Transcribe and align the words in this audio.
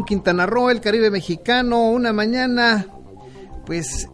Con 0.00 0.06
Quintana 0.06 0.46
Roo, 0.46 0.70
el 0.70 0.80
Caribe 0.80 1.10
mexicano, 1.10 1.90
una 1.90 2.14
mañana 2.14 2.86
pues 3.66 4.08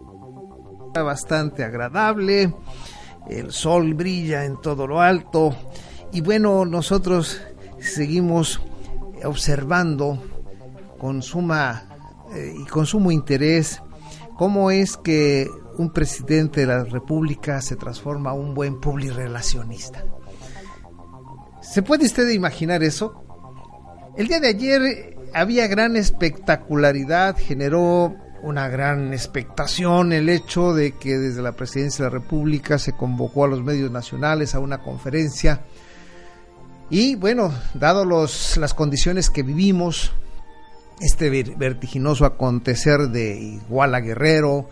bastante 0.93 1.63
agradable, 1.63 2.53
el 3.29 3.53
sol 3.53 3.95
brilla 3.95 4.45
en 4.47 4.61
todo 4.61 4.89
lo 4.89 5.01
alto 5.01 5.55
y 6.13 6.23
bueno, 6.23 6.65
nosotros 6.65 7.41
seguimos 7.79 8.61
observando 9.23 10.21
con 10.99 11.23
suma 11.23 11.85
eh, 12.35 12.53
y 12.61 12.65
con 12.65 12.85
sumo 12.85 13.13
interés 13.13 13.81
cómo 14.37 14.73
es 14.73 14.97
que 14.97 15.49
un 15.79 15.93
presidente 15.93 16.63
de 16.63 16.67
la 16.67 16.83
República 16.83 17.61
se 17.61 17.77
transforma 17.77 18.35
en 18.35 18.41
un 18.41 18.55
buen 18.55 18.81
publirelacionista. 18.81 20.05
¿Se 21.61 21.83
puede 21.83 22.07
usted 22.07 22.29
imaginar 22.31 22.83
eso? 22.83 23.23
El 24.17 24.27
día 24.27 24.41
de 24.41 24.49
ayer 24.49 25.16
había 25.37 25.67
gran 25.67 25.97
espectacularidad, 25.97 27.37
generó 27.37 28.15
una 28.43 28.69
gran 28.69 29.13
expectación 29.13 30.13
el 30.13 30.29
hecho 30.29 30.73
de 30.75 30.93
que 30.93 31.19
desde 31.19 31.43
la 31.43 31.53
presidencia 31.53 32.05
de 32.05 32.11
la 32.11 32.19
República 32.19 32.79
se 32.79 32.93
convocó 32.93 33.45
a 33.45 33.49
los 33.49 33.63
medios 33.63 33.91
nacionales 33.91 34.55
a 34.55 34.61
una 34.61 34.79
conferencia. 34.79 35.61
Y 36.91 37.17
bueno, 37.17 37.53
dado 37.75 38.05
los, 38.05 38.57
las 38.57 38.73
condiciones 38.73 39.31
que 39.31 39.43
vivimos, 39.43 40.13
este 41.01 41.31
ver- 41.31 41.57
vertiginoso 41.57 42.25
acontecer 42.25 43.09
de 43.09 43.39
Iguala 43.41 44.01
Guerrero, 44.01 44.69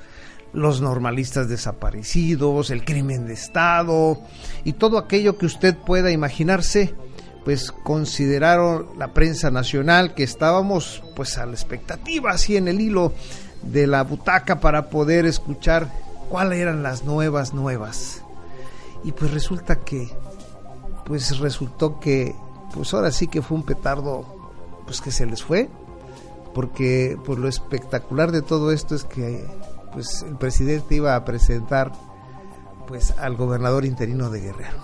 los 0.53 0.81
normalistas 0.81 1.49
desaparecidos, 1.49 2.71
el 2.71 2.85
crimen 2.85 3.27
de 3.27 3.33
Estado 3.35 4.21
y 4.63 4.75
todo 4.75 4.99
aquello 4.99 5.37
que 5.37 5.47
usted 5.47 5.75
pueda 5.77 6.13
imaginarse, 6.13 6.95
pues 7.45 7.73
consideraron 7.73 8.89
la 8.97 9.13
prensa 9.13 9.51
nacional 9.51 10.15
que 10.15 10.23
estábamos 10.23 11.03
pues 11.15 11.37
a 11.37 11.47
la 11.47 11.53
expectativa, 11.53 12.31
así 12.31 12.57
en 12.57 12.69
el 12.69 12.81
hilo 12.81 13.13
de 13.63 13.87
la 13.87 14.03
butaca 14.03 14.61
para 14.61 14.89
poder 14.89 15.27
escuchar 15.27 15.93
cuáles 16.31 16.59
eran 16.59 16.83
las 16.83 17.05
nuevas 17.05 17.53
nuevas. 17.53 18.23
Y 19.05 19.13
pues 19.13 19.31
resulta 19.33 19.81
que, 19.81 20.09
pues 21.05 21.39
resultó 21.39 22.01
que, 22.01 22.35
pues 22.73 22.95
ahora 22.95 23.13
sí 23.13 23.29
que 23.29 23.43
fue 23.43 23.59
un 23.59 23.65
petardo, 23.65 24.25
pues 24.87 25.03
que 25.03 25.11
se 25.11 25.27
les 25.27 25.43
fue, 25.43 25.69
porque 26.55 27.19
pues 27.25 27.39
lo 27.39 27.49
espectacular 27.49 28.33
de 28.33 28.41
todo 28.41 28.73
esto 28.73 28.95
es 28.95 29.05
que 29.05 29.45
pues 29.93 30.25
el 30.27 30.37
presidente 30.37 30.95
iba 30.95 31.15
a 31.15 31.25
presentar 31.25 31.93
pues 32.87 33.13
al 33.19 33.37
gobernador 33.37 33.85
interino 33.85 34.31
de 34.31 34.41
Guerrero 34.41 34.79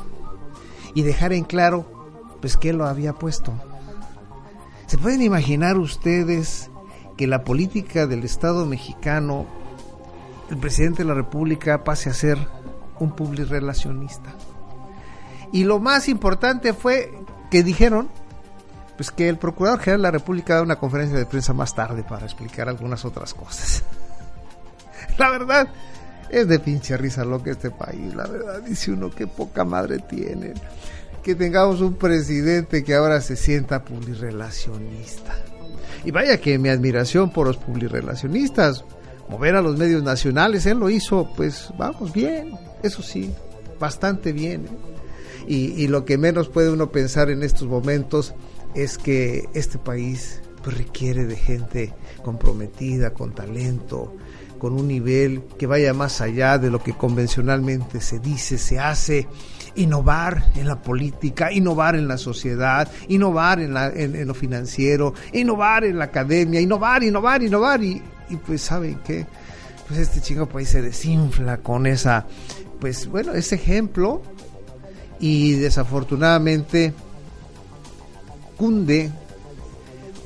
y 0.94 1.02
dejar 1.02 1.32
en 1.32 1.44
claro 1.44 1.99
pues 2.40 2.56
que 2.56 2.70
él 2.70 2.78
lo 2.78 2.86
había 2.86 3.12
puesto. 3.12 3.52
¿Se 4.86 4.98
pueden 4.98 5.22
imaginar 5.22 5.78
ustedes 5.78 6.70
que 7.16 7.26
la 7.26 7.44
política 7.44 8.06
del 8.06 8.24
Estado 8.24 8.66
mexicano, 8.66 9.46
el 10.50 10.56
presidente 10.58 11.02
de 11.02 11.08
la 11.08 11.14
República 11.14 11.84
pase 11.84 12.10
a 12.10 12.14
ser 12.14 12.38
un 12.98 13.12
publirelacionista? 13.12 14.34
Y 15.52 15.64
lo 15.64 15.78
más 15.78 16.08
importante 16.08 16.72
fue 16.72 17.12
que 17.50 17.62
dijeron 17.62 18.08
pues 18.96 19.10
que 19.10 19.30
el 19.30 19.38
Procurador 19.38 19.80
General 19.80 20.00
de 20.00 20.02
la 20.02 20.10
República 20.10 20.56
da 20.56 20.62
una 20.62 20.76
conferencia 20.76 21.16
de 21.16 21.24
prensa 21.24 21.54
más 21.54 21.74
tarde 21.74 22.02
para 22.02 22.26
explicar 22.26 22.68
algunas 22.68 23.04
otras 23.06 23.32
cosas. 23.32 23.82
La 25.16 25.30
verdad, 25.30 25.68
es 26.28 26.46
de 26.46 26.58
pinche 26.58 26.96
risa 26.98 27.24
loca 27.24 27.50
este 27.50 27.70
país, 27.70 28.14
la 28.14 28.26
verdad, 28.26 28.60
dice 28.60 28.92
uno 28.92 29.10
qué 29.10 29.26
poca 29.26 29.64
madre 29.64 29.98
tienen. 30.00 30.54
Que 31.22 31.34
tengamos 31.34 31.80
un 31.80 31.94
presidente 31.94 32.82
que 32.82 32.94
ahora 32.94 33.20
se 33.20 33.36
sienta 33.36 33.84
publirelacionista. 33.84 35.36
Y 36.04 36.10
vaya 36.10 36.40
que 36.40 36.58
mi 36.58 36.70
admiración 36.70 37.30
por 37.30 37.46
los 37.46 37.58
publirelacionistas, 37.58 38.84
mover 39.28 39.54
a 39.54 39.62
los 39.62 39.76
medios 39.76 40.02
nacionales, 40.02 40.64
él 40.66 40.78
lo 40.78 40.88
hizo, 40.88 41.30
pues 41.36 41.68
vamos 41.78 42.12
bien, 42.12 42.52
eso 42.82 43.02
sí, 43.02 43.32
bastante 43.78 44.32
bien. 44.32 44.64
¿eh? 44.64 44.68
Y, 45.46 45.82
y 45.82 45.88
lo 45.88 46.04
que 46.04 46.16
menos 46.16 46.48
puede 46.48 46.70
uno 46.70 46.90
pensar 46.90 47.30
en 47.30 47.42
estos 47.42 47.68
momentos 47.68 48.34
es 48.74 48.98
que 48.98 49.48
este 49.54 49.78
país 49.78 50.40
pues, 50.62 50.76
requiere 50.76 51.26
de 51.26 51.36
gente 51.36 51.94
comprometida, 52.22 53.12
con 53.12 53.34
talento, 53.34 54.14
con 54.58 54.74
un 54.74 54.88
nivel 54.88 55.42
que 55.58 55.66
vaya 55.66 55.94
más 55.94 56.20
allá 56.20 56.58
de 56.58 56.70
lo 56.70 56.82
que 56.82 56.92
convencionalmente 56.92 58.00
se 58.00 58.18
dice, 58.18 58.58
se 58.58 58.78
hace, 58.78 59.26
innovar 59.80 60.44
en 60.54 60.66
la 60.66 60.80
política, 60.80 61.52
innovar 61.52 61.96
en 61.96 62.06
la 62.06 62.18
sociedad, 62.18 62.88
innovar 63.08 63.60
en, 63.60 63.74
la, 63.74 63.88
en, 63.88 64.26
lo 64.26 64.34
financiero, 64.34 65.14
innovar 65.32 65.84
en 65.84 65.98
la 65.98 66.06
academia, 66.06 66.60
innovar, 66.60 67.02
innovar, 67.02 67.42
innovar 67.42 67.82
y, 67.82 68.02
pues 68.46 68.62
saben 68.62 69.00
qué, 69.04 69.26
pues 69.88 70.00
este 70.00 70.20
chingo 70.20 70.46
país 70.46 70.68
se 70.68 70.82
desinfla 70.82 71.58
con 71.58 71.86
esa, 71.86 72.26
pues 72.80 73.06
bueno, 73.06 73.32
ese 73.32 73.56
ejemplo 73.56 74.22
y 75.18 75.52
desafortunadamente 75.52 76.94
cunde 78.56 79.10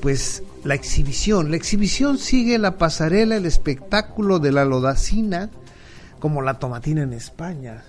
pues 0.01 0.43
la 0.63 0.75
exhibición. 0.75 1.51
La 1.51 1.57
exhibición 1.57 2.17
sigue 2.17 2.57
la 2.57 2.77
pasarela, 2.77 3.37
el 3.37 3.45
espectáculo 3.45 4.39
de 4.39 4.51
la 4.51 4.65
lodacina, 4.65 5.49
como 6.19 6.41
la 6.41 6.59
tomatina 6.59 7.03
en 7.03 7.13
España. 7.13 7.83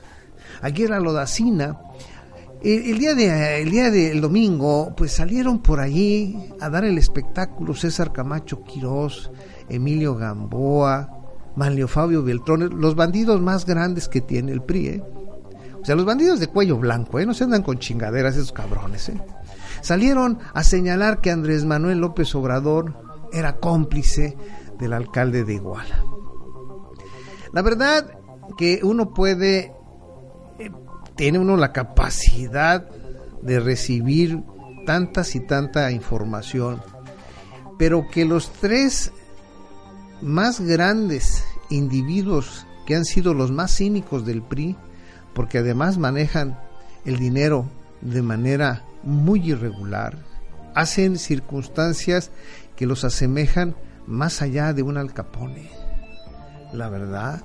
Aquí 0.63 0.87
la 0.87 1.01
lodacina. 1.01 1.79
El, 2.63 2.99
día 2.99 3.15
de 3.15 3.63
el 3.63 3.71
día 3.71 3.91
del 3.91 4.21
domingo, 4.21 4.95
pues 4.97 5.13
salieron 5.13 5.61
por 5.61 5.79
allí 5.79 6.37
a 6.61 6.69
dar 6.69 6.85
el 6.85 6.99
espectáculo 6.99 7.75
César 7.75 8.13
Camacho 8.13 8.65
Quirós, 8.65 9.31
Emilio 9.69 10.17
Gamboa, 10.17 11.17
Manlio 11.55 11.87
Fabio 11.87 12.23
Beltrón, 12.23 12.81
los 12.81 12.95
bandidos 12.97 13.41
más 13.41 13.67
grandes 13.67 14.09
que 14.09 14.21
tiene 14.21 14.53
el 14.53 14.63
PRI, 14.63 14.87
¿eh? 14.89 15.03
O 15.81 15.85
sea, 15.85 15.95
los 15.95 16.05
bandidos 16.05 16.41
de 16.41 16.49
cuello 16.49 16.79
blanco, 16.79 17.21
¿eh? 17.21 17.27
No 17.27 17.35
se 17.35 17.45
andan 17.45 17.63
con 17.63 17.79
chingaderas 17.79 18.35
esos 18.35 18.53
cabrones, 18.53 19.09
¿eh? 19.11 19.21
salieron 19.83 20.39
a 20.53 20.63
señalar 20.63 21.21
que 21.21 21.31
Andrés 21.31 21.65
Manuel 21.65 21.99
López 21.99 22.35
Obrador 22.35 22.95
era 23.33 23.59
cómplice 23.59 24.37
del 24.79 24.93
alcalde 24.93 25.45
de 25.45 25.55
Iguala. 25.55 26.05
La 27.53 27.63
verdad 27.63 28.19
que 28.59 28.81
uno 28.83 29.15
puede, 29.15 29.73
tiene 31.17 31.39
uno 31.39 31.57
la 31.57 31.73
capacidad 31.73 32.89
de 33.43 33.61
recibir 33.61 34.43
tantas 34.85 35.35
y 35.35 35.41
tanta 35.41 35.91
información, 35.91 36.83
pero 37.79 38.09
que 38.09 38.25
los 38.25 38.53
tres 38.53 39.13
más 40.23 40.61
grandes 40.61 41.45
individuos 41.71 42.67
que 42.87 42.95
han 42.95 43.05
sido 43.05 43.35
los 43.35 43.51
más 43.51 43.77
cínicos 43.77 44.25
del 44.25 44.43
PRI, 44.43 44.77
porque 45.35 45.59
además 45.59 45.99
manejan 45.99 46.59
el 47.05 47.19
dinero 47.19 47.67
de 48.01 48.23
manera 48.23 48.85
muy 49.03 49.51
irregular, 49.51 50.17
hacen 50.75 51.19
circunstancias 51.19 52.31
que 52.77 52.87
los 52.87 53.05
asemejan 53.05 53.75
más 54.07 54.43
allá 54.43 54.73
de 54.73 54.83
un 54.83 54.97
alcapone. 54.97 55.71
La 56.73 56.89
verdad. 56.89 57.43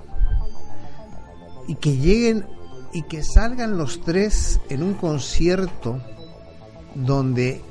Y 1.66 1.76
que 1.76 1.96
lleguen 1.96 2.44
y 2.92 3.02
que 3.02 3.22
salgan 3.22 3.78
los 3.78 4.00
tres 4.02 4.60
en 4.68 4.82
un 4.82 4.94
concierto 4.94 5.98
donde 6.94 7.62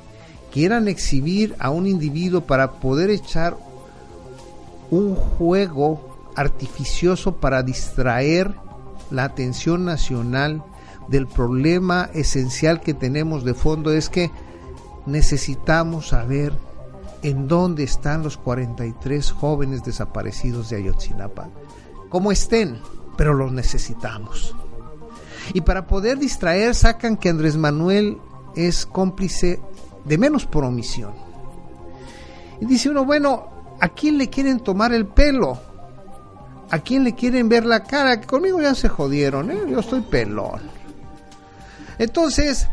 quieran 0.52 0.88
exhibir 0.88 1.54
a 1.58 1.70
un 1.70 1.86
individuo 1.86 2.42
para 2.42 2.72
poder 2.72 3.10
echar 3.10 3.56
un 4.90 5.14
juego 5.14 6.30
artificioso 6.36 7.36
para 7.36 7.62
distraer 7.62 8.54
la 9.10 9.24
atención 9.24 9.84
nacional 9.84 10.62
del 11.08 11.26
problema 11.26 12.10
esencial 12.14 12.80
que 12.80 12.94
tenemos 12.94 13.44
de 13.44 13.54
fondo 13.54 13.92
es 13.92 14.08
que 14.08 14.30
necesitamos 15.06 16.08
saber 16.08 16.52
en 17.22 17.48
dónde 17.48 17.84
están 17.84 18.22
los 18.22 18.36
43 18.36 19.30
jóvenes 19.32 19.84
desaparecidos 19.84 20.70
de 20.70 20.76
Ayotzinapa. 20.76 21.48
Como 22.08 22.32
estén, 22.32 22.78
pero 23.16 23.34
los 23.34 23.52
necesitamos. 23.52 24.54
Y 25.54 25.60
para 25.60 25.86
poder 25.86 26.18
distraer 26.18 26.74
sacan 26.74 27.16
que 27.16 27.28
Andrés 27.28 27.56
Manuel 27.56 28.18
es 28.56 28.86
cómplice 28.86 29.60
de 30.04 30.18
menos 30.18 30.46
por 30.46 30.64
omisión. 30.64 31.12
Y 32.60 32.66
dice 32.66 32.90
uno, 32.90 33.04
bueno, 33.04 33.76
¿a 33.80 33.88
quién 33.88 34.18
le 34.18 34.28
quieren 34.28 34.60
tomar 34.60 34.92
el 34.92 35.06
pelo? 35.06 35.58
¿A 36.70 36.78
quién 36.78 37.04
le 37.04 37.14
quieren 37.14 37.48
ver 37.48 37.66
la 37.66 37.82
cara? 37.82 38.20
Conmigo 38.20 38.60
ya 38.60 38.74
se 38.74 38.88
jodieron, 38.88 39.50
¿eh? 39.50 39.58
yo 39.68 39.80
estoy 39.80 40.00
pelón. 40.00 40.60
Entonces, 41.98 42.66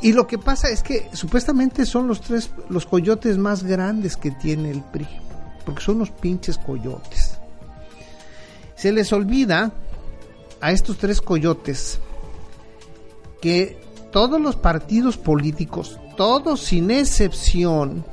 y 0.00 0.12
lo 0.12 0.26
que 0.26 0.38
pasa 0.38 0.68
es 0.68 0.82
que 0.82 1.08
supuestamente 1.12 1.86
son 1.86 2.08
los 2.08 2.20
tres, 2.20 2.50
los 2.68 2.86
coyotes 2.86 3.38
más 3.38 3.62
grandes 3.62 4.16
que 4.16 4.32
tiene 4.32 4.70
el 4.70 4.82
PRI, 4.82 5.06
porque 5.64 5.80
son 5.82 6.00
los 6.00 6.10
pinches 6.10 6.58
coyotes. 6.58 7.38
Se 8.74 8.90
les 8.90 9.12
olvida 9.12 9.72
a 10.62 10.72
estos 10.72 10.96
tres 10.96 11.20
coyotes 11.20 11.98
que 13.42 13.78
todos 14.12 14.40
los 14.40 14.56
partidos 14.56 15.18
políticos, 15.18 15.98
todos 16.16 16.60
sin 16.60 16.90
excepción, 16.90 18.04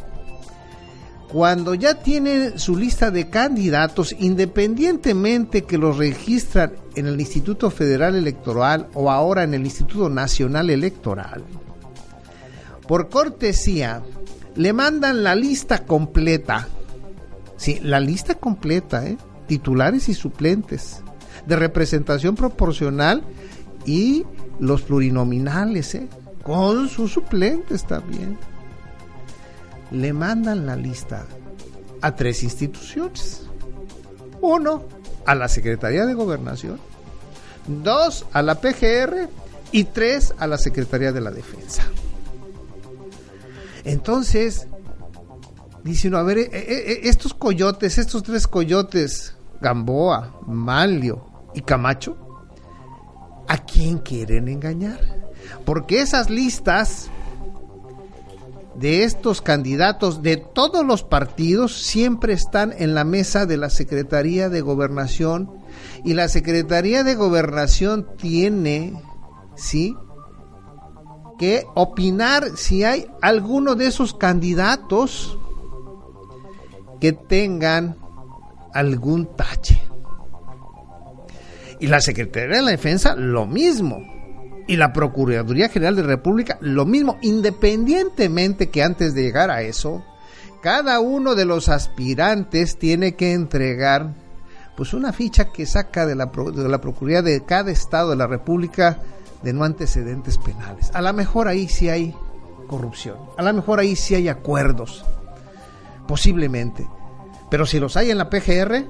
cuando 1.31 1.75
ya 1.75 1.93
tienen 1.93 2.57
su 2.57 2.75
lista 2.75 3.11
de 3.11 3.29
candidatos, 3.29 4.15
independientemente 4.17 5.63
que 5.63 5.77
los 5.77 5.97
registran 5.97 6.73
en 6.95 7.05
el 7.05 7.19
Instituto 7.19 7.69
Federal 7.69 8.15
Electoral 8.15 8.87
o 8.95 9.11
ahora 9.11 9.43
en 9.43 9.53
el 9.53 9.63
Instituto 9.63 10.09
Nacional 10.09 10.71
Electoral, 10.71 11.43
por 12.87 13.09
cortesía, 13.09 14.01
le 14.55 14.73
mandan 14.73 15.23
la 15.23 15.35
lista 15.35 15.85
completa. 15.85 16.67
Sí, 17.57 17.79
la 17.83 17.99
lista 17.99 18.33
completa, 18.33 19.05
¿eh? 19.05 19.17
titulares 19.45 20.09
y 20.09 20.15
suplentes, 20.15 21.03
de 21.45 21.55
representación 21.55 22.35
proporcional 22.35 23.23
y 23.85 24.25
los 24.59 24.81
plurinominales, 24.81 25.95
¿eh? 25.95 26.07
con 26.43 26.89
sus 26.89 27.13
suplentes 27.13 27.85
también 27.85 28.37
le 29.91 30.13
mandan 30.13 30.65
la 30.65 30.75
lista 30.75 31.25
a 32.01 32.15
tres 32.15 32.43
instituciones. 32.43 33.47
Uno, 34.41 34.83
a 35.25 35.35
la 35.35 35.47
Secretaría 35.47 36.05
de 36.05 36.13
Gobernación. 36.13 36.79
Dos, 37.67 38.25
a 38.31 38.41
la 38.41 38.59
PGR. 38.61 39.29
Y 39.71 39.83
tres, 39.83 40.33
a 40.39 40.47
la 40.47 40.57
Secretaría 40.57 41.11
de 41.11 41.21
la 41.21 41.29
Defensa. 41.29 41.83
Entonces, 43.83 44.67
dice 45.83 46.07
uno, 46.07 46.17
a 46.17 46.23
ver, 46.23 46.39
eh, 46.39 46.49
eh, 46.51 46.61
eh, 46.61 46.99
estos 47.03 47.35
coyotes, 47.35 47.99
estos 47.99 48.23
tres 48.23 48.47
coyotes, 48.47 49.35
Gamboa, 49.61 50.41
Manlio 50.47 51.28
y 51.53 51.61
Camacho, 51.61 52.17
¿a 53.47 53.57
quién 53.57 53.99
quieren 53.99 54.47
engañar? 54.47 54.99
Porque 55.65 56.01
esas 56.01 56.29
listas 56.29 57.09
de 58.75 59.03
estos 59.03 59.41
candidatos 59.41 60.21
de 60.21 60.37
todos 60.37 60.85
los 60.85 61.03
partidos 61.03 61.75
siempre 61.75 62.33
están 62.33 62.73
en 62.77 62.95
la 62.95 63.03
mesa 63.03 63.45
de 63.45 63.57
la 63.57 63.69
Secretaría 63.69 64.49
de 64.49 64.61
Gobernación 64.61 65.51
y 66.05 66.13
la 66.13 66.29
Secretaría 66.29 67.03
de 67.03 67.15
Gobernación 67.15 68.07
tiene, 68.17 69.01
¿sí? 69.55 69.95
que 71.39 71.65
opinar 71.73 72.57
si 72.57 72.83
hay 72.83 73.07
alguno 73.21 73.75
de 73.75 73.87
esos 73.87 74.13
candidatos 74.13 75.37
que 76.99 77.13
tengan 77.13 77.95
algún 78.73 79.25
tache. 79.37 79.81
Y 81.79 81.87
la 81.87 82.01
Secretaría 82.01 82.57
de 82.57 82.61
la 82.61 82.71
Defensa 82.71 83.15
lo 83.15 83.45
mismo 83.45 83.99
y 84.67 84.75
la 84.75 84.93
Procuraduría 84.93 85.69
General 85.69 85.95
de 85.95 86.03
la 86.03 86.09
República 86.09 86.57
lo 86.61 86.85
mismo, 86.85 87.17
independientemente 87.21 88.69
que 88.69 88.83
antes 88.83 89.15
de 89.15 89.23
llegar 89.23 89.49
a 89.49 89.61
eso, 89.61 90.03
cada 90.61 90.99
uno 90.99 91.35
de 91.35 91.45
los 91.45 91.69
aspirantes 91.69 92.77
tiene 92.77 93.15
que 93.15 93.33
entregar 93.33 94.13
pues 94.75 94.93
una 94.93 95.11
ficha 95.11 95.51
que 95.51 95.65
saca 95.65 96.05
de 96.05 96.15
la, 96.15 96.27
de 96.27 96.69
la 96.69 96.79
Procuraduría 96.79 97.21
de 97.21 97.43
cada 97.43 97.71
estado 97.71 98.11
de 98.11 98.15
la 98.15 98.27
República 98.27 98.99
de 99.41 99.53
no 99.53 99.63
antecedentes 99.63 100.37
penales. 100.37 100.91
A 100.93 101.01
lo 101.01 101.11
mejor 101.13 101.47
ahí 101.47 101.67
sí 101.67 101.89
hay 101.89 102.15
corrupción, 102.67 103.17
a 103.37 103.43
lo 103.43 103.53
mejor 103.53 103.79
ahí 103.79 103.95
sí 103.95 104.15
hay 104.15 104.27
acuerdos, 104.27 105.03
posiblemente. 106.07 106.87
Pero 107.49 107.65
si 107.65 107.79
los 107.79 107.97
hay 107.97 108.11
en 108.11 108.19
la 108.19 108.29
PGR, 108.29 108.85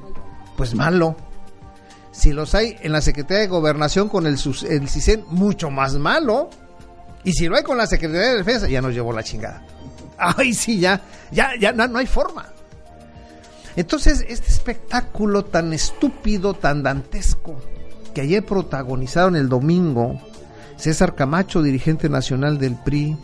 pues 0.58 0.76
malo 0.76 1.16
si 2.19 2.33
los 2.33 2.54
hay 2.54 2.75
en 2.81 2.92
la 2.92 3.01
Secretaría 3.01 3.42
de 3.42 3.48
Gobernación 3.48 4.10
con 4.10 4.27
el, 4.27 4.33
el 4.69 4.89
CISEN, 4.89 5.24
mucho 5.27 5.69
más 5.69 5.95
malo. 5.95 6.50
Y 7.24 7.31
si 7.31 7.48
lo 7.48 7.56
hay 7.56 7.63
con 7.63 7.77
la 7.77 7.88
Secretaría 7.88 8.31
de 8.31 8.38
Defensa, 8.38 8.68
ya 8.68 8.81
nos 8.81 8.94
llevó 8.94 9.13
la 9.13 9.24
chingada. 9.24 9.66
Ay, 10.18 10.54
sí, 10.54 10.80
ya, 10.80 11.01
ya, 11.31 11.51
ya 11.60 11.71
no, 11.71 11.88
no 11.88 12.00
hay 12.00 12.07
forma. 12.07 12.48
Entonces, 13.75 14.25
este 14.27 14.50
espectáculo 14.50 15.45
tan 15.45 15.71
estúpido, 15.71 16.54
tan 16.54 16.83
dantesco, 16.83 17.56
que 18.13 18.21
ayer 18.21 18.45
protagonizaron 18.45 19.38
el 19.38 19.48
domingo, 19.48 20.19
César 20.75 21.16
Camacho, 21.16 21.62
dirigente 21.62 22.10
nacional 22.10 22.57
del 22.57 22.75
PRI, 22.75 23.16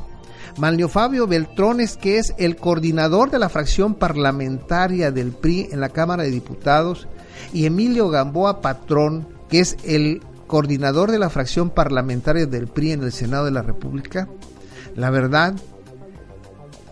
Manlio 0.57 0.89
Fabio 0.89 1.27
Beltrones, 1.27 1.97
que 1.97 2.17
es 2.17 2.33
el 2.37 2.55
coordinador 2.55 3.31
de 3.31 3.39
la 3.39 3.49
fracción 3.49 3.95
parlamentaria 3.95 5.11
del 5.11 5.31
PRI 5.31 5.69
en 5.71 5.79
la 5.79 5.89
Cámara 5.89 6.23
de 6.23 6.31
Diputados, 6.31 7.07
y 7.53 7.65
Emilio 7.65 8.09
Gamboa 8.09 8.61
Patrón, 8.61 9.27
que 9.49 9.59
es 9.59 9.77
el 9.83 10.21
coordinador 10.47 11.11
de 11.11 11.19
la 11.19 11.29
fracción 11.29 11.69
parlamentaria 11.69 12.45
del 12.45 12.67
PRI 12.67 12.93
en 12.93 13.03
el 13.03 13.11
Senado 13.11 13.45
de 13.45 13.51
la 13.51 13.61
República, 13.61 14.27
la 14.95 15.09
verdad, 15.09 15.55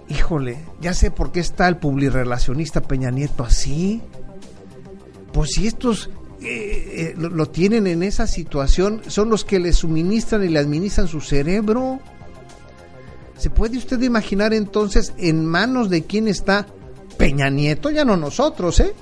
híjole, 0.09 0.59
ya 0.81 0.94
sé 0.94 1.11
por 1.11 1.31
qué 1.31 1.39
está 1.39 1.67
el 1.67 1.77
publirelacionista 1.77 2.81
Peña 2.81 3.11
Nieto 3.11 3.44
así. 3.44 4.01
Pues 5.31 5.51
si 5.51 5.67
estos 5.67 6.09
eh, 6.41 7.13
eh, 7.13 7.15
lo, 7.17 7.45
tienen 7.47 7.88
en 7.88 8.03
esa 8.03 8.27
situación, 8.27 9.01
son 9.07 9.29
los 9.29 9.45
que 9.45 9.59
le 9.59 9.71
suministran 9.71 10.44
y 10.44 10.50
le 10.50 10.59
administran 10.59 11.07
su 11.07 11.21
cerebro. 11.21 12.00
¿Se 13.38 13.50
puede 13.50 13.77
usted 13.77 14.01
imaginar 14.01 14.53
entonces 14.53 15.13
en 15.18 15.45
manos 15.45 15.89
de 15.89 16.03
quién 16.03 16.27
está 16.27 16.65
Peña 17.18 17.50
Nieto? 17.50 17.89
Ya 17.89 18.06
no 18.06 18.15
nosotros, 18.15 18.80
¿eh? 18.80 18.94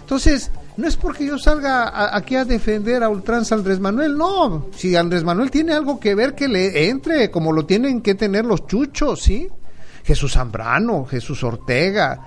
Entonces, 0.00 0.50
no 0.78 0.86
es 0.88 0.96
porque 0.96 1.26
yo 1.26 1.38
salga 1.38 2.16
aquí 2.16 2.36
a 2.36 2.44
defender 2.44 3.02
a 3.02 3.08
ultranza 3.08 3.56
Andrés 3.56 3.80
Manuel, 3.80 4.16
no. 4.16 4.68
Si 4.76 4.96
Andrés 4.96 5.24
Manuel 5.24 5.50
tiene 5.50 5.74
algo 5.74 6.00
que 6.00 6.14
ver, 6.14 6.34
que 6.34 6.48
le 6.48 6.88
entre, 6.88 7.30
como 7.30 7.52
lo 7.52 7.66
tienen 7.66 8.00
que 8.00 8.14
tener 8.14 8.44
los 8.44 8.66
chuchos, 8.66 9.20
¿sí? 9.22 9.48
Jesús 10.04 10.32
Zambrano, 10.32 11.04
Jesús 11.04 11.42
Ortega, 11.44 12.20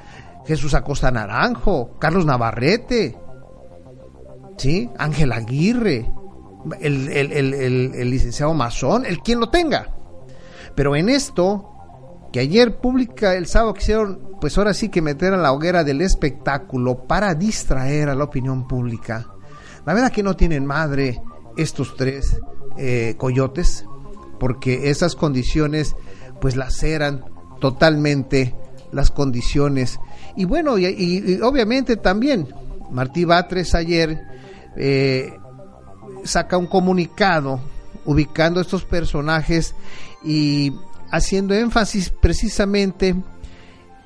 Jesús 0.46 0.74
Acosta 0.74 1.10
Naranjo, 1.10 1.98
Carlos 1.98 2.26
Navarrete, 2.26 3.18
¿sí? 4.58 4.90
Ángel 4.98 5.32
Aguirre, 5.32 6.12
el, 6.82 7.08
el 7.10 8.10
licenciado 8.10 8.54
Mazón, 8.54 9.06
el 9.06 9.20
quien 9.20 9.40
lo 9.40 9.50
tenga. 9.50 10.01
Pero 10.76 10.96
en 10.96 11.10
esto, 11.10 11.72
que 12.32 12.40
ayer 12.40 12.78
publica 12.80 13.36
el 13.36 13.48
sábado 13.48 13.74
quisieron, 13.74 14.38
pues 14.40 14.58
ahora 14.58 14.74
sí 14.74 14.90
que 14.90 15.02
meter 15.02 15.34
a 15.34 15.38
la 15.38 15.52
hoguera 15.52 15.84
del 15.84 16.02
espectáculo 16.02 17.06
para 17.08 17.36
distraer 17.36 18.10
a 18.10 18.16
la 18.16 18.24
opinión 18.24 18.68
pública. 18.68 19.28
La 19.86 19.94
verdad 19.94 20.12
que 20.12 20.24
no 20.24 20.36
tienen 20.36 20.66
madre 20.66 21.22
estos 21.58 21.96
tres 21.98 22.40
eh, 22.78 23.16
coyotes, 23.18 23.86
porque 24.40 24.90
esas 24.90 25.16
condiciones 25.16 25.96
pues 26.40 26.56
las 26.56 26.82
eran 26.84 27.26
totalmente 27.60 28.56
las 28.92 29.12
condiciones. 29.12 30.00
Y 30.36 30.46
bueno, 30.46 30.78
y, 30.78 31.40
obviamente 31.44 31.98
también 31.98 32.48
Martí 32.90 33.26
Batres 33.26 33.76
ayer 33.76 34.20
eh, 34.76 35.34
saca 36.24 36.58
un 36.58 36.68
comunicado 36.68 37.62
ubicando 38.06 38.62
estos 38.62 38.84
personajes 38.84 39.76
y 40.24 40.74
haciendo 41.12 41.54
énfasis 41.54 42.10
precisamente 42.10 43.16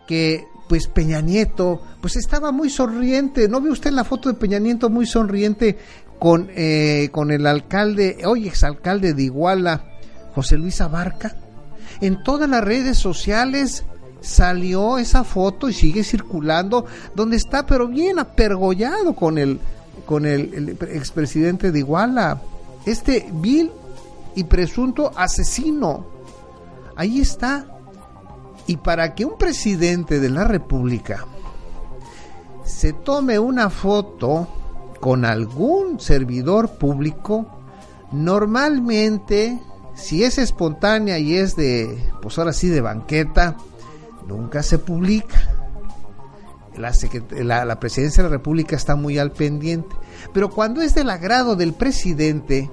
que 0.07 0.45
pues 0.67 0.87
Peña 0.87 1.21
Nieto 1.21 1.81
pues 2.01 2.15
estaba 2.15 2.51
muy 2.51 2.69
sonriente, 2.69 3.47
¿no 3.47 3.61
ve 3.61 3.69
usted 3.69 3.91
la 3.91 4.03
foto 4.03 4.29
de 4.29 4.35
Peña 4.35 4.59
Nieto 4.59 4.89
muy 4.89 5.05
sonriente 5.05 5.77
con, 6.19 6.49
eh, 6.55 7.09
con 7.11 7.31
el 7.31 7.45
alcalde, 7.45 8.17
hoy 8.25 8.47
exalcalde 8.47 9.13
de 9.13 9.23
Iguala, 9.23 9.85
José 10.33 10.57
Luis 10.57 10.81
Abarca? 10.81 11.35
En 12.01 12.23
todas 12.23 12.49
las 12.49 12.63
redes 12.63 12.97
sociales 12.97 13.85
salió 14.21 14.97
esa 14.97 15.23
foto 15.23 15.69
y 15.69 15.73
sigue 15.73 16.03
circulando, 16.03 16.85
donde 17.15 17.37
está 17.37 17.65
pero 17.65 17.87
bien 17.87 18.19
apergollado 18.19 19.15
con 19.15 19.37
el, 19.37 19.59
con 20.05 20.25
el, 20.25 20.53
el 20.53 20.69
expresidente 20.95 21.71
de 21.71 21.79
Iguala, 21.79 22.41
este 22.85 23.27
vil 23.33 23.71
y 24.35 24.43
presunto 24.43 25.11
asesino 25.15 26.15
Ahí 26.95 27.19
está. 27.19 27.67
Y 28.67 28.77
para 28.77 29.13
que 29.13 29.25
un 29.25 29.37
presidente 29.37 30.19
de 30.19 30.29
la 30.29 30.43
República 30.43 31.25
se 32.63 32.93
tome 32.93 33.37
una 33.37 33.69
foto 33.69 34.47
con 34.99 35.23
algún 35.23 35.99
servidor 35.99 36.77
público, 36.77 37.45
normalmente, 38.11 39.59
si 39.93 40.23
es 40.23 40.39
espontánea 40.39 41.19
y 41.19 41.35
es 41.35 41.55
de, 41.55 42.11
pues 42.23 42.39
ahora 42.39 42.53
sí, 42.53 42.69
de 42.69 42.81
banqueta, 42.81 43.55
nunca 44.27 44.63
se 44.63 44.79
publica. 44.79 45.51
La, 46.75 47.65
la, 47.65 47.79
presidencia 47.79 48.23
de 48.23 48.29
la 48.29 48.35
República 48.35 48.75
está 48.75 48.95
muy 48.95 49.17
al 49.19 49.31
pendiente. 49.31 49.95
Pero 50.33 50.49
cuando 50.49 50.81
es 50.81 50.95
del 50.95 51.09
agrado 51.09 51.55
del 51.55 51.73
presidente 51.73 52.69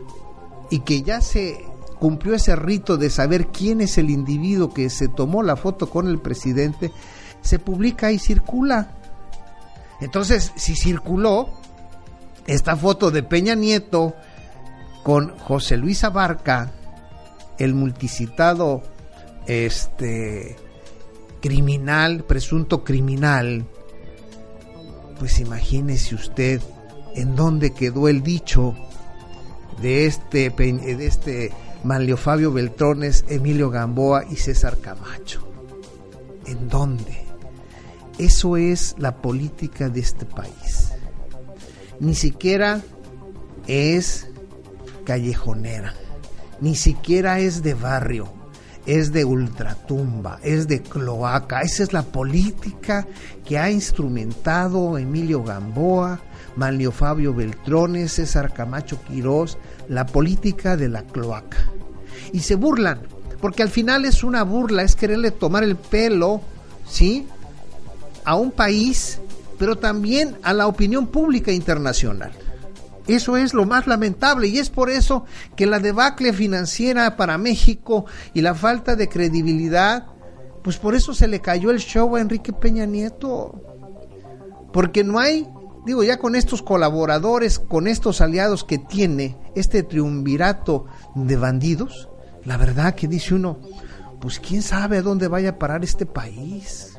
y 0.71 0.81
que 0.81 1.03
ya 1.03 1.21
se 1.21 1.65
cumplió 1.99 2.35
ese 2.35 2.57
rito 2.57 2.97
de 2.97 3.11
saber 3.11 3.49
quién 3.49 3.81
es 3.81 3.97
el 3.99 4.11
individuo 4.11 4.75
que 4.75 4.91
se 4.91 5.09
tomó 5.09 5.43
la 5.43 5.57
foto 5.57 5.89
con 5.89 6.09
el 6.09 6.19
presidente, 6.19 6.91
se 7.43 7.59
publica 7.59 8.11
y 8.11 8.19
circula. 8.19 8.97
Entonces, 10.01 10.53
si 10.57 10.75
circuló 10.75 11.51
esta 12.47 12.75
foto 12.77 13.11
de 13.11 13.23
Peña 13.23 13.55
Nieto 13.55 14.15
con 15.05 15.39
José 15.39 15.77
Luis 15.77 16.03
Abarca, 16.03 16.73
el 17.59 17.75
multicitado 17.75 18.83
este 19.47 20.57
criminal, 21.41 22.25
presunto 22.25 22.83
criminal, 22.83 23.65
pues 25.19 25.39
imagínese 25.39 26.15
usted 26.15 26.61
en 27.15 27.37
dónde 27.37 27.73
quedó 27.73 28.09
el 28.09 28.23
dicho 28.23 28.75
de 29.81 30.07
este, 30.07 30.51
de 30.51 31.07
este 31.07 31.53
Manlio 31.85 32.17
Fabio 32.17 32.53
Beltrones, 32.53 33.25
Emilio 33.29 33.71
Gamboa 33.71 34.25
y 34.31 34.37
César 34.37 34.79
Camacho. 34.81 35.49
¿En 36.47 36.69
dónde? 36.69 37.25
Eso 38.19 38.57
es 38.57 38.95
la 38.99 39.17
política 39.17 39.89
de 39.89 40.01
este 40.01 40.27
país. 40.27 40.93
Ni 41.99 42.15
siquiera 42.15 42.83
es 43.67 44.29
callejonera, 45.05 45.95
ni 46.61 46.77
siquiera 46.77 47.39
es 47.39 47.63
de 47.63 47.75
barrio, 47.75 48.33
es 48.87 49.13
de 49.13 49.25
ultratumba, 49.25 50.39
es 50.43 50.69
de 50.69 50.83
cloaca. 50.83 51.63
Esa 51.63 51.83
es 51.83 51.93
la 51.93 52.03
política 52.03 53.07
que 53.45 53.59
ha 53.59 53.71
instrumentado 53.71 54.99
Emilio 54.99 55.43
Gamboa, 55.43 56.21
Manlio 56.57 56.93
Fabio 56.93 57.35
Beltrones, 57.35 58.13
César 58.13 58.53
Camacho 58.53 59.01
Quirós, 59.03 59.59
la 59.89 60.07
política 60.07 60.77
de 60.77 60.89
la 60.89 61.03
cloaca. 61.03 61.59
Y 62.33 62.41
se 62.41 62.55
burlan, 62.55 63.01
porque 63.41 63.63
al 63.63 63.71
final 63.71 64.05
es 64.05 64.23
una 64.23 64.43
burla, 64.43 64.83
es 64.83 64.97
quererle 64.97 65.31
tomar 65.31 65.65
el 65.65 65.77
pelo, 65.77 66.41
¿sí? 66.87 67.27
A 68.25 68.37
un 68.37 68.53
país, 68.53 69.21
pero 69.59 69.77
también 69.77 70.37
a 70.43 70.53
la 70.53 70.67
opinión 70.67 71.07
pública 71.07 71.53
internacional. 71.53 72.33
Eso 73.07 73.37
es 73.37 73.53
lo 73.53 73.65
más 73.65 73.87
lamentable 73.87 74.47
y 74.47 74.59
es 74.59 74.71
por 74.71 74.89
eso 74.89 75.25
que 75.57 75.67
la 75.67 75.81
debacle 75.81 76.33
financiera 76.33 77.17
para 77.17 77.37
México 77.37 78.07
y 78.33 78.43
la 78.43 78.55
falta 78.55 78.95
de 78.95 79.09
credibilidad, 79.09 80.07
pues 80.63 80.79
por 80.79 80.95
eso 80.95 81.13
se 81.13 81.27
le 81.27 81.41
cayó 81.41 81.71
el 81.71 81.81
show 81.81 82.15
a 82.15 82.21
Enrique 82.21 82.53
Peña 82.53 82.87
Nieto. 82.87 83.61
Porque 84.73 85.03
no 85.03 85.19
hay 85.19 85.47
digo, 85.85 86.03
ya 86.05 86.19
con 86.19 86.35
estos 86.35 86.63
colaboradores, 86.63 87.59
con 87.59 87.87
estos 87.87 88.21
aliados 88.21 88.65
que 88.65 88.79
tiene 88.79 89.37
este 89.55 89.83
triunvirato 89.83 90.87
de 91.15 91.37
bandidos, 91.37 92.09
la 92.45 92.57
verdad 92.57 92.95
que 92.95 93.09
dice 93.09 93.35
uno, 93.35 93.59
pues 94.21 94.41
quién 94.41 94.63
sabe 94.63 94.99
a 94.99 95.03
dónde 95.03 95.29
vaya 95.29 95.51
a 95.51 95.59
parar 95.59 95.85
este 95.85 96.07
país. 96.07 96.97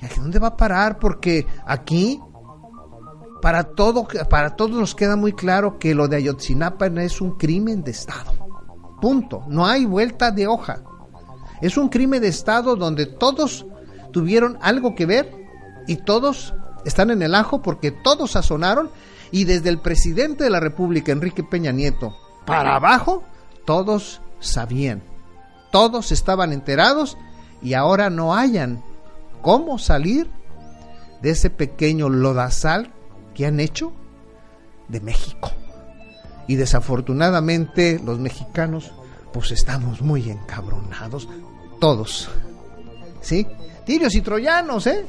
¿Y 0.00 0.06
a 0.06 0.08
dónde 0.16 0.38
va 0.38 0.48
a 0.48 0.56
parar? 0.56 0.98
Porque 0.98 1.46
aquí, 1.66 2.20
para, 3.42 3.64
todo, 3.64 4.06
para 4.28 4.56
todos 4.56 4.72
nos 4.72 4.94
queda 4.94 5.16
muy 5.16 5.32
claro 5.32 5.78
que 5.78 5.94
lo 5.94 6.08
de 6.08 6.16
Ayotzinapa 6.16 6.86
es 6.86 7.20
un 7.20 7.32
crimen 7.36 7.82
de 7.82 7.90
Estado. 7.90 8.32
Punto. 9.00 9.44
No 9.48 9.66
hay 9.66 9.84
vuelta 9.84 10.30
de 10.30 10.46
hoja. 10.46 10.82
Es 11.60 11.76
un 11.76 11.88
crimen 11.88 12.22
de 12.22 12.28
Estado 12.28 12.76
donde 12.76 13.06
todos 13.06 13.66
tuvieron 14.12 14.58
algo 14.62 14.94
que 14.94 15.06
ver 15.06 15.34
y 15.86 15.96
todos 15.96 16.54
están 16.84 17.10
en 17.10 17.22
el 17.22 17.34
ajo 17.34 17.62
porque 17.62 17.90
todos 17.90 18.32
sazonaron 18.32 18.90
y 19.30 19.44
desde 19.44 19.68
el 19.68 19.78
presidente 19.78 20.44
de 20.44 20.50
la 20.50 20.60
República, 20.60 21.12
Enrique 21.12 21.42
Peña 21.42 21.72
Nieto, 21.72 22.16
para 22.46 22.76
abajo, 22.76 23.22
todos 23.64 24.20
sabían, 24.40 25.02
todos 25.70 26.12
estaban 26.12 26.52
enterados 26.52 27.16
y 27.62 27.74
ahora 27.74 28.10
no 28.10 28.34
hayan 28.34 28.82
cómo 29.42 29.78
salir 29.78 30.28
de 31.22 31.30
ese 31.30 31.50
pequeño 31.50 32.08
lodazal 32.08 32.90
que 33.34 33.46
han 33.46 33.60
hecho 33.60 33.92
de 34.88 35.00
México. 35.00 35.50
Y 36.46 36.56
desafortunadamente 36.56 38.00
los 38.04 38.18
mexicanos 38.18 38.92
pues 39.32 39.52
estamos 39.52 40.00
muy 40.00 40.28
encabronados, 40.30 41.28
todos. 41.78 42.28
¿Sí? 43.20 43.46
Tirios 43.84 44.14
y 44.14 44.22
troyanos, 44.22 44.86
¿eh? 44.86 45.06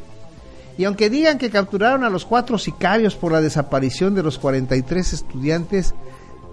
Y 0.82 0.86
aunque 0.86 1.12
digan 1.12 1.38
que 1.38 1.52
capturaron 1.52 2.04
a 2.04 2.10
los 2.10 2.26
cuatro 2.26 2.58
sicarios 2.58 3.16
por 3.16 3.32
la 3.32 3.40
desaparición 3.40 4.16
de 4.16 4.24
los 4.24 4.40
43 4.40 5.14
estudiantes, 5.14 5.94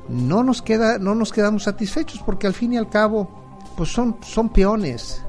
no 0.07 0.43
nos 0.43 0.61
queda 0.61 0.99
no 0.99 1.15
nos 1.15 1.33
quedamos 1.33 1.63
satisfechos 1.63 2.21
porque 2.27 2.47
al 2.47 2.53
fin 2.53 2.75
y 2.75 2.77
al 2.77 2.91
cabo 2.91 3.31
pues 3.75 3.91
son 3.91 4.19
son 4.21 4.51
peones. 4.51 5.23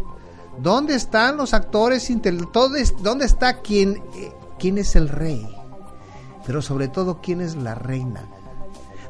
¿Dónde 0.62 0.96
están 0.96 1.38
los 1.38 1.54
actores 1.54 2.10
intelectuales? 2.10 2.94
¿Dónde 3.02 3.24
está 3.24 3.62
quién 3.62 4.02
es 4.60 4.98
el 4.98 5.08
rey? 5.08 5.48
Pero 6.46 6.62
sobre 6.62 6.90
todo 6.90 7.22
quién 7.22 7.40
es 7.40 7.56
la 7.56 7.76
reina. 7.76 8.28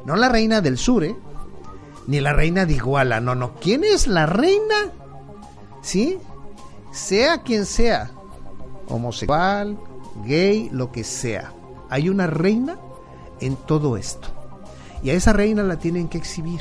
No 0.04 0.14
la 0.14 0.28
reina 0.28 0.60
del 0.60 0.78
sur, 0.78 1.02
¿eh? 1.02 1.16
Ni 2.06 2.20
la 2.20 2.32
reina 2.32 2.64
de 2.64 2.74
Iguala, 2.74 3.18
no, 3.18 3.34
no. 3.34 3.54
¿Quién 3.54 3.82
es 3.82 4.06
la 4.06 4.26
reina? 4.26 4.92
¿Sí? 5.82 6.20
Sea 6.92 7.42
quien 7.42 7.66
sea 7.66 8.12
homosexual, 8.90 9.78
gay, 10.24 10.68
lo 10.72 10.92
que 10.92 11.04
sea. 11.04 11.52
Hay 11.88 12.08
una 12.08 12.26
reina 12.26 12.78
en 13.40 13.56
todo 13.56 13.96
esto. 13.96 14.28
Y 15.02 15.10
a 15.10 15.14
esa 15.14 15.32
reina 15.32 15.62
la 15.62 15.78
tienen 15.78 16.08
que 16.08 16.18
exhibir. 16.18 16.60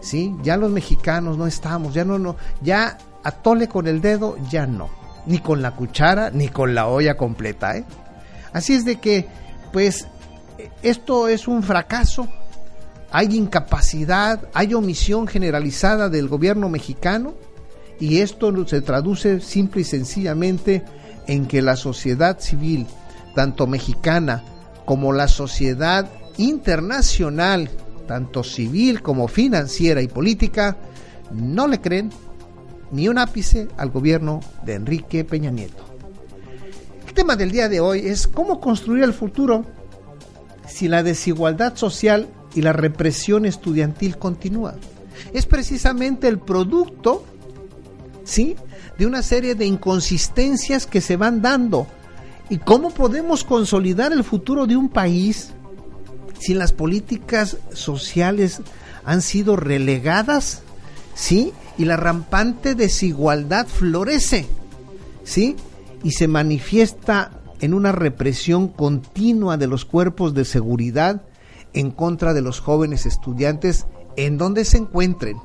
¿Sí? 0.00 0.36
Ya 0.42 0.56
los 0.56 0.70
mexicanos 0.70 1.36
no 1.36 1.46
estamos, 1.46 1.94
ya 1.94 2.04
no, 2.04 2.18
no, 2.18 2.36
ya 2.62 2.98
atole 3.24 3.66
con 3.66 3.88
el 3.88 4.00
dedo, 4.00 4.36
ya 4.50 4.66
no. 4.66 4.88
Ni 5.26 5.38
con 5.38 5.62
la 5.62 5.72
cuchara, 5.72 6.30
ni 6.30 6.48
con 6.48 6.74
la 6.74 6.86
olla 6.86 7.16
completa, 7.16 7.76
¿eh? 7.76 7.84
Así 8.52 8.74
es 8.74 8.84
de 8.84 9.00
que, 9.00 9.26
pues, 9.72 10.06
esto 10.82 11.28
es 11.28 11.48
un 11.48 11.62
fracaso. 11.62 12.28
Hay 13.10 13.36
incapacidad, 13.36 14.48
hay 14.54 14.74
omisión 14.74 15.26
generalizada 15.26 16.08
del 16.08 16.28
gobierno 16.28 16.68
mexicano 16.68 17.34
y 17.98 18.20
esto 18.20 18.66
se 18.66 18.82
traduce 18.82 19.40
simple 19.40 19.82
y 19.82 19.84
sencillamente 19.84 20.84
en 21.26 21.46
que 21.46 21.62
la 21.62 21.76
sociedad 21.76 22.40
civil, 22.40 22.86
tanto 23.34 23.66
mexicana 23.66 24.42
como 24.84 25.12
la 25.12 25.28
sociedad 25.28 26.08
internacional, 26.36 27.70
tanto 28.06 28.44
civil 28.44 29.02
como 29.02 29.28
financiera 29.28 30.00
y 30.02 30.08
política, 30.08 30.76
no 31.32 31.66
le 31.66 31.80
creen 31.80 32.10
ni 32.92 33.08
un 33.08 33.18
ápice 33.18 33.68
al 33.76 33.90
gobierno 33.90 34.40
de 34.64 34.74
Enrique 34.74 35.24
Peña 35.24 35.50
Nieto. 35.50 35.84
El 37.06 37.14
tema 37.14 37.36
del 37.36 37.50
día 37.50 37.68
de 37.68 37.80
hoy 37.80 38.06
es 38.06 38.28
cómo 38.28 38.60
construir 38.60 39.02
el 39.02 39.12
futuro 39.12 39.64
si 40.68 40.88
la 40.88 41.02
desigualdad 41.02 41.76
social 41.76 42.28
y 42.54 42.62
la 42.62 42.72
represión 42.72 43.44
estudiantil 43.46 44.18
continúa. 44.18 44.74
Es 45.32 45.46
precisamente 45.46 46.28
el 46.28 46.38
producto, 46.38 47.24
¿sí?, 48.24 48.56
de 48.98 49.06
una 49.06 49.22
serie 49.22 49.54
de 49.54 49.66
inconsistencias 49.66 50.86
que 50.86 51.00
se 51.00 51.16
van 51.16 51.42
dando. 51.42 51.86
¿Y 52.48 52.58
cómo 52.58 52.90
podemos 52.90 53.44
consolidar 53.44 54.12
el 54.12 54.24
futuro 54.24 54.66
de 54.66 54.76
un 54.76 54.88
país 54.88 55.52
si 56.38 56.54
las 56.54 56.72
políticas 56.72 57.56
sociales 57.72 58.60
han 59.04 59.22
sido 59.22 59.56
relegadas? 59.56 60.62
¿Sí? 61.14 61.52
Y 61.78 61.84
la 61.84 61.96
rampante 61.96 62.74
desigualdad 62.74 63.66
florece. 63.66 64.46
¿Sí? 65.24 65.56
Y 66.02 66.12
se 66.12 66.28
manifiesta 66.28 67.32
en 67.60 67.74
una 67.74 67.92
represión 67.92 68.68
continua 68.68 69.56
de 69.56 69.66
los 69.66 69.84
cuerpos 69.84 70.34
de 70.34 70.44
seguridad 70.44 71.22
en 71.72 71.90
contra 71.90 72.32
de 72.32 72.42
los 72.42 72.60
jóvenes 72.60 73.06
estudiantes 73.06 73.86
en 74.16 74.38
donde 74.38 74.64
se 74.64 74.78
encuentren, 74.78 75.36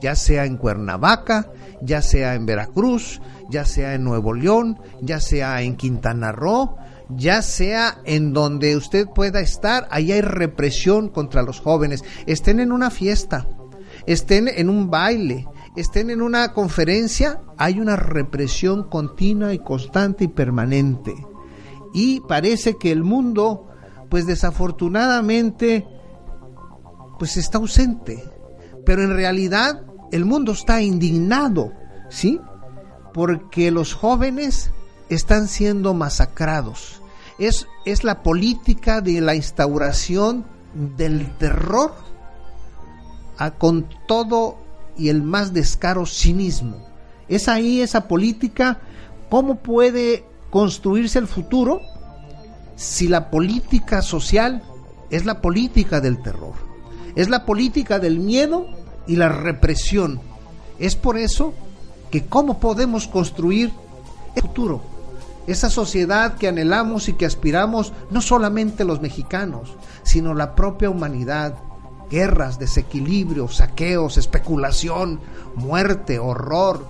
ya 0.00 0.14
sea 0.14 0.44
en 0.44 0.56
Cuernavaca, 0.56 1.50
ya 1.82 2.00
sea 2.00 2.34
en 2.34 2.46
Veracruz, 2.46 3.20
ya 3.50 3.64
sea 3.64 3.94
en 3.94 4.04
Nuevo 4.04 4.32
León, 4.32 4.78
ya 5.00 5.20
sea 5.20 5.62
en 5.62 5.76
Quintana 5.76 6.32
Roo, 6.32 6.76
ya 7.10 7.42
sea 7.42 7.98
en 8.04 8.32
donde 8.32 8.76
usted 8.76 9.06
pueda 9.08 9.40
estar, 9.40 9.86
ahí 9.90 10.12
hay 10.12 10.20
represión 10.20 11.08
contra 11.08 11.42
los 11.42 11.60
jóvenes. 11.60 12.04
Estén 12.26 12.60
en 12.60 12.72
una 12.72 12.90
fiesta, 12.90 13.48
estén 14.06 14.48
en 14.48 14.70
un 14.70 14.90
baile, 14.90 15.46
estén 15.76 16.10
en 16.10 16.22
una 16.22 16.52
conferencia, 16.52 17.40
hay 17.58 17.80
una 17.80 17.96
represión 17.96 18.88
continua 18.88 19.52
y 19.52 19.58
constante 19.58 20.24
y 20.24 20.28
permanente. 20.28 21.14
Y 21.92 22.20
parece 22.20 22.76
que 22.78 22.90
el 22.90 23.02
mundo, 23.02 23.68
pues 24.08 24.26
desafortunadamente, 24.26 25.86
pues 27.18 27.36
está 27.36 27.58
ausente. 27.58 28.24
Pero 28.86 29.02
en 29.02 29.14
realidad 29.14 29.82
el 30.12 30.24
mundo 30.26 30.52
está 30.52 30.80
indignado, 30.82 31.72
¿sí? 32.10 32.38
porque 33.12 33.70
los 33.70 33.94
jóvenes 33.94 34.70
están 35.08 35.48
siendo 35.48 35.94
masacrados. 35.94 37.00
Es, 37.38 37.66
es 37.84 38.04
la 38.04 38.22
política 38.22 39.00
de 39.00 39.20
la 39.20 39.34
instauración 39.34 40.44
del 40.74 41.36
terror 41.38 41.94
con 43.58 43.88
todo 44.06 44.58
y 44.96 45.08
el 45.08 45.22
más 45.22 45.52
descaro 45.52 46.06
cinismo. 46.06 46.76
Es 47.28 47.48
ahí 47.48 47.80
esa 47.80 48.06
política, 48.06 48.80
¿cómo 49.30 49.56
puede 49.56 50.24
construirse 50.50 51.18
el 51.18 51.26
futuro 51.26 51.80
si 52.76 53.08
la 53.08 53.30
política 53.30 54.02
social 54.02 54.62
es 55.10 55.24
la 55.24 55.40
política 55.40 56.00
del 56.00 56.22
terror? 56.22 56.54
Es 57.16 57.28
la 57.28 57.44
política 57.44 57.98
del 57.98 58.20
miedo 58.20 58.66
y 59.06 59.16
la 59.16 59.28
represión. 59.28 60.20
Es 60.78 60.96
por 60.96 61.18
eso 61.18 61.54
que 62.10 62.26
cómo 62.26 62.58
podemos 62.60 63.08
construir 63.08 63.72
el 64.34 64.42
futuro, 64.42 64.82
esa 65.46 65.70
sociedad 65.70 66.34
que 66.34 66.48
anhelamos 66.48 67.08
y 67.08 67.14
que 67.14 67.26
aspiramos 67.26 67.92
no 68.10 68.20
solamente 68.20 68.84
los 68.84 69.00
mexicanos, 69.00 69.76
sino 70.02 70.34
la 70.34 70.54
propia 70.54 70.90
humanidad, 70.90 71.56
guerras, 72.10 72.58
desequilibrios, 72.58 73.56
saqueos, 73.56 74.18
especulación, 74.18 75.20
muerte, 75.56 76.18
horror, 76.18 76.86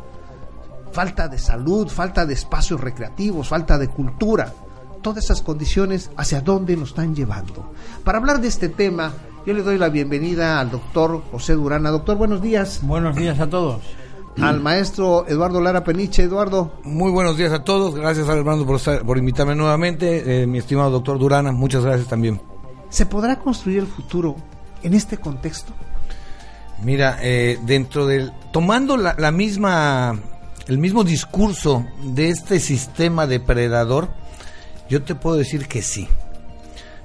falta 0.93 1.29
de 1.29 1.39
salud, 1.39 1.89
falta 1.89 2.27
de 2.27 2.35
espacios 2.35 2.81
recreativos, 2.81 3.49
falta 3.49 3.79
de 3.79 3.89
cultura. 3.89 4.53
Todas 5.01 5.25
esas 5.25 5.43
condiciones, 5.43 6.11
¿hacia 6.17 6.41
dónde 6.41 6.77
nos 6.77 6.91
están 6.91 7.15
llevando? 7.15 7.73
Para 8.05 8.19
hablar 8.19 8.41
de 8.41 8.49
este 8.49 8.69
tema, 8.69 9.13
yo 9.45 9.55
le 9.55 9.63
doy 9.63 9.79
la 9.79 9.89
bienvenida 9.89 10.61
al 10.61 10.71
doctor 10.71 11.23
José 11.33 11.55
Durana. 11.55 11.91
Doctor, 11.91 12.17
buenos 12.17 12.41
días. 12.41 12.81
Buenos 12.83 13.17
días 13.17 13.41
a 13.41 13.49
todos. 13.49 13.83
Al 14.41 14.61
maestro 14.61 15.27
Eduardo 15.29 15.61
Lara 15.61 15.85
Peniche. 15.85 16.23
Eduardo. 16.23 16.73
Muy 16.85 17.11
buenos 17.11 17.37
días 17.37 17.53
a 17.53 17.65
todos. 17.65 17.95
Gracias, 17.95 18.29
Armando, 18.29 18.65
por, 18.65 18.81
por 19.05 19.19
invitarme 19.19 19.55
nuevamente. 19.55 20.43
Eh, 20.43 20.47
mi 20.47 20.59
estimado 20.59 20.91
doctor 20.91 21.19
Durana, 21.19 21.53
muchas 21.53 21.85
gracias 21.85 22.09
también. 22.09 22.41
¿Se 22.89 23.07
podrá 23.07 23.39
construir 23.39 23.81
el 23.81 23.87
futuro 23.87 24.37
en 24.83 24.95
este 24.95 25.17
contexto? 25.17 25.73
Mira, 26.83 27.19
eh, 27.23 27.59
dentro 27.65 28.07
del 28.07 28.33
tomando 28.53 28.97
la, 28.97 29.31
misma 29.31 30.19
el 30.67 30.79
mismo 30.79 31.05
discurso 31.05 31.85
de 32.03 32.29
este 32.29 32.61
sistema 32.61 33.27
depredador, 33.27 34.09
yo 34.89 35.03
te 35.03 35.15
puedo 35.15 35.37
decir 35.37 35.69
que 35.69 35.83
sí. 35.83 36.09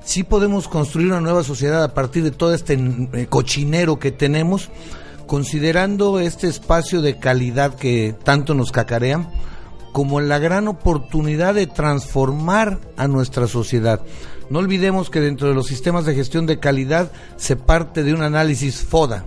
Sí 0.08 0.24
podemos 0.24 0.70
construir 0.70 1.10
una 1.10 1.20
nueva 1.20 1.44
sociedad 1.44 1.84
a 1.84 1.94
partir 1.94 2.24
de 2.24 2.32
todo 2.32 2.54
este 2.54 2.76
eh, 2.76 3.28
cochinero 3.28 4.00
que 4.00 4.14
tenemos, 4.14 4.70
considerando 5.26 6.22
este 6.22 6.48
espacio 6.48 7.02
de 7.02 7.20
calidad 7.20 7.76
que 7.76 8.16
tanto 8.24 8.54
nos 8.54 8.72
cacarean 8.72 9.30
como 9.92 10.22
la 10.22 10.40
gran 10.40 10.70
oportunidad 10.70 11.56
de 11.56 11.68
transformar 11.68 12.80
a 12.96 13.10
nuestra 13.10 13.48
sociedad. 13.48 14.00
No 14.50 14.60
olvidemos 14.60 15.10
que 15.10 15.20
dentro 15.20 15.50
de 15.50 15.56
los 15.56 15.68
sistemas 15.68 16.06
de 16.06 16.16
gestión 16.16 16.46
de 16.46 16.58
calidad 16.58 17.12
se 17.36 17.58
parte 17.58 18.04
de 18.04 18.14
un 18.14 18.22
análisis 18.22 18.78
FODA, 18.78 19.26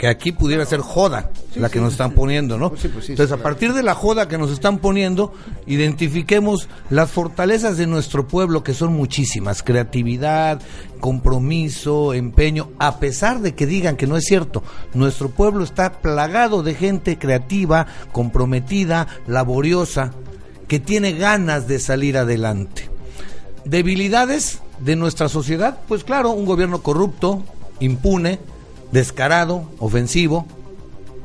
que 0.00 0.08
aquí 0.08 0.32
pudiera 0.32 0.64
ser 0.64 0.80
joda 0.80 1.30
la 1.56 1.68
que 1.68 1.78
nos 1.78 1.92
están 1.92 2.12
poniendo, 2.12 2.56
¿no? 2.56 2.70
Pues 2.70 2.88
pues 2.90 3.10
Entonces, 3.10 3.38
a 3.38 3.42
partir 3.42 3.74
de 3.74 3.82
la 3.82 3.94
joda 3.94 4.28
que 4.28 4.38
nos 4.38 4.50
están 4.50 4.78
poniendo, 4.78 5.34
identifiquemos 5.66 6.70
las 6.88 7.10
fortalezas 7.10 7.76
de 7.76 7.86
nuestro 7.86 8.26
pueblo, 8.26 8.64
que 8.64 8.72
son 8.72 8.94
muchísimas, 8.94 9.62
creatividad, 9.62 10.62
compromiso, 11.00 12.14
empeño, 12.14 12.70
a 12.78 12.98
pesar 12.98 13.40
de 13.40 13.54
que 13.54 13.66
digan 13.66 13.98
que 13.98 14.06
no 14.06 14.16
es 14.16 14.24
cierto, 14.24 14.62
nuestro 14.94 15.28
pueblo 15.28 15.64
está 15.64 16.00
plagado 16.00 16.62
de 16.62 16.72
gente 16.72 17.18
creativa, 17.18 17.86
comprometida, 18.10 19.06
laboriosa, 19.26 20.14
que 20.66 20.80
tiene 20.80 21.12
ganas 21.12 21.68
de 21.68 21.78
salir 21.78 22.16
adelante. 22.16 22.88
Debilidades 23.66 24.60
de 24.78 24.96
nuestra 24.96 25.28
sociedad, 25.28 25.78
pues 25.86 26.04
claro, 26.04 26.30
un 26.30 26.46
gobierno 26.46 26.82
corrupto, 26.82 27.42
impune, 27.80 28.38
descarado, 28.92 29.70
ofensivo, 29.78 30.46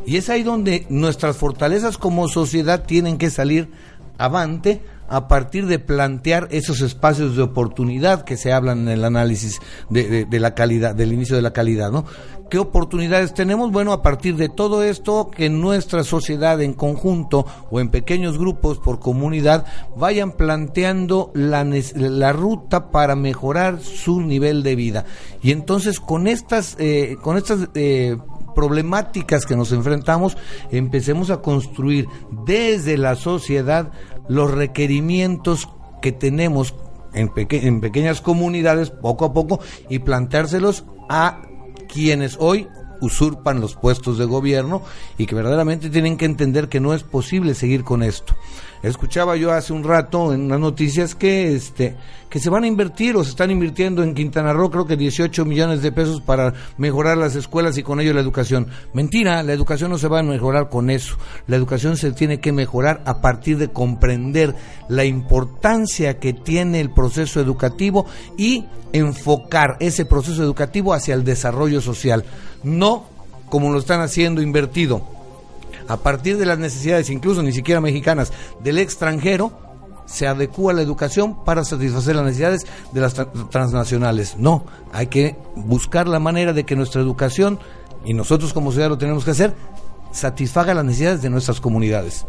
y 0.06 0.18
es 0.18 0.30
ahí 0.30 0.44
donde 0.44 0.86
nuestras 0.90 1.38
fortalezas 1.38 1.98
como 1.98 2.28
sociedad 2.28 2.86
tienen 2.86 3.18
que 3.18 3.30
salir 3.30 3.70
avante 4.18 4.82
a 5.08 5.28
partir 5.28 5.68
de 5.68 5.80
plantear 5.80 6.48
esos 6.52 6.82
espacios 6.82 7.36
de 7.36 7.44
oportunidad 7.44 8.24
que 8.24 8.38
se 8.38 8.52
hablan 8.52 8.82
en 8.82 8.90
el 8.90 9.06
análisis 9.06 9.60
de, 9.90 10.28
la 10.32 10.56
calidad, 10.56 10.96
del 10.96 11.14
inicio 11.14 11.36
de 11.36 11.42
la 11.42 11.54
calidad, 11.54 11.92
¿no? 11.92 12.06
¿Qué 12.50 12.60
oportunidades 12.60 13.34
tenemos? 13.34 13.72
Bueno, 13.72 13.92
a 13.92 14.04
partir 14.04 14.36
de 14.36 14.50
todo 14.50 14.84
esto, 14.84 15.32
que 15.32 15.50
nuestra 15.50 16.04
sociedad 16.04 16.62
en 16.62 16.74
conjunto 16.74 17.48
o 17.72 17.80
en 17.80 17.90
pequeños 17.90 18.38
grupos 18.38 18.78
por 18.78 19.00
comunidad 19.00 19.66
vayan 19.96 20.32
planteando 20.32 21.32
la, 21.34 21.68
la 21.96 22.34
ruta 22.34 22.92
para 22.92 23.16
mejorar 23.16 23.80
su 23.82 24.22
nivel 24.22 24.62
de 24.62 24.76
vida. 24.76 25.06
Y 25.42 25.52
entonces 25.52 26.00
con 26.00 26.28
estas, 26.28 26.76
eh, 26.78 27.18
con 27.22 27.38
estas 27.38 27.70
eh, 27.74 28.18
problemáticas 28.56 29.46
que 29.46 29.56
nos 29.56 29.72
enfrentamos, 29.72 30.38
empecemos 30.72 31.30
a 31.30 31.42
construir 31.42 32.08
desde 32.46 32.98
la 32.98 33.16
sociedad 33.16 33.92
los 34.28 34.52
requerimientos 34.52 35.70
que 36.02 36.12
tenemos 36.12 36.76
en, 37.14 37.32
en 37.36 37.82
pequeñas 37.82 38.22
comunidades 38.22 38.90
poco 38.90 39.26
a 39.26 39.34
poco 39.34 39.60
y 39.90 40.00
planteárselos 40.00 40.86
a 41.10 41.42
quienes 41.88 42.38
hoy 42.40 42.68
usurpan 43.02 43.62
los 43.62 43.76
puestos 43.76 44.18
de 44.18 44.26
gobierno 44.26 44.82
y 45.18 45.26
que 45.26 45.36
verdaderamente 45.36 45.90
tienen 45.90 46.18
que 46.18 46.26
entender 46.26 46.70
que 46.70 46.80
no 46.80 46.94
es 46.94 47.04
posible 47.04 47.54
seguir 47.54 47.84
con 47.84 48.04
esto. 48.04 48.36
Escuchaba 48.86 49.36
yo 49.36 49.52
hace 49.52 49.74
un 49.74 49.84
rato 49.84 50.32
en 50.32 50.42
unas 50.42 50.60
noticias 50.60 51.16
que 51.16 51.56
este 51.56 51.96
que 52.30 52.40
se 52.40 52.52
van 52.52 52.66
a 52.66 52.68
invertir 52.68 53.16
o 53.16 53.24
se 53.24 53.32
están 53.32 53.50
invirtiendo 53.50 54.04
en 54.04 54.14
Quintana 54.14 54.54
Roo 54.54 54.70
creo 54.70 54.86
que 54.86 54.96
18 54.96 55.44
millones 55.44 55.82
de 55.82 55.92
pesos 55.92 56.22
para 56.22 56.54
mejorar 56.78 57.18
las 57.18 57.36
escuelas 57.36 57.80
y 57.80 57.84
con 57.84 58.00
ello 58.00 58.14
la 58.14 58.22
educación. 58.22 58.68
Mentira, 58.94 59.42
la 59.42 59.54
educación 59.54 59.90
no 59.90 59.98
se 59.98 60.08
va 60.08 60.20
a 60.20 60.24
mejorar 60.24 60.70
con 60.70 60.92
eso. 60.92 61.18
La 61.48 61.56
educación 61.56 61.98
se 61.98 62.12
tiene 62.12 62.40
que 62.40 62.52
mejorar 62.52 63.02
a 63.06 63.22
partir 63.22 63.58
de 63.58 63.70
comprender 63.70 64.54
la 64.88 65.04
importancia 65.04 66.20
que 66.20 66.34
tiene 66.34 66.80
el 66.80 66.92
proceso 66.92 67.40
educativo 67.40 68.06
y 68.38 68.66
enfocar 68.94 69.78
ese 69.80 70.06
proceso 70.06 70.44
educativo 70.44 70.94
hacia 70.94 71.16
el 71.16 71.24
desarrollo 71.24 71.82
social, 71.82 72.24
no 72.62 73.06
como 73.50 73.72
lo 73.72 73.80
están 73.80 74.02
haciendo 74.02 74.44
invertido 74.44 75.15
a 75.88 75.98
partir 75.98 76.38
de 76.38 76.46
las 76.46 76.60
necesidades, 76.60 77.10
incluso 77.10 77.44
ni 77.44 77.52
siquiera 77.52 77.82
mexicanas, 77.82 78.32
del 78.62 78.78
extranjero, 78.78 79.52
se 80.06 80.28
adecua 80.28 80.74
la 80.74 80.82
educación 80.82 81.44
para 81.44 81.64
satisfacer 81.64 82.16
las 82.16 82.26
necesidades 82.26 82.66
de 82.92 83.02
las 83.02 83.14
transnacionales. 83.50 84.38
No, 84.38 84.66
hay 84.94 85.08
que 85.08 85.36
buscar 85.56 86.08
la 86.08 86.20
manera 86.20 86.54
de 86.54 86.64
que 86.64 86.76
nuestra 86.76 87.02
educación, 87.02 87.60
y 88.04 88.14
nosotros 88.14 88.54
como 88.54 88.72
ciudad 88.72 88.90
lo 88.90 88.98
tenemos 88.98 89.26
que 89.26 89.32
hacer, 89.32 89.54
satisfaga 90.12 90.74
las 90.74 90.86
necesidades 90.86 91.22
de 91.22 91.30
nuestras 91.30 91.60
comunidades. 91.60 92.26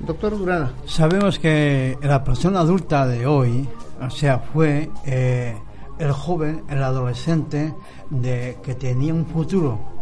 Doctor 0.00 0.36
Durana. 0.36 0.74
Sabemos 0.84 1.38
que 1.38 1.98
la 2.02 2.22
persona 2.22 2.60
adulta 2.60 3.06
de 3.06 3.26
hoy, 3.26 3.66
o 4.00 4.10
sea, 4.10 4.38
fue 4.38 4.90
eh, 5.06 5.56
el 5.98 6.12
joven, 6.12 6.64
el 6.68 6.82
adolescente 6.82 7.74
de 8.10 8.58
que 8.62 8.74
tenía 8.74 9.14
un 9.14 9.24
futuro 9.24 9.95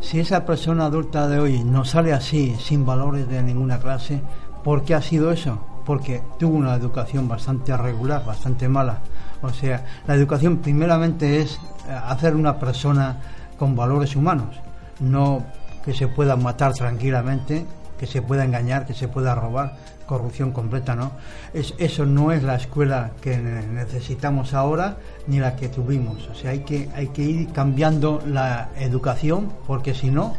si 0.00 0.20
esa 0.20 0.44
persona 0.44 0.86
adulta 0.86 1.28
de 1.28 1.38
hoy 1.38 1.64
no 1.64 1.84
sale 1.84 2.12
así, 2.12 2.56
sin 2.58 2.86
valores 2.86 3.28
de 3.28 3.42
ninguna 3.42 3.78
clase, 3.78 4.20
¿por 4.62 4.84
qué 4.84 4.94
ha 4.94 5.02
sido 5.02 5.32
eso? 5.32 5.58
Porque 5.84 6.22
tuvo 6.38 6.56
una 6.56 6.74
educación 6.74 7.28
bastante 7.28 7.76
regular, 7.76 8.24
bastante 8.24 8.68
mala. 8.68 9.00
O 9.42 9.50
sea, 9.50 9.84
la 10.06 10.14
educación 10.14 10.58
primeramente 10.58 11.40
es 11.40 11.56
eh, 11.88 11.92
hacer 12.06 12.34
una 12.34 12.58
persona 12.58 13.16
con 13.58 13.74
valores 13.74 14.14
humanos, 14.16 14.56
no 15.00 15.44
que 15.84 15.94
se 15.94 16.08
pueda 16.08 16.36
matar 16.36 16.74
tranquilamente, 16.74 17.66
que 17.98 18.06
se 18.06 18.22
pueda 18.22 18.44
engañar, 18.44 18.86
que 18.86 18.94
se 18.94 19.08
pueda 19.08 19.34
robar, 19.34 19.76
corrupción 20.06 20.52
completa, 20.52 20.94
¿no? 20.94 21.12
Es, 21.52 21.74
eso 21.78 22.06
no 22.06 22.32
es 22.32 22.42
la 22.42 22.56
escuela 22.56 23.10
que 23.20 23.36
necesitamos 23.36 24.54
ahora 24.54 24.96
ni 25.26 25.38
la 25.38 25.56
que 25.56 25.68
tuvimos. 25.68 26.26
O 26.28 26.34
sea, 26.34 26.52
hay 26.52 26.60
que, 26.60 26.88
hay 26.94 27.08
que 27.08 27.22
ir 27.22 27.52
cambiando 27.52 28.22
la 28.26 28.70
educación 28.76 29.52
porque 29.66 29.94
si 29.94 30.10
no, 30.10 30.34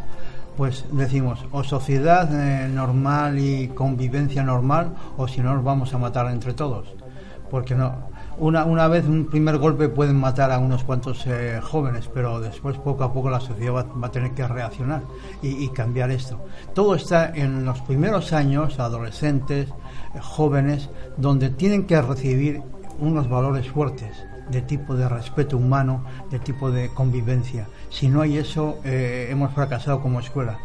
pues 0.58 0.86
decimos 0.92 1.46
o 1.52 1.64
sociedad 1.64 2.28
eh, 2.34 2.68
normal 2.68 3.40
y 3.40 3.70
convivencia 3.70 4.44
normal 4.44 4.94
o 5.16 5.28
si 5.28 5.40
no 5.42 5.54
nos 5.54 5.64
vamos 5.64 5.94
a 5.94 5.98
matar 5.98 6.30
entre 6.32 6.54
todos. 6.54 6.88
Porque 7.50 7.76
no, 7.76 8.09
una, 8.40 8.66
una 8.66 8.88
vez 8.88 9.06
un 9.06 9.26
primer 9.26 9.58
golpe 9.58 9.90
pueden 9.90 10.16
matar 10.16 10.52
a 10.52 10.60
unos 10.60 10.84
cuantos 10.84 11.26
eh, 11.28 11.60
jóvenes, 11.62 12.10
pero 12.14 12.40
después 12.40 12.78
poco 12.78 13.04
a 13.04 13.14
poco 13.14 13.30
la 13.30 13.40
sociedad 13.40 13.86
va, 13.94 14.08
a 14.08 14.12
tener 14.12 14.32
que 14.32 14.48
reaccionar 14.48 15.04
y, 15.42 15.68
cambiar 15.70 16.12
esto. 16.12 16.40
Todo 16.74 16.96
está 16.96 17.30
en 17.36 17.66
los 17.66 17.82
primeros 17.82 18.34
años, 18.34 18.80
adolescentes, 18.80 19.70
eh, 19.70 20.20
jóvenes, 20.22 20.90
donde 21.18 21.50
tienen 21.50 21.86
que 21.86 22.02
recibir 22.02 22.62
unos 23.00 23.30
valores 23.30 23.70
fuertes 23.70 24.26
de 24.50 24.62
tipo 24.62 24.96
de 24.96 25.08
respeto 25.08 25.58
humano, 25.58 26.04
de 26.32 26.40
tipo 26.40 26.72
de 26.72 26.90
convivencia. 26.90 27.68
Si 27.90 28.08
no 28.08 28.22
hay 28.22 28.38
eso, 28.38 28.80
eh, 28.84 29.28
hemos 29.30 29.54
fracasado 29.54 30.02
como 30.02 30.20
escuela. 30.20 30.58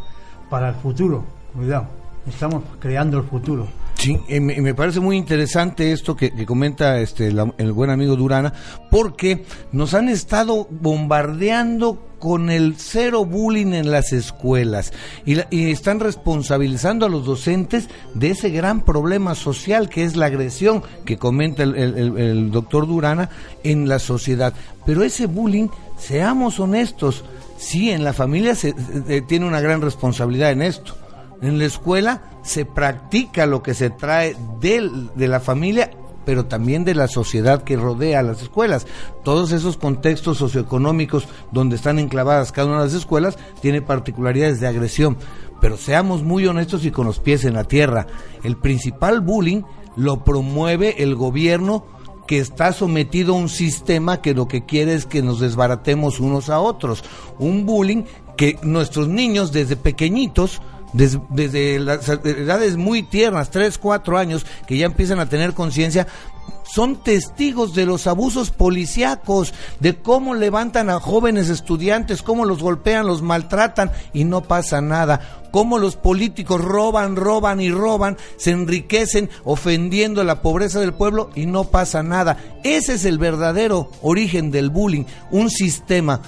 Para 0.48 0.68
el 0.68 0.74
futuro, 0.76 1.24
cuidado, 1.54 1.86
estamos 2.26 2.62
creando 2.78 3.18
el 3.18 3.24
futuro. 3.24 3.66
Sí, 4.04 4.18
y 4.28 4.38
me, 4.38 4.74
parece 4.74 5.00
muy 5.00 5.16
interesante 5.16 5.90
esto 5.90 6.14
que, 6.14 6.30
comenta 6.44 7.00
este 7.00 7.32
la- 7.32 7.54
el 7.56 7.72
buen 7.72 7.88
amigo 7.88 8.16
Durana, 8.16 8.52
porque 8.90 9.46
nos 9.72 9.94
han 9.94 10.10
estado 10.10 10.68
bombardeando 10.70 11.98
con 12.18 12.50
el 12.50 12.74
cero 12.76 13.24
bullying 13.24 13.72
en 13.72 13.90
las 13.90 14.12
escuelas 14.12 14.92
y, 15.24 15.36
la- 15.36 15.46
y 15.50 15.70
están 15.70 16.00
responsabilizando 16.00 17.06
a 17.06 17.08
los 17.08 17.24
docentes 17.24 17.88
de 18.12 18.28
ese 18.32 18.50
gran 18.50 18.82
problema 18.82 19.34
social 19.34 19.88
que 19.88 20.04
es 20.04 20.16
la 20.16 20.26
agresión 20.26 20.82
que 21.06 21.16
comenta 21.16 21.62
el, 21.62 22.50
doctor 22.50 22.86
Durana 22.86 23.30
en 23.62 23.88
la 23.88 23.98
sociedad. 23.98 24.52
Pero 24.84 25.02
ese 25.02 25.24
bullying, 25.24 25.68
seamos 25.96 26.60
honestos, 26.60 27.24
sí, 27.56 27.90
en 27.90 28.04
la 28.04 28.12
familia 28.12 28.54
se- 28.54 28.74
tiene 29.26 29.46
una 29.46 29.62
gran 29.62 29.80
responsabilidad 29.80 30.50
en 30.52 30.60
esto. 30.60 30.94
En 31.42 31.58
la 31.58 31.64
escuela 31.66 32.22
se 32.42 32.64
practica 32.64 33.46
lo 33.46 33.62
que 33.62 33.74
se 33.74 33.90
trae 33.90 34.36
del- 34.60 35.10
de 35.14 35.28
la 35.28 35.40
familia, 35.40 35.90
pero 36.24 36.46
también 36.46 36.84
de 36.84 36.94
la 36.94 37.06
sociedad 37.06 37.62
que 37.64 37.76
rodea 37.76 38.22
las 38.22 38.40
escuelas. 38.42 38.86
Todos 39.24 39.52
esos 39.52 39.76
contextos 39.76 40.38
socioeconómicos 40.38 41.28
donde 41.52 41.76
están 41.76 41.98
enclavadas 41.98 42.50
cada 42.52 42.68
una 42.68 42.78
de 42.78 42.84
las 42.86 42.94
escuelas 42.94 43.36
tiene 43.60 43.82
particularidades 43.82 44.60
de 44.60 44.66
agresión. 44.68 45.18
Pero 45.60 45.76
seamos 45.76 46.22
muy 46.22 46.46
honestos 46.46 46.84
y 46.84 46.90
con 46.90 47.06
los 47.06 47.18
pies 47.20 47.44
en 47.44 47.54
la 47.54 47.64
tierra. 47.64 48.06
El 48.42 48.56
principal 48.56 49.20
bullying 49.20 49.62
lo 49.96 50.24
promueve 50.24 51.02
el 51.02 51.14
gobierno 51.14 51.86
que 52.26 52.38
está 52.38 52.72
sometido 52.72 53.34
a 53.34 53.38
un 53.38 53.50
sistema 53.50 54.22
que 54.22 54.34
lo 54.34 54.48
que 54.48 54.64
quiere 54.64 54.94
es 54.94 55.04
que 55.04 55.22
nos 55.22 55.40
desbaratemos 55.40 56.20
unos 56.20 56.48
a 56.48 56.58
otros. 56.58 57.04
Un 57.38 57.66
bullying 57.66 58.04
que 58.36 58.58
nuestros 58.62 59.08
niños 59.08 59.52
desde 59.52 59.76
pequeñitos, 59.76 60.62
des- 60.94 61.18
desde, 61.28 61.78
las 61.78 62.08
edades 62.08 62.76
muy 62.78 63.02
tiernas, 63.02 63.50
3, 63.50 63.76
4 63.76 64.16
años, 64.16 64.46
que 64.66 64.78
ya 64.78 64.86
empiezan 64.86 65.20
a 65.20 65.28
tener 65.28 65.52
conciencia, 65.52 66.06
son 66.64 67.02
testigos 67.02 67.74
de 67.74 67.84
los 67.86 68.06
abusos 68.06 68.50
policíacos, 68.50 69.52
de 69.80 69.96
cómo 69.96 70.34
levantan 70.34 70.88
a 70.90 70.98
jóvenes 70.98 71.48
estudiantes, 71.50 72.22
cómo 72.22 72.46
los 72.46 72.62
golpean, 72.62 73.06
los 73.06 73.20
maltratan 73.22 73.92
y 74.12 74.24
no 74.24 74.40
pasa 74.42 74.80
nada. 74.80 75.40
Cómo 75.52 75.78
los 75.78 75.94
políticos 75.94 76.60
roban, 76.60 77.14
roban 77.14 77.60
y 77.60 77.70
roban, 77.70 78.16
se 78.38 78.50
enriquecen 78.50 79.30
ofendiendo 79.44 80.24
la 80.24 80.42
pobreza 80.42 80.80
del 80.80 80.94
pueblo 80.94 81.30
y 81.36 81.46
no 81.46 81.64
pasa 81.64 82.02
nada. 82.02 82.38
Ese 82.64 82.94
es 82.94 83.04
el 83.04 83.18
verdadero 83.18 83.88
origen 84.02 84.50
del 84.50 84.70
bullying, 84.70 85.04
un 85.30 85.50
sistema 85.50 86.20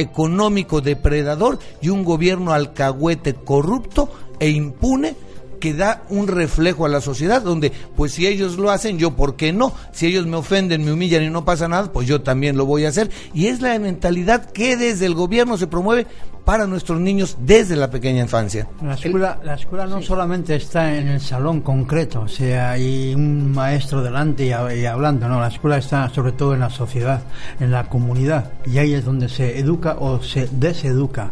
económico 0.00 0.80
depredador 0.80 1.58
y 1.80 1.88
un 1.88 2.04
gobierno 2.04 2.52
alcahuete 2.52 3.34
corrupto 3.34 4.10
e 4.38 4.50
impune 4.50 5.14
que 5.60 5.74
da 5.74 6.02
un 6.08 6.26
reflejo 6.26 6.86
a 6.86 6.88
la 6.88 7.00
sociedad 7.00 7.42
donde 7.42 7.70
pues 7.94 8.12
si 8.12 8.26
ellos 8.26 8.56
lo 8.56 8.70
hacen 8.70 8.98
yo 8.98 9.14
por 9.14 9.36
qué 9.36 9.52
no 9.52 9.74
si 9.92 10.06
ellos 10.06 10.26
me 10.26 10.38
ofenden 10.38 10.84
me 10.84 10.92
humillan 10.92 11.22
y 11.22 11.28
no 11.28 11.44
pasa 11.44 11.68
nada 11.68 11.92
pues 11.92 12.08
yo 12.08 12.22
también 12.22 12.56
lo 12.56 12.66
voy 12.66 12.86
a 12.86 12.88
hacer. 12.88 13.10
Y 13.34 13.46
es 13.46 13.60
la 13.60 13.78
mentalidad 13.78 14.50
que 14.50 14.76
desde 14.76 15.06
el 15.06 15.14
gobierno 15.14 15.58
se 15.58 15.66
promueve 15.66 16.06
para 16.44 16.66
nuestros 16.66 17.00
niños 17.00 17.36
desde 17.40 17.76
la 17.76 17.90
pequeña 17.90 18.22
infancia. 18.22 18.66
La 18.82 18.94
escuela, 18.94 19.38
la 19.44 19.54
escuela 19.54 19.86
no 19.86 20.02
solamente 20.02 20.56
está 20.56 20.96
en 20.96 21.08
el 21.08 21.20
salón 21.20 21.60
concreto, 21.60 22.22
o 22.22 22.28
sea, 22.28 22.72
hay 22.72 23.14
un 23.14 23.52
maestro 23.52 24.02
delante 24.02 24.44
y, 24.44 24.48
y 24.48 24.86
hablando, 24.86 25.28
no, 25.28 25.40
la 25.40 25.48
escuela 25.48 25.78
está 25.78 26.08
sobre 26.08 26.32
todo 26.32 26.54
en 26.54 26.60
la 26.60 26.70
sociedad, 26.70 27.22
en 27.58 27.70
la 27.70 27.88
comunidad, 27.88 28.52
y 28.66 28.78
ahí 28.78 28.94
es 28.94 29.04
donde 29.04 29.28
se 29.28 29.58
educa 29.58 29.96
o 29.98 30.22
se 30.22 30.48
deseduca. 30.50 31.30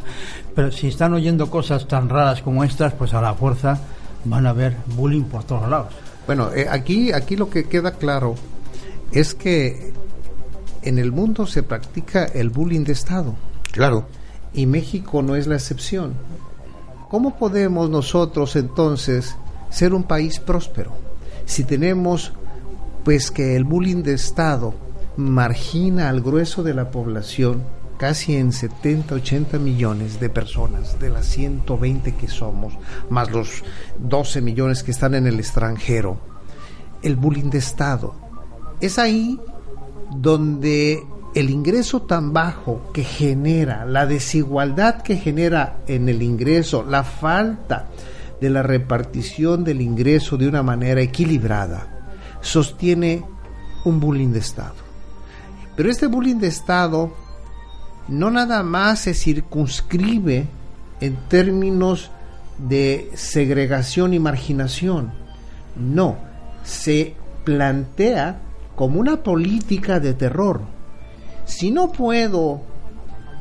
Pero 0.54 0.72
si 0.72 0.88
están 0.88 1.14
oyendo 1.14 1.50
cosas 1.50 1.86
tan 1.86 2.08
raras 2.08 2.42
como 2.42 2.64
estas, 2.64 2.92
pues 2.92 3.14
a 3.14 3.20
la 3.20 3.34
fuerza 3.34 3.78
van 4.24 4.46
a 4.46 4.52
ver 4.52 4.76
bullying 4.96 5.24
por 5.24 5.44
todos 5.44 5.68
lados. 5.68 5.94
Bueno, 6.26 6.50
eh, 6.54 6.66
aquí, 6.68 7.12
aquí 7.12 7.36
lo 7.36 7.48
que 7.48 7.64
queda 7.64 7.92
claro 7.92 8.34
es 9.12 9.34
que 9.34 9.92
en 10.82 10.98
el 10.98 11.12
mundo 11.12 11.46
se 11.46 11.62
practica 11.62 12.24
el 12.24 12.50
bullying 12.50 12.84
de 12.84 12.92
Estado. 12.92 13.34
Claro 13.72 14.17
y 14.52 14.66
México 14.66 15.22
no 15.22 15.36
es 15.36 15.46
la 15.46 15.56
excepción. 15.56 16.14
¿Cómo 17.10 17.36
podemos 17.36 17.88
nosotros 17.88 18.56
entonces 18.56 19.36
ser 19.70 19.94
un 19.94 20.02
país 20.02 20.40
próspero 20.40 20.92
si 21.44 21.64
tenemos 21.64 22.32
pues 23.04 23.30
que 23.30 23.56
el 23.56 23.64
bullying 23.64 24.02
de 24.02 24.12
Estado 24.12 24.74
margina 25.16 26.10
al 26.10 26.20
grueso 26.20 26.62
de 26.62 26.74
la 26.74 26.90
población 26.90 27.62
casi 27.96 28.36
en 28.36 28.52
70, 28.52 29.14
80 29.14 29.58
millones 29.58 30.20
de 30.20 30.28
personas 30.28 31.00
de 31.00 31.10
las 31.10 31.26
120 31.26 32.14
que 32.14 32.28
somos, 32.28 32.74
más 33.10 33.30
los 33.30 33.64
12 33.98 34.40
millones 34.42 34.82
que 34.82 34.90
están 34.90 35.14
en 35.14 35.26
el 35.26 35.40
extranjero? 35.40 36.18
El 37.02 37.16
bullying 37.16 37.50
de 37.50 37.58
Estado. 37.58 38.14
Es 38.80 38.98
ahí 38.98 39.40
donde 40.14 41.02
el 41.38 41.50
ingreso 41.50 42.02
tan 42.02 42.32
bajo 42.32 42.90
que 42.92 43.04
genera, 43.04 43.84
la 43.84 44.06
desigualdad 44.06 45.02
que 45.02 45.16
genera 45.18 45.78
en 45.86 46.08
el 46.08 46.20
ingreso, 46.20 46.82
la 46.82 47.04
falta 47.04 47.86
de 48.40 48.50
la 48.50 48.64
repartición 48.64 49.62
del 49.62 49.80
ingreso 49.80 50.36
de 50.36 50.48
una 50.48 50.64
manera 50.64 51.00
equilibrada, 51.00 52.10
sostiene 52.40 53.24
un 53.84 54.00
bullying 54.00 54.32
de 54.32 54.40
Estado. 54.40 54.74
Pero 55.76 55.88
este 55.88 56.08
bullying 56.08 56.38
de 56.38 56.48
Estado 56.48 57.14
no 58.08 58.32
nada 58.32 58.64
más 58.64 59.02
se 59.02 59.14
circunscribe 59.14 60.48
en 61.00 61.16
términos 61.28 62.10
de 62.58 63.12
segregación 63.14 64.12
y 64.12 64.18
marginación, 64.18 65.12
no, 65.76 66.16
se 66.64 67.14
plantea 67.44 68.40
como 68.74 68.98
una 68.98 69.22
política 69.22 70.00
de 70.00 70.14
terror. 70.14 70.77
Si 71.48 71.72
no 71.72 71.90
puedo, 71.90 72.60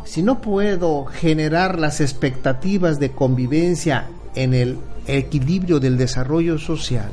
si 0.06 0.24
no 0.24 0.42
puedo 0.42 1.06
generar 1.06 1.78
las 1.78 2.02
expectativas 2.02 3.00
de 3.00 3.12
convivencia 3.12 4.08
en 4.34 4.54
el 4.54 4.80
equilibrio 5.06 5.80
del 5.80 5.98
desarrollo 5.98 6.58
social, 6.58 7.12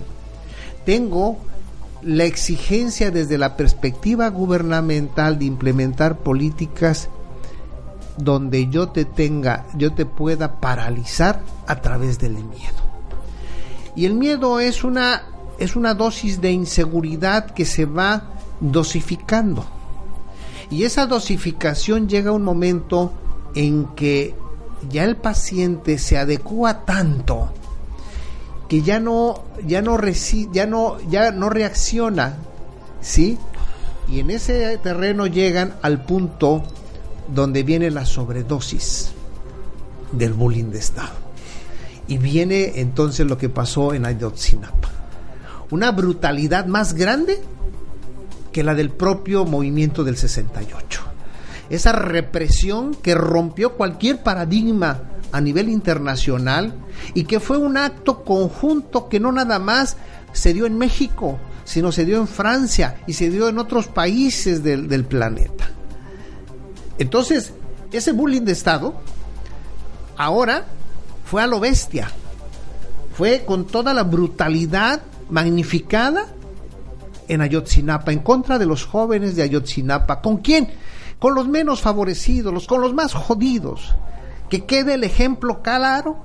tengo 0.86 1.38
la 2.00 2.24
exigencia 2.24 3.10
desde 3.10 3.36
la 3.36 3.56
perspectiva 3.56 4.28
gubernamental 4.28 5.38
de 5.38 5.46
implementar 5.46 6.18
políticas 6.18 7.08
donde 8.16 8.68
yo 8.68 8.88
te 8.88 9.04
tenga, 9.04 9.66
yo 9.76 9.92
te 9.92 10.06
pueda 10.06 10.60
paralizar 10.60 11.40
a 11.66 11.82
través 11.82 12.20
del 12.20 12.34
miedo. 12.34 12.84
Y 13.96 14.06
el 14.06 14.14
miedo 14.14 14.60
es 14.60 14.84
una 14.84 15.24
es 15.58 15.76
una 15.76 15.94
dosis 15.94 16.40
de 16.40 16.52
inseguridad 16.52 17.50
que 17.50 17.64
se 17.64 17.84
va 17.84 18.24
dosificando. 18.60 19.66
Y 20.70 20.84
esa 20.84 21.06
dosificación 21.06 22.08
llega 22.08 22.30
a 22.30 22.34
un 22.34 22.42
momento 22.42 23.12
en 23.54 23.86
que 23.94 24.34
ya 24.90 25.04
el 25.04 25.16
paciente 25.16 25.98
se 25.98 26.18
adecua 26.18 26.84
tanto 26.84 27.50
que 28.68 28.82
ya 28.82 29.00
no 29.00 29.44
ya 29.66 29.82
no 29.82 29.98
ya 30.52 30.66
no 30.66 30.98
ya 31.08 31.30
no 31.30 31.50
reacciona, 31.50 32.36
¿sí? 33.00 33.38
Y 34.08 34.20
en 34.20 34.30
ese 34.30 34.78
terreno 34.78 35.26
llegan 35.26 35.74
al 35.82 36.04
punto 36.04 36.62
donde 37.28 37.62
viene 37.62 37.90
la 37.90 38.04
sobredosis 38.04 39.12
del 40.12 40.32
bullying 40.32 40.70
de 40.70 40.78
Estado. 40.78 41.24
Y 42.06 42.18
viene 42.18 42.80
entonces 42.80 43.26
lo 43.26 43.38
que 43.38 43.48
pasó 43.48 43.94
en 43.94 44.04
Ayotzinapa. 44.04 44.90
Una 45.70 45.90
brutalidad 45.90 46.66
más 46.66 46.92
grande 46.94 47.40
que 48.54 48.62
la 48.62 48.76
del 48.76 48.90
propio 48.90 49.44
movimiento 49.44 50.04
del 50.04 50.16
68. 50.16 51.02
Esa 51.70 51.90
represión 51.90 52.94
que 52.94 53.16
rompió 53.16 53.72
cualquier 53.72 54.22
paradigma 54.22 55.02
a 55.32 55.40
nivel 55.40 55.68
internacional 55.68 56.72
y 57.14 57.24
que 57.24 57.40
fue 57.40 57.56
un 57.56 57.76
acto 57.76 58.22
conjunto 58.22 59.08
que 59.08 59.18
no 59.18 59.32
nada 59.32 59.58
más 59.58 59.96
se 60.32 60.54
dio 60.54 60.66
en 60.66 60.78
México, 60.78 61.40
sino 61.64 61.90
se 61.90 62.04
dio 62.04 62.18
en 62.18 62.28
Francia 62.28 63.02
y 63.08 63.14
se 63.14 63.28
dio 63.28 63.48
en 63.48 63.58
otros 63.58 63.88
países 63.88 64.62
del, 64.62 64.86
del 64.86 65.04
planeta. 65.04 65.68
Entonces, 66.98 67.54
ese 67.90 68.12
bullying 68.12 68.42
de 68.42 68.52
Estado 68.52 68.94
ahora 70.16 70.64
fue 71.24 71.42
a 71.42 71.48
lo 71.48 71.58
bestia. 71.58 72.08
Fue 73.14 73.44
con 73.44 73.66
toda 73.66 73.92
la 73.94 74.04
brutalidad 74.04 75.02
magnificada 75.28 76.28
en 77.28 77.40
Ayotzinapa, 77.40 78.12
en 78.12 78.20
contra 78.20 78.58
de 78.58 78.66
los 78.66 78.84
jóvenes 78.84 79.36
de 79.36 79.42
Ayotzinapa. 79.42 80.20
¿Con 80.20 80.38
quién? 80.38 80.68
Con 81.18 81.34
los 81.34 81.48
menos 81.48 81.80
favorecidos, 81.80 82.66
con 82.66 82.80
los 82.80 82.94
más 82.94 83.14
jodidos. 83.14 83.94
Que 84.48 84.64
quede 84.64 84.94
el 84.94 85.04
ejemplo 85.04 85.62
claro 85.62 86.16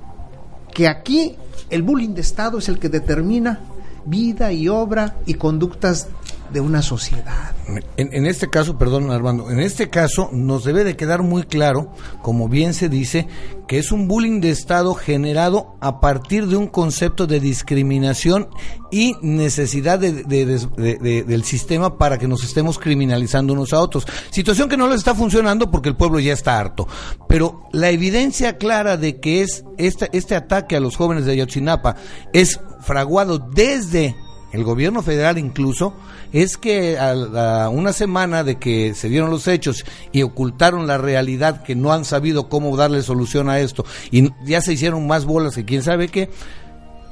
que 0.72 0.88
aquí 0.88 1.36
el 1.70 1.82
bullying 1.82 2.14
de 2.14 2.20
Estado 2.20 2.58
es 2.58 2.68
el 2.68 2.78
que 2.78 2.88
determina 2.88 3.60
vida 4.04 4.52
y 4.52 4.68
obra 4.68 5.16
y 5.26 5.34
conductas 5.34 6.08
de 6.52 6.60
una 6.60 6.82
sociedad. 6.82 7.54
En, 7.96 8.26
este 8.26 8.50
caso, 8.50 8.78
perdón 8.78 9.10
Armando, 9.10 9.50
en 9.50 9.60
este 9.60 9.90
caso 9.90 10.28
nos 10.32 10.64
debe 10.64 10.82
de 10.82 10.96
quedar 10.96 11.22
muy 11.22 11.44
claro, 11.44 11.92
como 12.22 12.48
bien 12.48 12.74
se 12.74 12.88
dice, 12.88 13.28
que 13.68 13.78
es 13.78 13.92
un 13.92 14.08
bullying 14.08 14.40
de 14.40 14.50
Estado 14.50 14.94
generado 14.94 15.76
a 15.80 16.00
partir 16.00 16.46
de 16.48 16.56
un 16.56 16.66
concepto 16.66 17.28
de 17.28 17.38
discriminación 17.38 18.48
y 18.90 19.14
necesidad 19.22 20.00
de, 20.00 20.24
de, 20.24 20.44
de, 20.44 21.22
del 21.22 21.44
sistema 21.44 21.96
para 21.96 22.18
que 22.18 22.26
nos 22.26 22.42
estemos 22.42 22.78
criminalizando 22.78 23.52
unos 23.52 23.72
a 23.72 23.80
otros. 23.80 24.04
Situación 24.30 24.68
que 24.68 24.76
no 24.76 24.88
les 24.88 24.98
está 24.98 25.14
funcionando 25.14 25.70
porque 25.70 25.90
el 25.90 25.96
pueblo 25.96 26.18
ya 26.18 26.32
está 26.32 26.58
harto. 26.58 26.88
Pero 27.28 27.68
la 27.72 27.90
evidencia 27.90 28.58
clara 28.58 28.96
de 28.96 29.20
que 29.20 29.42
es 29.42 29.64
este, 29.78 30.08
este 30.12 30.34
ataque 30.34 30.76
a 30.76 30.80
los 30.80 30.96
jóvenes 30.96 31.24
de 31.24 31.32
Ayotzinapa 31.32 31.94
es 32.32 32.58
fraguado 32.80 33.38
desde 33.38 34.16
el 34.52 34.64
gobierno 34.64 35.02
federal 35.02 35.38
incluso, 35.38 35.94
es 36.32 36.56
que 36.56 36.98
a, 36.98 37.68
una 37.68 37.92
semana 37.92 38.44
de 38.44 38.58
que 38.58 38.94
se 38.94 39.08
dieron 39.08 39.30
los 39.30 39.48
hechos 39.48 39.84
y 40.12 40.22
ocultaron 40.22 40.86
la 40.86 40.98
realidad, 40.98 41.62
que 41.62 41.74
no 41.74 41.92
han 41.92 42.04
sabido 42.04 42.48
cómo 42.48 42.76
darle 42.76 43.02
solución 43.02 43.48
a 43.48 43.60
esto, 43.60 43.84
y 44.10 44.30
ya 44.44 44.60
se 44.60 44.72
hicieron 44.72 45.06
más 45.06 45.24
bolas 45.24 45.54
que 45.54 45.64
quién 45.64 45.82
sabe 45.82 46.08
qué, 46.08 46.30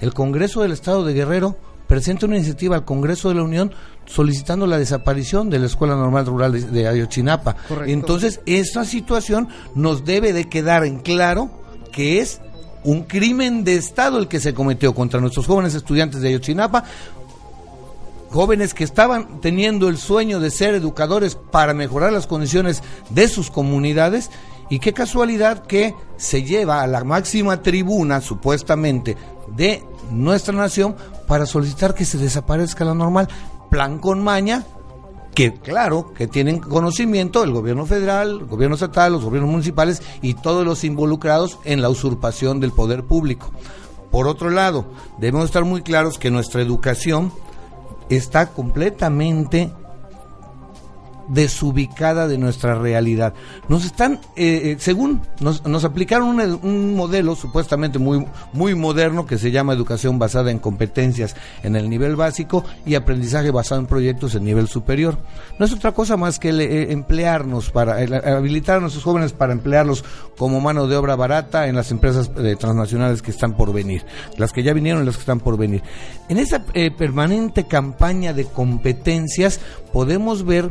el 0.00 0.14
Congreso 0.14 0.62
del 0.62 0.72
Estado 0.72 1.04
de 1.04 1.14
Guerrero 1.14 1.56
presenta 1.86 2.26
una 2.26 2.36
iniciativa 2.36 2.76
al 2.76 2.84
Congreso 2.84 3.30
de 3.30 3.36
la 3.36 3.42
Unión 3.42 3.72
solicitando 4.06 4.66
la 4.66 4.78
desaparición 4.78 5.50
de 5.50 5.58
la 5.58 5.66
Escuela 5.66 5.96
Normal 5.96 6.26
Rural 6.26 6.52
de, 6.52 6.60
de 6.60 6.86
Ayotzinapa. 6.86 7.56
Entonces, 7.86 8.40
esta 8.46 8.84
situación 8.84 9.48
nos 9.74 10.04
debe 10.04 10.32
de 10.32 10.48
quedar 10.48 10.84
en 10.84 10.98
claro 10.98 11.50
que 11.90 12.20
es 12.20 12.40
un 12.84 13.02
crimen 13.02 13.64
de 13.64 13.74
Estado 13.74 14.18
el 14.18 14.28
que 14.28 14.40
se 14.40 14.54
cometió 14.54 14.94
contra 14.94 15.20
nuestros 15.20 15.46
jóvenes 15.46 15.74
estudiantes 15.74 16.20
de 16.20 16.28
Ayotzinapa, 16.28 16.84
jóvenes 18.30 18.74
que 18.74 18.84
estaban 18.84 19.40
teniendo 19.40 19.88
el 19.88 19.98
sueño 19.98 20.40
de 20.40 20.50
ser 20.50 20.74
educadores 20.74 21.34
para 21.34 21.74
mejorar 21.74 22.12
las 22.12 22.26
condiciones 22.26 22.82
de 23.10 23.28
sus 23.28 23.50
comunidades 23.50 24.30
y 24.70 24.80
qué 24.80 24.92
casualidad 24.92 25.66
que 25.66 25.94
se 26.16 26.42
lleva 26.42 26.82
a 26.82 26.86
la 26.86 27.04
máxima 27.04 27.62
tribuna 27.62 28.20
supuestamente 28.20 29.16
de 29.56 29.84
nuestra 30.10 30.54
nación 30.54 30.96
para 31.26 31.46
solicitar 31.46 31.94
que 31.94 32.04
se 32.04 32.18
desaparezca 32.18 32.84
la 32.84 32.94
normal, 32.94 33.28
plan 33.70 33.98
con 33.98 34.22
maña 34.22 34.64
que 35.34 35.54
claro, 35.54 36.12
que 36.14 36.26
tienen 36.26 36.58
conocimiento 36.58 37.44
el 37.44 37.52
gobierno 37.52 37.86
federal, 37.86 38.40
el 38.40 38.46
gobierno 38.46 38.74
estatal, 38.74 39.12
los 39.12 39.24
gobiernos 39.24 39.52
municipales 39.52 40.02
y 40.20 40.34
todos 40.34 40.66
los 40.66 40.82
involucrados 40.82 41.58
en 41.64 41.80
la 41.80 41.88
usurpación 41.88 42.58
del 42.58 42.72
poder 42.72 43.04
público. 43.04 43.52
Por 44.10 44.26
otro 44.26 44.50
lado, 44.50 44.86
debemos 45.18 45.44
estar 45.44 45.64
muy 45.64 45.82
claros 45.82 46.18
que 46.18 46.32
nuestra 46.32 46.60
educación 46.60 47.30
está 48.08 48.46
completamente 48.46 49.70
desubicada 51.28 52.26
de 52.26 52.38
nuestra 52.38 52.74
realidad. 52.74 53.34
Nos 53.68 53.84
están, 53.84 54.14
eh, 54.36 54.72
eh, 54.72 54.76
según 54.78 55.22
nos, 55.40 55.64
nos 55.66 55.84
aplicaron 55.84 56.40
un, 56.62 56.94
modelo 56.94 57.36
supuestamente 57.36 57.98
muy, 57.98 58.26
muy 58.52 58.74
moderno 58.74 59.26
que 59.26 59.38
se 59.38 59.50
llama 59.50 59.72
educación 59.72 60.18
basada 60.18 60.50
en 60.50 60.58
competencias 60.58 61.36
en 61.62 61.76
el 61.76 61.88
nivel 61.88 62.16
básico 62.16 62.64
y 62.86 62.94
aprendizaje 62.94 63.50
basado 63.50 63.80
en 63.80 63.86
proyectos 63.86 64.34
en 64.34 64.44
nivel 64.44 64.68
superior. 64.68 65.18
No 65.58 65.66
es 65.66 65.72
otra 65.72 65.92
cosa 65.92 66.16
más 66.16 66.38
que 66.38 66.50
eh, 66.50 66.92
emplearnos 66.92 67.70
para 67.70 67.98
habilitar 68.36 68.78
a 68.78 68.80
nuestros 68.80 69.04
jóvenes 69.04 69.32
para 69.32 69.52
emplearlos 69.52 70.04
como 70.36 70.60
mano 70.60 70.86
de 70.86 70.96
obra 70.96 71.16
barata 71.16 71.68
en 71.68 71.76
las 71.76 71.90
empresas 71.90 72.30
transnacionales 72.58 73.22
que 73.22 73.30
están 73.30 73.56
por 73.56 73.72
venir, 73.72 74.04
las 74.36 74.52
que 74.52 74.62
ya 74.62 74.72
vinieron 74.72 75.02
y 75.02 75.06
las 75.06 75.16
que 75.16 75.20
están 75.20 75.40
por 75.40 75.56
venir. 75.56 75.82
En 76.28 76.38
esa 76.38 76.64
permanente 76.64 77.66
campaña 77.66 78.32
de 78.32 78.44
competencias 78.44 79.60
podemos 79.92 80.44
ver 80.44 80.70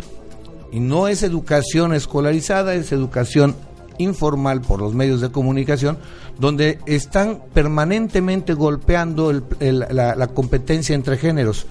y 0.71 0.79
no 0.79 1.07
es 1.07 1.23
educación 1.23 1.93
escolarizada, 1.93 2.73
es 2.73 2.91
educación 2.91 3.55
informal 3.97 4.61
por 4.61 4.81
los 4.81 4.93
medios 4.93 5.21
de 5.21 5.31
comunicación, 5.31 5.97
donde 6.39 6.79
están 6.85 7.41
permanentemente 7.53 8.53
golpeando 8.53 9.33
la, 9.59 10.27
competencia 10.27 10.95
entre 10.95 11.17
géneros. 11.17 11.65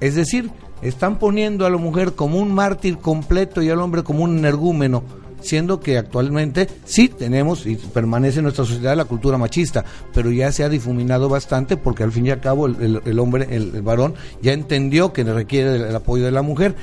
Es 0.00 0.14
decir, 0.14 0.50
están 0.82 1.18
poniendo 1.18 1.66
a 1.66 1.70
la 1.70 1.76
mujer 1.76 2.14
como 2.14 2.38
un 2.38 2.52
mártir 2.52 2.98
completo 2.98 3.62
y 3.62 3.70
al 3.70 3.80
hombre 3.80 4.02
como 4.02 4.24
un 4.24 4.38
energúmeno, 4.38 5.02
siendo 5.40 5.80
que 5.80 5.98
actualmente 5.98 6.68
sí 6.84 7.08
tenemos 7.08 7.66
y 7.66 7.76
permanece 7.76 8.38
en 8.38 8.44
nuestra 8.44 8.64
sociedad 8.64 8.96
la 8.96 9.04
cultura 9.04 9.38
machista, 9.38 9.84
pero 10.12 10.30
ya 10.30 10.52
se 10.52 10.64
ha 10.64 10.68
difuminado 10.68 11.28
bastante 11.28 11.76
porque 11.76 12.02
al 12.02 12.12
fin 12.12 12.26
y 12.26 12.30
al 12.30 12.40
cabo 12.40 12.66
el, 12.66 13.18
hombre, 13.18 13.48
el, 13.50 13.82
varón, 13.82 14.14
ya 14.42 14.52
entendió 14.52 15.12
que 15.12 15.24
requiere 15.24 15.76
el 15.76 15.96
apoyo 15.96 16.24
de 16.24 16.30
la 16.30 16.42
mujer. 16.42 16.74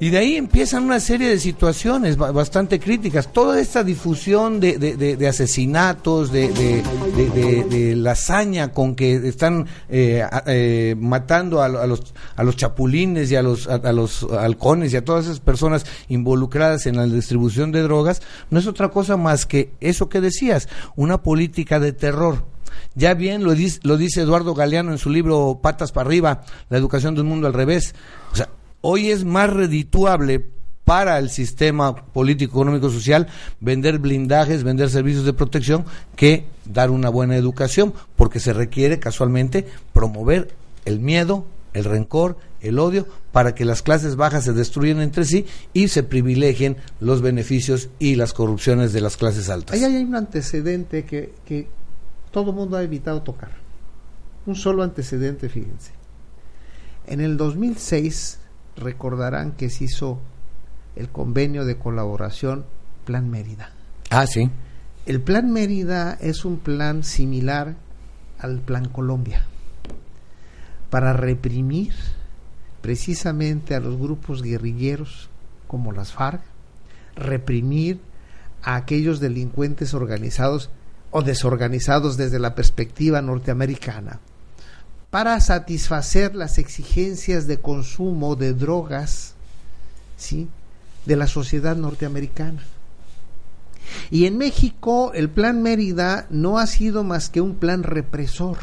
Y 0.00 0.10
de 0.10 0.18
ahí 0.18 0.36
empiezan 0.36 0.84
una 0.84 1.00
serie 1.00 1.28
de 1.28 1.38
situaciones 1.40 2.16
bastante 2.16 2.78
críticas. 2.78 3.32
Toda 3.32 3.60
esta 3.60 3.82
difusión 3.82 4.60
de, 4.60 4.78
de, 4.78 5.28
asesinatos, 5.28 6.30
de, 6.30 7.94
la 7.96 8.12
hazaña 8.12 8.72
con 8.72 8.94
que 8.94 9.16
están 9.28 9.66
eh, 9.88 10.24
eh, 10.46 10.94
matando 10.96 11.62
a, 11.62 11.68
los, 11.68 12.14
a 12.36 12.44
los 12.44 12.56
chapulines 12.56 13.30
y 13.32 13.36
a 13.36 13.42
los, 13.42 13.66
a, 13.66 13.92
los 13.92 14.22
halcones 14.24 14.92
y 14.92 14.96
a 14.96 15.04
todas 15.04 15.24
esas 15.24 15.40
personas 15.40 15.84
involucradas 16.08 16.86
en 16.86 16.96
la 16.96 17.06
distribución 17.06 17.72
de 17.72 17.82
drogas, 17.82 18.22
no 18.50 18.60
es 18.60 18.68
otra 18.68 18.90
cosa 18.90 19.16
más 19.16 19.46
que 19.46 19.72
eso 19.80 20.08
que 20.08 20.20
decías, 20.20 20.68
una 20.94 21.22
política 21.22 21.80
de 21.80 21.92
terror. 21.92 22.44
Ya 22.94 23.14
bien 23.14 23.42
lo 23.42 23.54
dice, 23.54 23.80
lo 23.82 23.96
dice 23.96 24.22
Eduardo 24.22 24.54
Galeano 24.54 24.92
en 24.92 24.98
su 24.98 25.10
libro 25.10 25.58
Patas 25.62 25.92
para 25.92 26.06
arriba, 26.06 26.42
la 26.68 26.78
educación 26.78 27.14
de 27.14 27.22
un 27.22 27.28
mundo 27.28 27.46
al 27.46 27.52
revés. 27.52 27.94
O 28.32 28.36
sea, 28.36 28.48
Hoy 28.80 29.10
es 29.10 29.24
más 29.24 29.50
redituable 29.50 30.44
para 30.84 31.18
el 31.18 31.28
sistema 31.28 31.94
político, 31.94 32.52
económico, 32.52 32.90
social, 32.90 33.26
vender 33.60 33.98
blindajes, 33.98 34.62
vender 34.62 34.88
servicios 34.88 35.26
de 35.26 35.34
protección, 35.34 35.84
que 36.16 36.46
dar 36.64 36.90
una 36.90 37.10
buena 37.10 37.36
educación, 37.36 37.92
porque 38.16 38.40
se 38.40 38.54
requiere 38.54 38.98
casualmente 38.98 39.66
promover 39.92 40.54
el 40.86 41.00
miedo, 41.00 41.44
el 41.74 41.84
rencor, 41.84 42.38
el 42.62 42.78
odio, 42.78 43.06
para 43.32 43.54
que 43.54 43.66
las 43.66 43.82
clases 43.82 44.16
bajas 44.16 44.44
se 44.44 44.54
destruyan 44.54 45.02
entre 45.02 45.24
sí 45.26 45.44
y 45.74 45.88
se 45.88 46.04
privilegien 46.04 46.78
los 47.00 47.20
beneficios 47.20 47.90
y 47.98 48.14
las 48.14 48.32
corrupciones 48.32 48.92
de 48.94 49.02
las 49.02 49.16
clases 49.16 49.50
altas. 49.50 49.76
Ahí 49.76 49.84
hay 49.84 50.02
un 50.02 50.14
antecedente 50.14 51.04
que, 51.04 51.34
que 51.44 51.68
todo 52.30 52.52
mundo 52.52 52.76
ha 52.76 52.82
evitado 52.82 53.22
tocar. 53.22 53.50
Un 54.46 54.54
solo 54.54 54.82
antecedente, 54.82 55.48
fíjense. 55.48 55.92
En 57.06 57.20
el 57.20 57.36
2006 57.36 58.38
recordarán 58.78 59.52
que 59.52 59.70
se 59.70 59.84
hizo 59.84 60.18
el 60.96 61.08
convenio 61.08 61.64
de 61.64 61.76
colaboración 61.76 62.64
Plan 63.04 63.30
Mérida. 63.30 63.72
Ah, 64.10 64.26
sí. 64.26 64.50
El 65.06 65.20
Plan 65.20 65.50
Mérida 65.52 66.18
es 66.20 66.44
un 66.44 66.58
plan 66.58 67.02
similar 67.04 67.76
al 68.38 68.60
Plan 68.60 68.88
Colombia 68.88 69.46
para 70.90 71.12
reprimir 71.12 71.92
precisamente 72.82 73.74
a 73.74 73.80
los 73.80 73.98
grupos 73.98 74.42
guerrilleros 74.42 75.28
como 75.66 75.92
las 75.92 76.12
FARC, 76.12 76.40
reprimir 77.16 78.00
a 78.62 78.76
aquellos 78.76 79.20
delincuentes 79.20 79.94
organizados 79.94 80.70
o 81.10 81.22
desorganizados 81.22 82.16
desde 82.16 82.38
la 82.38 82.54
perspectiva 82.54 83.22
norteamericana 83.22 84.20
para 85.10 85.40
satisfacer 85.40 86.34
las 86.34 86.58
exigencias 86.58 87.46
de 87.46 87.58
consumo 87.58 88.36
de 88.36 88.52
drogas 88.52 89.34
¿sí? 90.16 90.48
de 91.06 91.16
la 91.16 91.26
sociedad 91.26 91.76
norteamericana. 91.76 92.62
Y 94.10 94.26
en 94.26 94.36
México 94.36 95.12
el 95.14 95.30
plan 95.30 95.62
Mérida 95.62 96.26
no 96.28 96.58
ha 96.58 96.66
sido 96.66 97.04
más 97.04 97.30
que 97.30 97.40
un 97.40 97.54
plan 97.54 97.82
represor. 97.82 98.58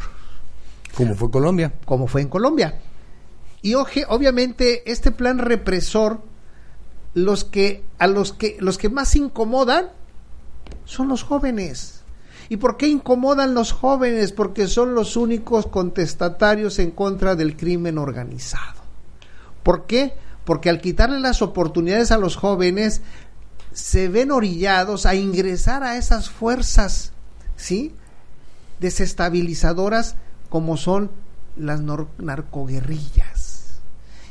Como 0.94 1.14
fue 1.16 1.30
Colombia. 1.30 1.72
Como 1.84 2.06
fue 2.06 2.22
en 2.22 2.28
Colombia. 2.28 2.78
Y 3.60 3.74
oje, 3.74 4.04
obviamente 4.08 4.90
este 4.90 5.10
plan 5.10 5.38
represor, 5.38 6.20
los 7.14 7.44
que, 7.44 7.82
a 7.98 8.06
los 8.06 8.32
que, 8.32 8.56
los 8.60 8.78
que 8.78 8.88
más 8.88 9.16
incomodan 9.16 9.88
son 10.84 11.08
los 11.08 11.24
jóvenes 11.24 11.95
¿Y 12.48 12.58
por 12.58 12.76
qué 12.76 12.88
incomodan 12.88 13.54
los 13.54 13.72
jóvenes? 13.72 14.32
Porque 14.32 14.68
son 14.68 14.94
los 14.94 15.16
únicos 15.16 15.66
contestatarios 15.66 16.78
en 16.78 16.92
contra 16.92 17.34
del 17.34 17.56
crimen 17.56 17.98
organizado. 17.98 18.82
¿Por 19.62 19.86
qué? 19.86 20.14
Porque 20.44 20.70
al 20.70 20.80
quitarle 20.80 21.18
las 21.18 21.42
oportunidades 21.42 22.12
a 22.12 22.18
los 22.18 22.36
jóvenes, 22.36 23.02
se 23.72 24.08
ven 24.08 24.30
orillados 24.30 25.06
a 25.06 25.16
ingresar 25.16 25.82
a 25.82 25.96
esas 25.96 26.30
fuerzas, 26.30 27.12
¿sí? 27.56 27.94
Desestabilizadoras 28.80 30.14
como 30.48 30.76
son 30.76 31.10
las 31.56 31.80
narcoguerrillas. 31.80 33.80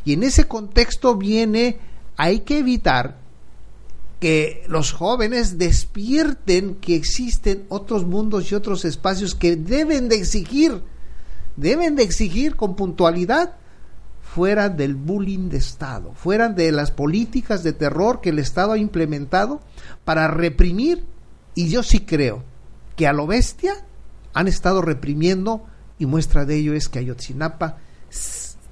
Y 0.06 0.13
en 0.13 0.23
ese 0.23 0.47
contexto 0.47 1.15
viene, 1.15 1.80
hay 2.15 2.41
que 2.41 2.60
evitar 2.60 3.17
que 4.25 4.63
los 4.67 4.91
jóvenes 4.91 5.59
despierten 5.59 6.77
que 6.77 6.95
existen 6.95 7.67
otros 7.69 8.07
mundos 8.07 8.51
y 8.51 8.55
otros 8.55 8.83
espacios 8.83 9.35
que 9.35 9.55
deben 9.55 10.09
de 10.09 10.15
exigir, 10.15 10.81
deben 11.55 11.95
de 11.95 12.01
exigir 12.01 12.55
con 12.55 12.75
puntualidad 12.75 13.53
fuera 14.23 14.69
del 14.69 14.95
bullying 14.95 15.49
de 15.49 15.57
Estado, 15.57 16.13
fuera 16.15 16.49
de 16.49 16.71
las 16.71 16.89
políticas 16.89 17.61
de 17.61 17.73
terror 17.73 18.19
que 18.19 18.29
el 18.29 18.39
Estado 18.39 18.71
ha 18.71 18.79
implementado 18.79 19.61
para 20.05 20.27
reprimir, 20.27 21.05
y 21.53 21.69
yo 21.69 21.83
sí 21.83 21.99
creo 21.99 22.43
que 22.95 23.05
a 23.05 23.13
lo 23.13 23.27
bestia 23.27 23.75
han 24.33 24.47
estado 24.47 24.81
reprimiendo, 24.81 25.67
y 25.99 26.07
muestra 26.07 26.45
de 26.45 26.55
ello 26.55 26.73
es 26.73 26.89
que 26.89 26.97
Ayotzinapa 26.97 27.77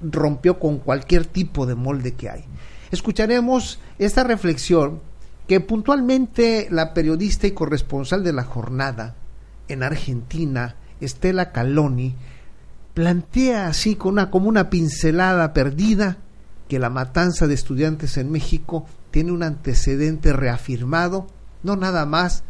rompió 0.02 0.58
con 0.58 0.80
cualquier 0.80 1.26
tipo 1.26 1.64
de 1.64 1.76
molde 1.76 2.14
que 2.14 2.28
hay. 2.28 2.44
Escucharemos 2.90 3.78
esta 4.00 4.24
reflexión 4.24 5.13
que 5.46 5.60
puntualmente 5.60 6.68
la 6.70 6.94
periodista 6.94 7.46
y 7.46 7.52
corresponsal 7.52 8.24
de 8.24 8.32
la 8.32 8.44
jornada 8.44 9.14
en 9.68 9.82
Argentina, 9.82 10.76
Estela 11.00 11.52
Caloni, 11.52 12.14
plantea 12.94 13.66
así 13.66 13.96
con 13.96 14.14
una, 14.14 14.30
como 14.30 14.48
una 14.48 14.70
pincelada 14.70 15.52
perdida 15.52 16.18
que 16.68 16.78
la 16.78 16.90
matanza 16.90 17.46
de 17.46 17.54
estudiantes 17.54 18.16
en 18.16 18.30
México 18.30 18.86
tiene 19.10 19.32
un 19.32 19.42
antecedente 19.42 20.32
reafirmado, 20.32 21.26
no 21.62 21.76
nada 21.76 22.06
más 22.06 22.44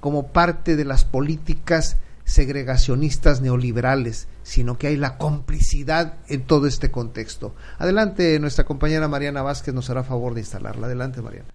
como 0.00 0.28
parte 0.28 0.76
de 0.76 0.84
las 0.84 1.04
políticas 1.04 1.98
segregacionistas 2.24 3.40
neoliberales, 3.42 4.28
sino 4.42 4.78
que 4.78 4.86
hay 4.86 4.96
la 4.96 5.18
complicidad 5.18 6.14
en 6.28 6.46
todo 6.46 6.66
este 6.66 6.90
contexto. 6.90 7.54
Adelante, 7.78 8.38
nuestra 8.38 8.64
compañera 8.64 9.08
Mariana 9.08 9.42
Vázquez 9.42 9.74
nos 9.74 9.90
hará 9.90 10.04
favor 10.04 10.34
de 10.34 10.40
instalarla. 10.40 10.86
Adelante, 10.86 11.20
Mariana. 11.20 11.48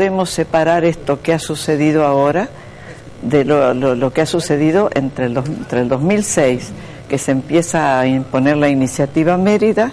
Podemos 0.00 0.30
separar 0.30 0.86
esto 0.86 1.20
que 1.20 1.34
ha 1.34 1.38
sucedido 1.38 2.06
ahora 2.06 2.48
de 3.20 3.44
lo, 3.44 4.10
que 4.14 4.22
ha 4.22 4.26
sucedido 4.26 4.88
entre 4.94 5.26
el, 5.26 5.36
entre 5.36 5.82
el 5.82 5.90
2006, 5.90 6.70
que 7.06 7.18
se 7.18 7.32
empieza 7.32 8.00
a 8.00 8.06
imponer 8.06 8.56
la 8.56 8.70
iniciativa 8.70 9.36
Mérida, 9.36 9.92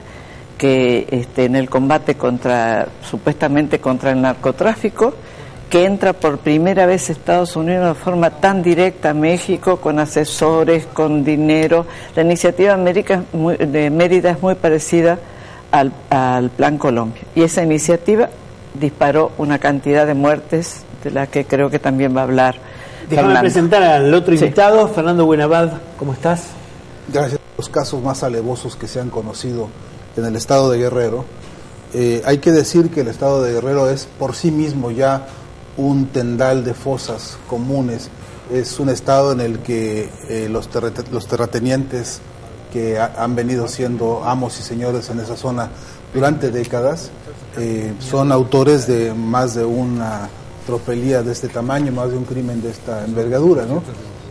que 0.57 1.09
este, 1.11 1.43
en 1.43 1.57
el 1.57 1.69
combate 1.69 2.15
contra, 2.15 2.87
supuestamente 3.01 3.79
contra 3.81 4.11
el 4.11 4.21
narcotráfico, 4.21 5.13
que 5.69 5.83
entra 5.83 6.13
por 6.13 6.37
primera 6.37 6.85
vez 6.85 7.09
Estados 7.09 7.57
Unidos 7.57 7.97
de 7.97 8.01
forma 8.01 8.29
tan 8.29 8.63
directa 8.63 9.09
a 9.09 9.13
México, 9.13 9.81
con 9.81 9.99
asesores, 9.99 10.85
con 10.85 11.25
dinero. 11.25 11.85
La 12.15 12.21
iniciativa 12.21 12.73
América 12.73 13.23
de 13.33 13.89
Mérida 13.89 14.31
es 14.31 14.41
muy 14.41 14.55
parecida 14.55 15.19
al, 15.69 15.91
al, 16.09 16.49
Plan 16.51 16.77
Colombia. 16.77 17.23
Y 17.35 17.41
esa 17.41 17.61
iniciativa 17.61 18.29
disparó 18.79 19.31
una 19.37 19.59
cantidad 19.59 20.05
de 20.05 20.13
muertes 20.13 20.83
de 21.03 21.11
la 21.11 21.27
que 21.27 21.45
creo 21.45 21.69
que 21.69 21.79
también 21.79 22.15
va 22.15 22.21
a 22.21 22.23
hablar. 22.23 22.55
Déjame 23.09 23.39
presentar 23.39 23.81
al 23.83 24.13
otro 24.13 24.33
invitado, 24.33 24.87
Fernando 24.89 25.25
Buenabad, 25.25 25.73
¿cómo 25.97 26.13
estás? 26.13 26.43
Gracias 27.07 27.39
a 27.39 27.57
los 27.57 27.69
casos 27.69 28.01
más 28.03 28.23
alevosos 28.23 28.75
que 28.75 28.87
se 28.87 28.99
han 28.99 29.09
conocido 29.09 29.69
en 30.17 30.25
el 30.25 30.35
estado 30.35 30.69
de 30.71 30.79
Guerrero. 30.79 31.25
Eh, 31.93 32.21
hay 32.25 32.39
que 32.39 32.51
decir 32.51 32.89
que 32.89 33.01
el 33.01 33.07
estado 33.07 33.41
de 33.41 33.53
Guerrero 33.53 33.89
es 33.89 34.07
por 34.19 34.35
sí 34.35 34.51
mismo 34.51 34.91
ya 34.91 35.25
un 35.77 36.07
tendal 36.07 36.65
de 36.65 36.73
fosas 36.73 37.37
comunes. 37.47 38.09
Es 38.51 38.79
un 38.79 38.89
estado 38.89 39.31
en 39.31 39.41
el 39.41 39.59
que 39.59 40.09
eh, 40.29 40.49
los, 40.49 40.69
los, 41.11 41.27
terratenientes 41.27 42.19
que 42.73 42.99
han 42.99 43.35
venido 43.35 43.67
siendo 43.67 44.23
amos 44.25 44.59
y 44.59 44.63
señores 44.63 45.09
en 45.09 45.19
esa 45.19 45.37
zona 45.37 45.69
durante 46.13 46.51
décadas 46.51 47.11
eh, 47.57 47.93
son 47.99 48.31
autores 48.31 48.87
de 48.87 49.13
más 49.13 49.55
de 49.55 49.65
una 49.65 50.29
tropelía 50.65 51.23
de 51.23 51.31
este 51.31 51.47
tamaño, 51.47 51.91
más 51.91 52.11
de 52.11 52.17
un 52.17 52.25
crimen 52.25 52.61
de 52.61 52.69
esta 52.69 53.05
envergadura. 53.05 53.65
¿no? 53.65 53.81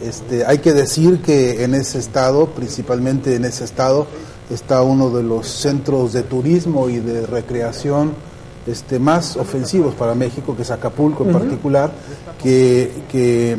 Este, 0.02 0.44
hay 0.44 0.58
que 0.58 0.72
decir 0.72 1.22
que 1.22 1.64
en 1.64 1.74
ese 1.74 1.98
estado, 1.98 2.46
principalmente 2.46 3.34
en 3.34 3.44
ese 3.44 3.64
estado, 3.64 4.06
está 4.50 4.82
uno 4.82 5.10
de 5.10 5.22
los 5.22 5.48
centros 5.48 6.12
de 6.12 6.22
turismo 6.22 6.88
y 6.88 6.98
de 6.98 7.26
recreación 7.26 8.12
este, 8.66 8.98
más 8.98 9.36
ofensivos 9.36 9.94
para 9.94 10.14
México, 10.14 10.54
que 10.54 10.62
es 10.62 10.70
Acapulco 10.70 11.24
en 11.24 11.32
particular, 11.32 11.90
que, 12.42 13.56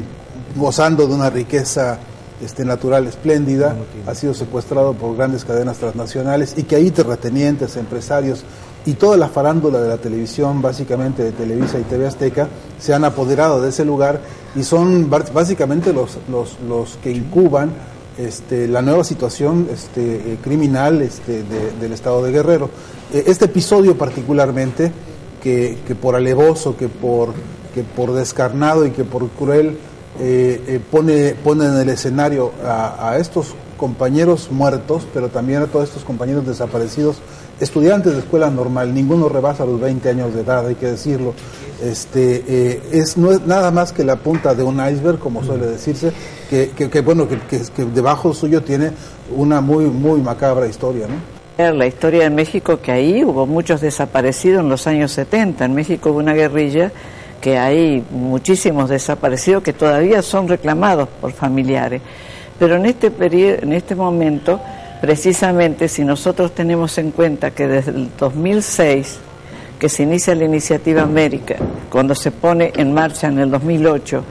gozando 0.56 1.08
de 1.08 1.14
una 1.14 1.30
riqueza 1.30 1.98
este, 2.44 2.64
natural 2.64 3.08
espléndida, 3.08 3.76
ha 4.06 4.14
sido 4.14 4.34
secuestrado 4.34 4.94
por 4.94 5.16
grandes 5.16 5.44
cadenas 5.44 5.78
transnacionales 5.78 6.54
y 6.58 6.64
que 6.64 6.76
ahí 6.76 6.92
terratenientes, 6.92 7.76
empresarios 7.78 8.44
y 8.88 8.94
toda 8.94 9.18
la 9.18 9.28
farándula 9.28 9.82
de 9.82 9.90
la 9.90 9.98
televisión, 9.98 10.62
básicamente 10.62 11.22
de 11.22 11.34
Televisa 11.34 11.78
y 11.78 11.84
TV 11.84 12.08
Azteca, 12.08 12.48
se 12.80 12.94
han 12.94 13.04
apoderado 13.04 13.62
de 13.62 13.68
ese 13.68 13.84
lugar 13.84 14.22
y 14.56 14.64
son 14.64 15.10
básicamente 15.10 15.92
los, 15.92 16.18
los, 16.32 16.58
los 16.62 16.98
que 17.04 17.12
incuban 17.12 17.72
este, 18.18 18.66
la 18.66 18.82
nueva 18.82 19.04
situación 19.04 19.68
este, 19.74 20.16
eh, 20.16 20.38
criminal 20.42 21.02
este, 21.02 21.44
del 21.82 21.92
estado 21.92 22.24
de 22.24 22.32
Guerrero. 22.32 22.70
Eh, 23.14 23.26
este 23.28 23.46
episodio 23.46 23.98
particularmente, 23.98 24.94
que, 25.44 25.78
por 26.02 26.16
alevoso, 26.16 26.78
que 26.78 26.88
por, 26.88 27.34
que 27.76 27.84
por 27.84 28.14
descarnado 28.14 28.86
y 28.86 28.92
que 28.92 29.04
por 29.04 29.28
cruel, 29.32 29.78
eh, 30.22 30.80
pone, 30.90 31.36
pone 31.36 31.66
en 31.66 31.76
el 31.76 31.90
escenario 31.90 32.54
a 32.64 33.18
estos 33.20 33.54
compañeros 33.78 34.50
muertos, 34.52 35.08
pero 35.14 35.30
también 35.30 35.62
a 35.62 35.68
todos 35.68 35.88
estos 35.90 36.04
compañeros 36.04 36.46
desaparecidos, 36.46 37.18
estudiantes 37.60 38.14
de 38.14 38.20
escuela 38.20 38.50
normal, 38.50 38.94
ninguno 38.94 39.30
rebasa 39.30 39.66
los 39.66 39.80
20 39.80 40.10
años 40.10 40.34
de 40.34 40.42
edad, 40.42 40.68
hay 40.68 40.76
que 40.76 40.88
decirlo. 40.88 41.34
Este, 41.82 42.44
eh, 42.48 42.82
es, 42.92 43.18
no 43.18 43.32
es 43.32 43.42
nada 43.46 43.72
más 43.72 43.94
que 43.94 44.04
la 44.04 44.16
punta 44.16 44.56
de 44.56 44.64
un 44.64 44.76
iceberg, 44.86 45.20
como 45.20 45.44
suele 45.44 45.68
decirse, 45.68 46.12
que, 46.50 46.72
que, 46.72 47.02
bueno, 47.02 47.28
que, 47.28 47.38
que, 47.48 47.86
debajo 47.86 48.34
suyo 48.34 48.64
tiene 48.64 48.92
una 49.36 49.62
muy, 49.62 49.86
muy 49.86 50.20
macabra 50.22 50.68
historia, 50.68 51.08
¿no? 51.08 51.38
La 51.58 51.88
historia 51.88 52.24
de 52.24 52.30
México, 52.30 52.80
que 52.82 52.92
ahí 52.92 53.24
hubo 53.24 53.48
muchos 53.48 53.82
desaparecidos 53.82 54.62
en 54.62 54.70
los 54.70 54.86
años 54.86 55.12
70. 55.14 55.66
En 55.66 55.74
México 55.74 56.12
hubo 56.12 56.20
una 56.20 56.34
guerrilla 56.34 56.92
que 57.42 57.58
hay 57.58 58.04
muchísimos 58.12 58.90
desaparecidos 58.90 59.64
que 59.64 59.74
todavía 59.74 60.22
son 60.22 60.48
reclamados 60.48 61.08
por 61.22 61.32
familiares. 61.32 62.02
Pero 62.60 62.76
en 62.76 62.86
este, 62.86 63.12
periodo, 63.12 63.58
en 63.62 63.74
este 63.74 63.96
momento 63.96 64.60
precisamente 65.02 65.88
si 65.88 66.04
nosotros 66.04 66.54
tenemos 66.54 66.98
en 66.98 67.12
cuenta 67.12 67.52
que 67.52 67.68
desde 67.68 67.92
el 67.92 68.10
2006, 68.18 69.20
que 69.80 69.88
se 69.90 70.04
inicia 70.04 70.36
la 70.36 70.46
iniciativa 70.46 71.02
América, 71.04 71.58
cuando 71.90 72.16
se 72.16 72.32
pone 72.32 72.72
en 72.76 72.94
marcha 72.94 73.28
en 73.28 73.40
el 73.40 73.52
2008, 73.52 74.24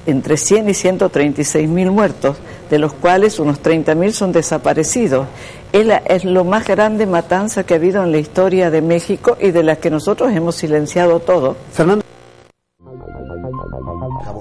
entre 0.05 0.37
100 0.37 0.69
y 0.69 0.73
136 0.73 1.69
mil 1.69 1.91
muertos, 1.91 2.37
de 2.69 2.79
los 2.79 2.93
cuales 2.93 3.39
unos 3.39 3.59
30 3.59 3.95
mil 3.95 4.13
son 4.13 4.31
desaparecidos. 4.31 5.27
Es, 5.71 5.87
es 6.05 6.25
lo 6.25 6.43
más 6.43 6.65
grande 6.65 7.05
matanza 7.05 7.63
que 7.63 7.75
ha 7.75 7.77
habido 7.77 8.03
en 8.03 8.11
la 8.11 8.17
historia 8.17 8.71
de 8.71 8.81
México 8.81 9.37
y 9.39 9.51
de 9.51 9.63
la 9.63 9.75
que 9.75 9.89
nosotros 9.89 10.31
hemos 10.31 10.55
silenciado 10.55 11.19
todo. 11.19 11.55
Fernando. 11.71 12.03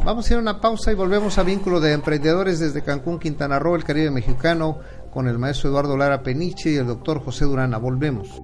Vamos 0.05 0.29
a 0.29 0.35
ir 0.35 0.39
a 0.39 0.43
una 0.43 0.61
pausa 0.61 0.93
y 0.93 0.95
volvemos 0.95 1.39
a 1.39 1.43
Vínculo 1.43 1.81
de 1.81 1.93
Emprendedores 1.93 2.61
desde 2.61 2.83
Cancún, 2.83 3.19
Quintana 3.19 3.59
Roo, 3.59 3.75
el 3.75 3.85
Caribe 3.85 4.11
mexicano, 4.11 4.79
con 5.15 5.29
el 5.29 5.39
maestro 5.39 5.71
Eduardo 5.71 5.97
Lara 5.97 6.25
Peniche 6.25 6.73
y 6.73 6.77
el 6.77 6.89
doctor 6.89 7.23
José 7.25 7.45
Durana. 7.45 7.79
Volvemos. 7.79 8.43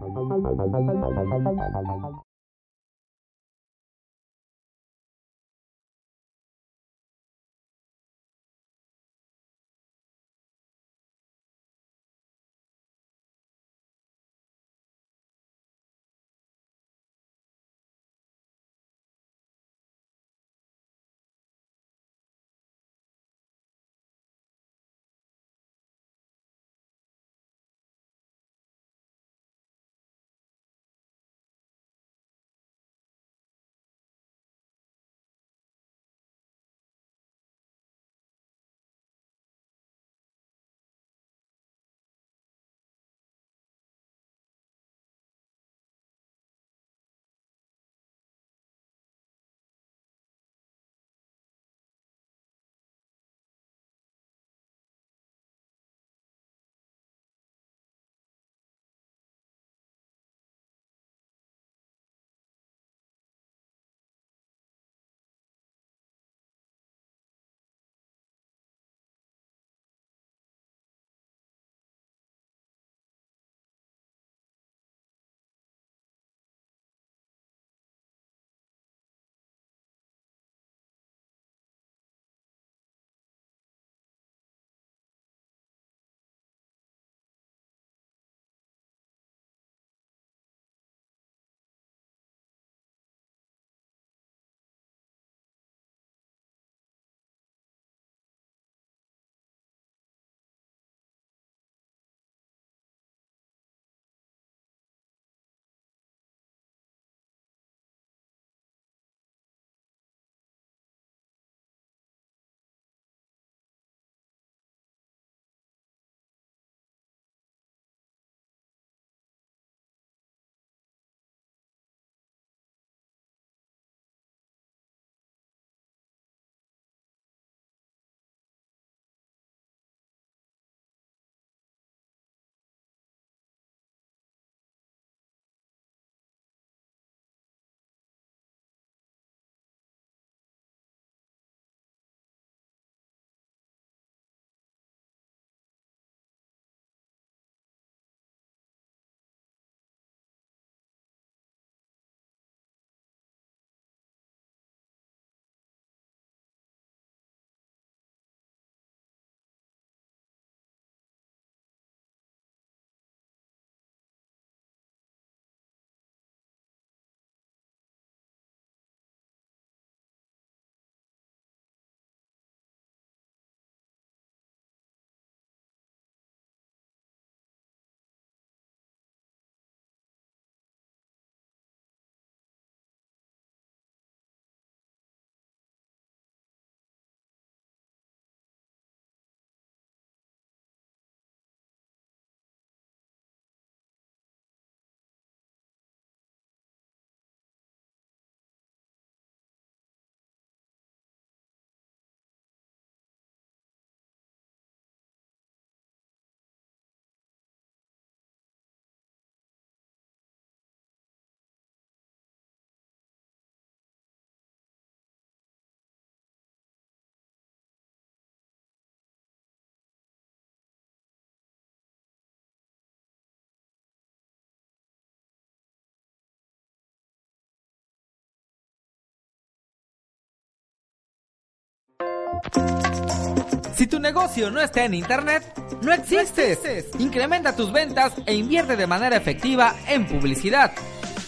Si 233.75 233.87
tu 233.87 233.99
negocio 233.99 234.51
no 234.51 234.61
está 234.61 234.85
en 234.85 234.93
Internet, 234.95 235.43
no 235.83 235.93
existes. 235.93 236.89
Incrementa 236.99 237.55
tus 237.57 237.73
ventas 237.73 238.13
e 238.27 238.35
invierte 238.35 238.77
de 238.77 238.87
manera 238.87 239.17
efectiva 239.17 239.75
en 239.89 240.07
publicidad. 240.07 240.73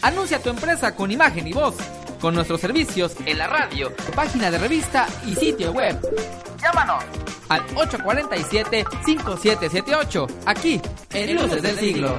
Anuncia 0.03 0.43
tu 0.43 0.51
empresa 0.51 0.95
con 0.95 1.11
imagen 1.11 1.47
y 1.47 1.53
voz, 1.53 1.77
con 2.21 2.35
nuestros 2.35 2.61
servicios 2.61 3.15
en 3.25 3.39
la 3.39 3.47
radio, 3.47 3.91
página 4.15 4.51
de 4.51 4.59
revista 4.59 5.07
y 5.27 5.35
sitio 5.35 5.73
web. 5.73 5.99
Llámanos 6.61 7.03
al 7.49 7.67
847-5778, 7.69 10.29
aquí 10.47 10.79
en 11.13 11.37
Luces 11.37 11.63
del 11.63 11.79
Siglo. 11.79 12.19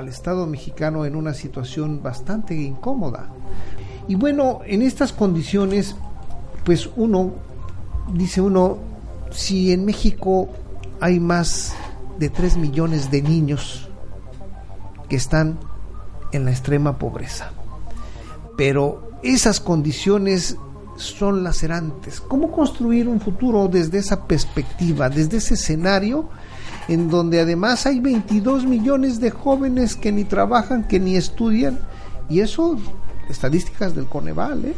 Al 0.00 0.08
Estado 0.08 0.46
mexicano 0.46 1.04
en 1.04 1.14
una 1.14 1.34
situación 1.34 2.02
bastante 2.02 2.54
incómoda. 2.54 3.28
Y 4.08 4.16
bueno, 4.16 4.60
en 4.66 4.82
estas 4.82 5.12
condiciones, 5.12 5.94
pues 6.64 6.88
uno, 6.96 7.34
dice 8.12 8.40
uno, 8.40 8.78
si 9.30 9.72
en 9.72 9.84
México 9.84 10.48
hay 11.00 11.20
más 11.20 11.74
de 12.18 12.30
3 12.30 12.56
millones 12.56 13.10
de 13.10 13.22
niños 13.22 13.88
que 15.08 15.16
están 15.16 15.58
en 16.32 16.44
la 16.44 16.50
extrema 16.50 16.98
pobreza, 16.98 17.50
pero 18.56 19.10
esas 19.22 19.60
condiciones 19.60 20.56
son 20.96 21.44
lacerantes. 21.44 22.20
¿Cómo 22.20 22.50
construir 22.50 23.06
un 23.08 23.20
futuro 23.20 23.68
desde 23.68 23.98
esa 23.98 24.26
perspectiva, 24.26 25.08
desde 25.08 25.38
ese 25.38 25.54
escenario 25.54 26.28
en 26.90 27.08
donde 27.08 27.40
además 27.40 27.86
hay 27.86 28.00
22 28.00 28.66
millones 28.66 29.20
de 29.20 29.30
jóvenes 29.30 29.94
que 29.94 30.10
ni 30.10 30.24
trabajan, 30.24 30.88
que 30.88 30.98
ni 30.98 31.16
estudian? 31.16 31.78
Y 32.28 32.40
eso, 32.40 32.76
estadísticas 33.28 33.94
del 33.94 34.06
Coneval, 34.06 34.64
¿eh? 34.64 34.74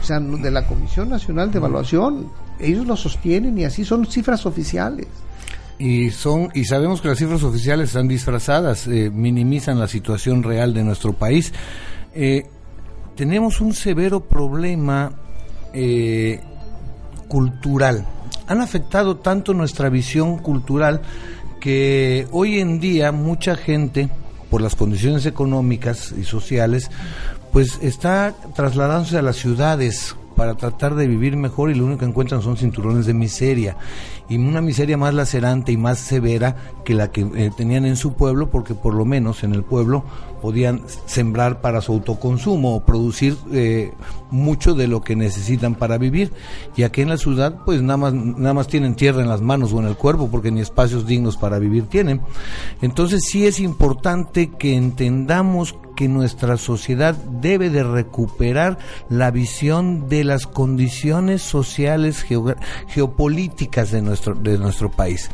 o 0.00 0.02
sea, 0.02 0.18
de 0.18 0.50
la 0.50 0.66
Comisión 0.66 1.10
Nacional 1.10 1.50
de 1.50 1.58
Evaluación, 1.58 2.28
ellos 2.58 2.86
lo 2.86 2.96
sostienen 2.96 3.58
y 3.58 3.64
así 3.64 3.84
son 3.84 4.06
cifras 4.06 4.46
oficiales. 4.46 5.06
Y 5.78 6.10
son 6.10 6.48
y 6.54 6.64
sabemos 6.64 7.02
que 7.02 7.08
las 7.08 7.18
cifras 7.18 7.42
oficiales 7.42 7.90
están 7.90 8.08
disfrazadas, 8.08 8.86
eh, 8.86 9.10
minimizan 9.12 9.78
la 9.78 9.86
situación 9.86 10.42
real 10.42 10.72
de 10.72 10.82
nuestro 10.82 11.12
país. 11.12 11.52
Eh, 12.14 12.46
tenemos 13.16 13.60
un 13.60 13.74
severo 13.74 14.20
problema 14.20 15.12
eh, 15.74 16.40
cultural. 17.28 18.06
Han 18.46 18.62
afectado 18.62 19.18
tanto 19.18 19.52
nuestra 19.52 19.90
visión 19.90 20.38
cultural 20.38 21.02
que 21.60 22.26
hoy 22.32 22.58
en 22.58 22.80
día 22.80 23.12
mucha 23.12 23.54
gente, 23.54 24.08
por 24.50 24.62
las 24.62 24.74
condiciones 24.74 25.26
económicas 25.26 26.12
y 26.18 26.24
sociales, 26.24 26.90
pues 27.52 27.78
está 27.82 28.34
trasladándose 28.54 29.18
a 29.18 29.22
las 29.22 29.36
ciudades 29.36 30.16
para 30.34 30.54
tratar 30.54 30.94
de 30.94 31.06
vivir 31.06 31.36
mejor 31.36 31.70
y 31.70 31.74
lo 31.74 31.84
único 31.84 32.00
que 32.00 32.06
encuentran 32.06 32.42
son 32.42 32.56
cinturones 32.56 33.06
de 33.06 33.14
miseria 33.14 33.76
y 34.30 34.38
una 34.38 34.60
miseria 34.60 34.96
más 34.96 35.12
lacerante 35.12 35.72
y 35.72 35.76
más 35.76 35.98
severa 35.98 36.56
que 36.84 36.94
la 36.94 37.10
que 37.10 37.22
eh, 37.34 37.50
tenían 37.54 37.84
en 37.84 37.96
su 37.96 38.12
pueblo 38.12 38.48
porque 38.48 38.74
por 38.74 38.94
lo 38.94 39.04
menos 39.04 39.42
en 39.42 39.52
el 39.52 39.64
pueblo 39.64 40.04
podían 40.40 40.82
sembrar 41.04 41.60
para 41.60 41.80
su 41.80 41.92
autoconsumo 41.92 42.76
o 42.76 42.80
producir 42.80 43.36
eh, 43.52 43.92
mucho 44.30 44.74
de 44.74 44.86
lo 44.86 45.02
que 45.02 45.16
necesitan 45.16 45.74
para 45.74 45.98
vivir. 45.98 46.32
Y 46.76 46.84
aquí 46.84 47.02
en 47.02 47.08
la 47.08 47.16
ciudad 47.16 47.58
pues 47.66 47.82
nada 47.82 47.96
más 47.96 48.14
nada 48.14 48.54
más 48.54 48.68
tienen 48.68 48.94
tierra 48.94 49.20
en 49.20 49.28
las 49.28 49.40
manos 49.42 49.72
o 49.72 49.80
en 49.80 49.86
el 49.86 49.96
cuerpo 49.96 50.28
porque 50.30 50.52
ni 50.52 50.60
espacios 50.60 51.06
dignos 51.06 51.36
para 51.36 51.58
vivir 51.58 51.88
tienen. 51.88 52.20
Entonces 52.80 53.22
sí 53.28 53.46
es 53.48 53.58
importante 53.58 54.50
que 54.50 54.76
entendamos 54.76 55.74
que 56.00 56.08
nuestra 56.08 56.56
sociedad 56.56 57.14
debe 57.14 57.68
de 57.68 57.82
recuperar 57.82 58.78
la 59.10 59.30
visión 59.30 60.08
de 60.08 60.24
las 60.24 60.46
condiciones 60.46 61.42
sociales 61.42 62.24
geopolíticas 62.88 63.90
de 63.90 64.00
nuestro 64.00 64.34
de 64.34 64.56
nuestro 64.56 64.90
país. 64.90 65.30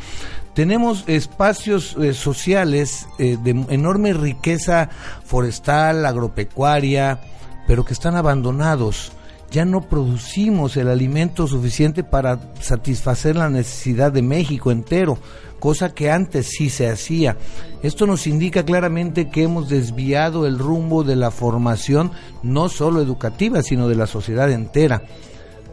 Tenemos 0.55 1.05
espacios 1.07 1.97
eh, 2.01 2.15
sociales 2.15 3.07
eh, 3.21 3.39
de 3.41 3.51
enorme 3.69 4.13
riqueza 4.13 4.91
forestal, 5.25 6.05
agropecuaria, 6.05 7.21
pero 7.69 7.85
que 7.85 7.93
están 7.93 8.17
abandonados. 8.17 9.13
Ya 9.53 9.65
no 9.65 9.83
producimos 9.83 10.77
el 10.77 10.89
alimento 10.89 11.47
suficiente 11.47 12.03
para 12.03 12.41
satisfacer 12.59 13.37
la 13.37 13.51
necesidad 13.51 14.11
de 14.11 14.23
México 14.23 14.73
entero, 14.73 15.17
cosa 15.61 15.95
que 15.95 16.11
antes 16.11 16.47
sí 16.49 16.71
se 16.71 16.89
hacía. 16.89 17.37
Esto 17.83 18.07
nos 18.07 18.27
indica 18.27 18.65
claramente 18.65 19.29
que 19.31 19.43
hemos 19.45 19.69
desviado 19.69 20.47
el 20.47 20.59
rumbo 20.59 21.05
de 21.05 21.17
la 21.17 21.31
formación, 21.31 22.11
no 22.43 22.69
solo 22.69 23.01
educativa, 23.01 23.63
sino 23.63 23.89
de 23.89 23.95
la 23.97 24.07
sociedad 24.07 24.51
entera. 24.51 25.03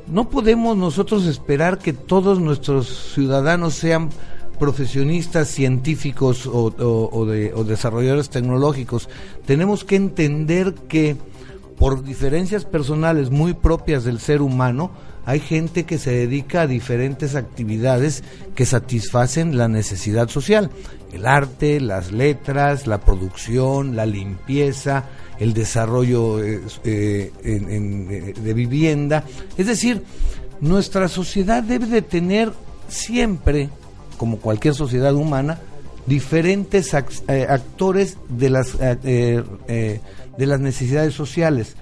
No 0.07 0.29
podemos 0.29 0.75
nosotros 0.77 1.25
esperar 1.25 1.79
que 1.79 1.93
todos 1.93 2.39
nuestros 2.39 3.11
ciudadanos 3.13 3.73
sean 3.73 4.09
profesionistas 4.59 5.47
científicos 5.49 6.45
o, 6.45 6.65
o- 6.77 7.09
o 7.11 7.25
de- 7.25 7.53
o 7.53 7.63
desarrolladores 7.63 8.29
tecnológicos. 8.29 9.09
Tenemos 9.45 9.83
que 9.83 9.95
entender 9.95 10.73
que 10.87 11.15
por 11.77 12.03
diferencias 12.03 12.63
personales 12.65 13.29
muy 13.31 13.53
propias 13.53 14.03
del 14.03 14.19
ser 14.19 14.41
humano, 14.41 14.91
hay 15.25 15.39
gente 15.39 15.85
que 15.85 15.97
se 15.97 16.11
dedica 16.11 16.61
a 16.61 16.67
diferentes 16.67 17.35
actividades 17.35 18.23
que 18.55 18.65
satisfacen 18.65 19.57
la 19.57 19.67
necesidad 19.67 20.27
social. 20.29 20.69
El 21.13 21.25
arte, 21.25 21.79
las 21.79 22.11
letras, 22.11 22.87
la 22.87 22.99
producción, 22.99 23.95
la 23.95 24.05
limpieza, 24.05 25.05
el 25.39 25.53
desarrollo 25.53 26.43
eh, 26.43 26.61
eh, 26.83 27.31
eh, 27.43 28.33
de 28.37 28.53
vivienda. 28.53 29.23
Es 29.57 29.67
decir, 29.67 30.03
nuestra 30.59 31.07
sociedad 31.07 31.63
debe 31.63 31.85
de 31.85 32.01
tener 32.01 32.51
siempre, 32.87 33.69
como 34.17 34.37
cualquier 34.39 34.73
sociedad 34.73 35.13
humana, 35.13 35.59
diferentes 36.05 36.93
ac- 36.93 37.47
actores 37.47 38.17
de 38.29 38.49
las, 38.49 38.75
eh, 38.81 39.41
de 40.37 40.45
las 40.45 40.59
necesidades 40.59 41.13
sociales. 41.13 41.75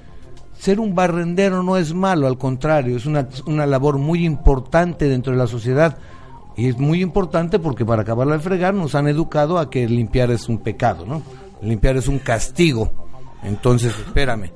Ser 0.62 0.80
un 0.80 0.94
barrendero 0.94 1.64
no 1.64 1.76
es 1.76 1.92
malo, 1.92 2.28
al 2.28 2.38
contrario, 2.38 2.96
es 2.96 3.08
una, 3.08 3.28
una 3.48 3.66
labor 3.66 3.98
muy 3.98 4.24
importante 4.24 5.10
dentro 5.10 5.34
de 5.34 5.40
la 5.40 5.48
sociedad. 5.48 5.98
Y 6.56 6.68
es 6.68 6.78
muy 6.78 7.02
importante 7.02 7.58
porque 7.58 7.84
para 7.84 8.04
acabarla 8.04 8.38
de 8.38 8.44
fregar 8.44 8.76
nos 8.76 8.94
han 8.94 9.08
educado 9.08 9.58
a 9.58 9.72
que 9.72 9.90
limpiar 9.90 10.30
es 10.30 10.48
un 10.50 10.60
pecado, 10.60 11.04
¿no? 11.04 11.24
Limpiar 11.64 11.98
es 11.98 12.08
un 12.08 12.20
castigo. 12.20 12.92
Entonces, 13.42 13.96
espérame. 14.06 14.52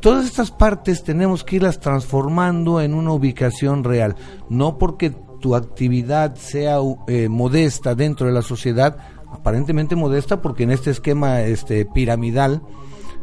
Todas 0.00 0.26
estas 0.26 0.50
partes 0.50 1.04
tenemos 1.04 1.42
que 1.42 1.56
irlas 1.56 1.80
transformando 1.80 2.82
en 2.82 2.92
una 2.92 3.12
ubicación 3.12 3.82
real. 3.82 4.16
No 4.50 4.76
porque 4.76 5.08
tu 5.40 5.56
actividad 5.56 6.34
sea 6.34 6.80
eh, 7.08 7.30
modesta 7.30 7.94
dentro 7.94 8.26
de 8.26 8.34
la 8.34 8.42
sociedad, 8.42 8.98
aparentemente 9.32 9.96
modesta 9.96 10.42
porque 10.42 10.64
en 10.64 10.72
este 10.72 10.90
esquema 10.90 11.40
este 11.40 11.86
piramidal 11.86 12.60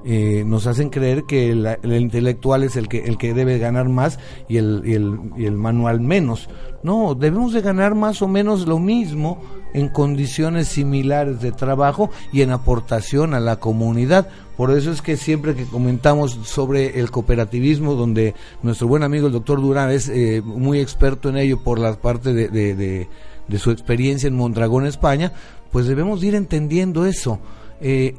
eh, 0.09 0.45
nos 0.45 0.67
hacen 0.67 0.89
creer 0.89 1.25
que 1.25 1.51
el, 1.51 1.65
el 1.65 2.01
intelectual 2.01 2.63
es 2.63 2.77
el 2.77 2.87
que 2.87 2.99
el 2.99 3.17
que 3.17 3.33
debe 3.33 3.59
ganar 3.59 3.89
más 3.89 4.19
y 4.47 4.55
el, 4.55 4.83
y 4.85 4.93
el, 4.93 5.19
y 5.35 5.43
el 5.45 5.57
manual 5.57 5.99
menos. 5.99 6.47
No, 6.81 7.13
debemos 7.13 7.51
de 7.51 7.59
ganar 7.59 7.93
más 7.93 8.21
o 8.21 8.29
menos 8.29 8.65
lo 8.67 8.79
mismo 8.79 9.41
en 9.73 9.89
condiciones 9.89 10.69
similares 10.69 11.41
de 11.41 11.51
trabajo 11.51 12.09
y 12.31 12.41
en 12.41 12.51
aportación 12.51 13.33
a 13.33 13.41
la 13.41 13.57
comunidad. 13.57 14.29
Por 14.55 14.71
eso 14.71 14.91
es 14.91 15.01
que 15.01 15.17
siempre 15.17 15.55
que 15.55 15.65
comentamos 15.65 16.39
sobre 16.43 17.01
el 17.01 17.11
cooperativismo, 17.11 17.95
donde 17.95 18.33
nuestro 18.63 18.87
buen 18.87 19.03
amigo 19.03 19.27
el 19.27 19.33
doctor 19.33 19.59
Durán 19.59 19.91
es 19.91 20.07
eh, 20.07 20.41
muy 20.41 20.79
experto 20.79 21.27
en 21.27 21.35
ello 21.35 21.61
por 21.61 21.79
la 21.79 21.93
parte 21.95 22.33
de, 22.33 22.47
de, 22.47 22.75
de, 22.75 23.09
de 23.45 23.59
su 23.59 23.71
experiencia 23.71 24.27
en 24.27 24.37
Mondragón, 24.37 24.85
España, 24.85 25.33
pues 25.71 25.85
debemos 25.85 26.23
ir 26.23 26.33
entendiendo 26.33 27.05
eso. 27.05 27.39
Eh, 27.81 28.15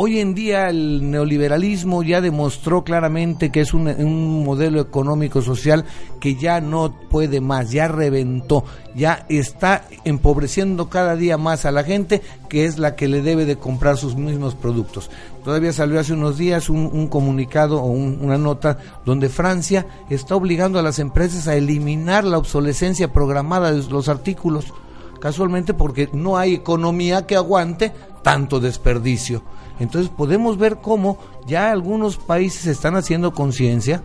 Hoy 0.00 0.20
en 0.20 0.32
día 0.32 0.68
el 0.68 1.10
neoliberalismo 1.10 2.04
ya 2.04 2.20
demostró 2.20 2.84
claramente 2.84 3.50
que 3.50 3.62
es 3.62 3.74
un, 3.74 4.44
modelo 4.44 4.80
económico 4.80 5.42
social 5.42 5.84
que 6.20 6.36
ya 6.36 6.60
no 6.60 6.94
puede 7.10 7.40
más, 7.40 7.72
ya 7.72 7.88
reventó, 7.88 8.62
ya 8.94 9.26
está 9.28 9.82
empobreciendo 10.04 10.88
cada 10.88 11.16
día 11.16 11.36
más 11.36 11.64
a 11.64 11.72
la 11.72 11.82
gente 11.82 12.22
que 12.48 12.64
es 12.64 12.78
la 12.78 12.94
que 12.94 13.08
le 13.08 13.22
debe 13.22 13.44
de 13.44 13.56
comprar 13.56 13.96
sus 13.96 14.14
mismos 14.14 14.54
productos. 14.54 15.10
Todavía 15.42 15.72
salió 15.72 15.98
hace 15.98 16.12
unos 16.12 16.38
días 16.38 16.70
un, 16.70 16.88
un 16.92 17.08
comunicado 17.08 17.82
o 17.82 17.86
un, 17.86 18.20
una 18.22 18.38
nota 18.38 18.78
donde 19.04 19.28
Francia 19.28 19.84
está 20.10 20.36
obligando 20.36 20.78
a 20.78 20.82
las 20.82 21.00
empresas 21.00 21.48
a 21.48 21.56
eliminar 21.56 22.22
la 22.22 22.38
obsolescencia 22.38 23.12
programada 23.12 23.72
de 23.72 23.82
los 23.90 24.08
artículos, 24.08 24.72
casualmente 25.20 25.74
porque 25.74 26.08
no 26.12 26.38
hay 26.38 26.54
economía 26.54 27.26
que 27.26 27.34
aguante 27.34 27.92
tanto 28.22 28.60
desperdicio. 28.60 29.42
Entonces 29.78 30.10
podemos 30.10 30.58
ver 30.58 30.78
cómo 30.78 31.18
ya 31.46 31.70
algunos 31.70 32.16
países 32.16 32.66
están 32.66 32.96
haciendo 32.96 33.32
conciencia, 33.32 34.02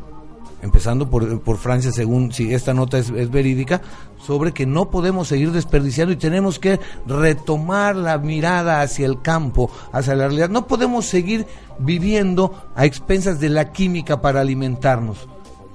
empezando 0.61 1.09
por, 1.09 1.57
Francia, 1.57 1.91
según 1.91 2.31
si 2.31 2.53
esta 2.53 2.73
nota 2.73 2.97
es, 2.97 3.09
es, 3.09 3.29
verídica, 3.29 3.81
sobre 4.25 4.53
que 4.53 4.65
no 4.65 4.89
podemos 4.89 5.27
seguir 5.27 5.51
desperdiciando 5.51 6.13
y 6.13 6.17
tenemos 6.17 6.57
que 6.57 6.79
retomar 7.05 7.95
la 7.95 8.17
mirada 8.17 8.81
hacia 8.81 9.05
el 9.05 9.21
campo, 9.21 9.69
hacia 9.91 10.15
la 10.15 10.27
realidad. 10.27 10.49
No 10.49 10.67
podemos 10.67 11.05
seguir 11.05 11.45
viviendo 11.79 12.69
a 12.75 12.85
expensas 12.85 13.39
de 13.39 13.49
la 13.49 13.71
química 13.71 14.21
para 14.21 14.41
alimentarnos. 14.41 15.27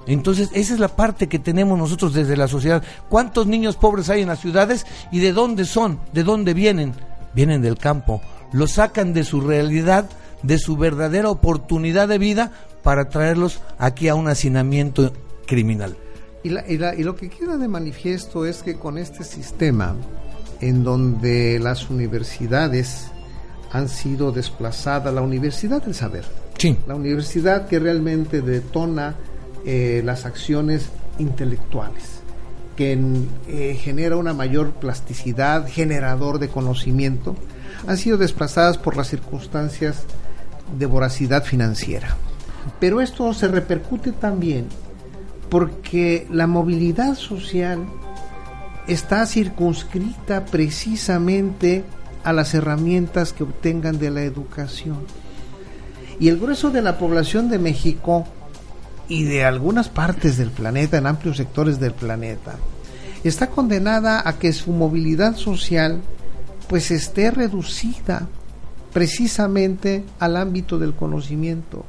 Entonces, 0.07 0.49
esa 0.53 0.73
es 0.73 0.79
la 0.79 0.87
parte 0.87 1.27
que 1.27 1.37
tenemos 1.37 1.77
nosotros 1.77 2.13
desde 2.13 2.35
la 2.35 2.47
sociedad. 2.47 2.83
¿Cuántos 3.09 3.45
niños 3.45 3.75
pobres 3.75 4.09
hay 4.09 4.21
en 4.21 4.29
las 4.29 4.39
ciudades 4.39 4.87
y 5.11 5.19
de 5.19 5.33
dónde 5.33 5.65
son? 5.65 5.99
¿De 6.13 6.23
dónde 6.23 6.55
vienen? 6.55 6.95
Vienen 7.35 7.61
del 7.61 7.77
campo 7.77 8.19
lo 8.51 8.67
sacan 8.67 9.13
de 9.13 9.23
su 9.23 9.41
realidad, 9.41 10.09
de 10.43 10.57
su 10.57 10.77
verdadera 10.77 11.29
oportunidad 11.29 12.07
de 12.07 12.17
vida 12.17 12.51
para 12.83 13.09
traerlos 13.09 13.61
aquí 13.77 14.07
a 14.07 14.15
un 14.15 14.27
hacinamiento 14.27 15.13
criminal. 15.45 15.95
Y, 16.43 16.49
la, 16.49 16.65
y, 16.67 16.77
la, 16.77 16.95
y, 16.95 17.03
lo 17.03 17.15
que 17.15 17.29
queda 17.29 17.57
de 17.57 17.67
manifiesto 17.67 18.45
es 18.45 18.63
que 18.63 18.75
con 18.75 18.97
este 18.97 19.23
sistema, 19.23 19.95
en 20.61 20.83
donde 20.83 21.59
las 21.59 21.89
universidades 21.89 23.11
han 23.71 23.89
sido 23.89 24.31
desplazadas, 24.31 25.13
la 25.13 25.21
universidad 25.21 25.83
del 25.83 25.93
saber, 25.93 26.25
sí. 26.57 26.77
la 26.87 26.95
universidad 26.95 27.67
que 27.67 27.79
realmente 27.79 28.41
detona 28.41 29.15
eh, 29.65 30.01
las 30.05 30.25
acciones 30.25 30.89
intelectuales, 31.19 32.21
que 32.77 32.97
eh, 33.49 33.77
genera 33.79 34.15
una 34.15 34.33
mayor 34.33 34.71
plasticidad, 34.71 35.67
generador 35.67 36.39
de 36.39 36.47
conocimiento, 36.47 37.35
han 37.87 37.97
sido 37.97 38.17
desplazadas 38.17 38.77
por 38.77 38.97
las 38.97 39.07
circunstancias 39.07 40.03
de 40.77 40.85
voracidad 40.85 41.43
financiera. 41.43 42.15
Pero 42.79 43.01
esto 43.01 43.33
se 43.33 43.47
repercute 43.47 44.11
también 44.11 44.67
porque 45.49 46.27
la 46.29 46.47
movilidad 46.47 47.15
social 47.15 47.85
está 48.87 49.25
circunscrita 49.25 50.45
precisamente 50.45 51.83
a 52.23 52.33
las 52.33 52.53
herramientas 52.53 53.33
que 53.33 53.43
obtengan 53.43 53.97
de 53.97 54.11
la 54.11 54.23
educación. 54.23 54.99
Y 56.19 56.27
el 56.27 56.39
grueso 56.39 56.69
de 56.69 56.81
la 56.81 56.97
población 56.97 57.49
de 57.49 57.59
México 57.59 58.25
y 59.07 59.23
de 59.23 59.45
algunas 59.45 59.89
partes 59.89 60.37
del 60.37 60.51
planeta, 60.51 60.97
en 60.97 61.07
amplios 61.07 61.37
sectores 61.37 61.79
del 61.79 61.93
planeta, 61.93 62.55
está 63.23 63.47
condenada 63.47 64.21
a 64.27 64.37
que 64.37 64.53
su 64.53 64.71
movilidad 64.71 65.35
social 65.35 66.01
pues 66.69 66.91
esté 66.91 67.31
reducida 67.31 68.27
precisamente 68.93 70.03
al 70.19 70.37
ámbito 70.37 70.77
del 70.77 70.93
conocimiento, 70.93 71.83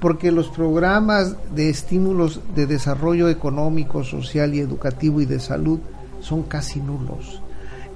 porque 0.00 0.30
los 0.30 0.48
programas 0.48 1.36
de 1.54 1.68
estímulos 1.68 2.40
de 2.54 2.66
desarrollo 2.66 3.28
económico, 3.28 4.04
social 4.04 4.54
y 4.54 4.60
educativo 4.60 5.20
y 5.20 5.26
de 5.26 5.40
salud 5.40 5.80
son 6.20 6.44
casi 6.44 6.80
nulos. 6.80 7.42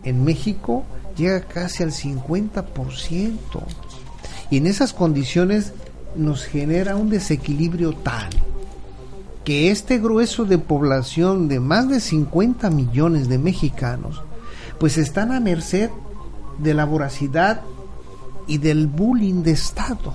En 0.02 0.24
México 0.24 0.84
llega 1.16 1.40
casi 1.42 1.84
al 1.84 1.92
50%. 1.92 2.64
Y 4.50 4.58
en 4.58 4.66
esas 4.66 4.92
condiciones 4.92 5.72
nos 6.16 6.44
genera 6.44 6.96
un 6.96 7.08
desequilibrio 7.08 7.92
tal 7.92 8.30
que 9.44 9.70
este 9.70 9.98
grueso 9.98 10.44
de 10.44 10.58
población 10.58 11.46
de 11.46 11.60
más 11.60 11.88
de 11.88 12.00
50 12.00 12.68
millones 12.70 13.28
de 13.28 13.38
mexicanos 13.38 14.22
pues 14.78 14.98
están 14.98 15.30
a 15.30 15.40
merced 15.40 15.90
de 16.58 16.74
la 16.74 16.84
voracidad 16.84 17.62
y 18.46 18.58
del 18.58 18.86
bullying 18.86 19.42
de 19.42 19.52
Estado, 19.52 20.14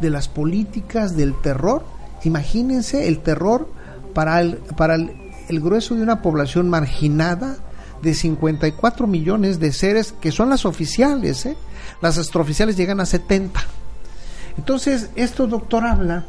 de 0.00 0.10
las 0.10 0.28
políticas 0.28 1.16
del 1.16 1.34
terror. 1.40 1.84
Imagínense 2.24 3.08
el 3.08 3.20
terror 3.20 3.68
para 4.14 4.40
el, 4.40 4.56
para 4.76 4.96
el, 4.96 5.12
el 5.48 5.60
grueso 5.60 5.94
de 5.94 6.02
una 6.02 6.22
población 6.22 6.68
marginada 6.68 7.56
de 8.02 8.14
54 8.14 9.06
millones 9.06 9.60
de 9.60 9.72
seres 9.72 10.12
que 10.12 10.32
son 10.32 10.48
las 10.48 10.64
oficiales, 10.64 11.44
¿eh? 11.46 11.56
las 12.00 12.18
extraoficiales 12.18 12.76
llegan 12.76 13.00
a 13.00 13.06
70. 13.06 13.60
Entonces, 14.56 15.10
esto, 15.16 15.46
doctor, 15.46 15.84
habla 15.84 16.24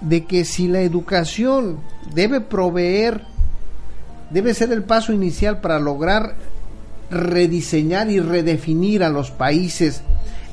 de 0.00 0.26
que 0.26 0.44
si 0.44 0.68
la 0.68 0.80
educación 0.80 1.78
debe 2.14 2.40
proveer, 2.40 3.24
debe 4.30 4.54
ser 4.54 4.72
el 4.72 4.84
paso 4.84 5.12
inicial 5.12 5.60
para 5.60 5.78
lograr 5.78 6.36
rediseñar 7.10 8.10
y 8.10 8.20
redefinir 8.20 9.02
a 9.02 9.08
los 9.08 9.30
países 9.30 10.02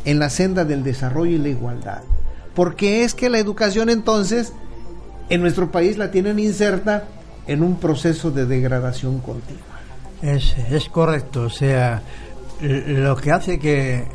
en 0.05 0.19
la 0.19 0.29
senda 0.29 0.65
del 0.65 0.83
desarrollo 0.83 1.31
y 1.31 1.39
la 1.39 1.49
igualdad. 1.49 2.01
Porque 2.53 3.03
es 3.03 3.13
que 3.13 3.29
la 3.29 3.39
educación 3.39 3.89
entonces 3.89 4.53
en 5.29 5.41
nuestro 5.41 5.71
país 5.71 5.97
la 5.97 6.11
tienen 6.11 6.39
inserta 6.39 7.05
en 7.47 7.63
un 7.63 7.77
proceso 7.77 8.31
de 8.31 8.45
degradación 8.45 9.19
continua. 9.19 9.63
Es, 10.21 10.55
es 10.71 10.87
correcto, 10.89 11.43
o 11.43 11.49
sea, 11.49 12.01
lo 12.61 13.15
que 13.17 13.31
hace 13.31 13.59
que 13.59 14.05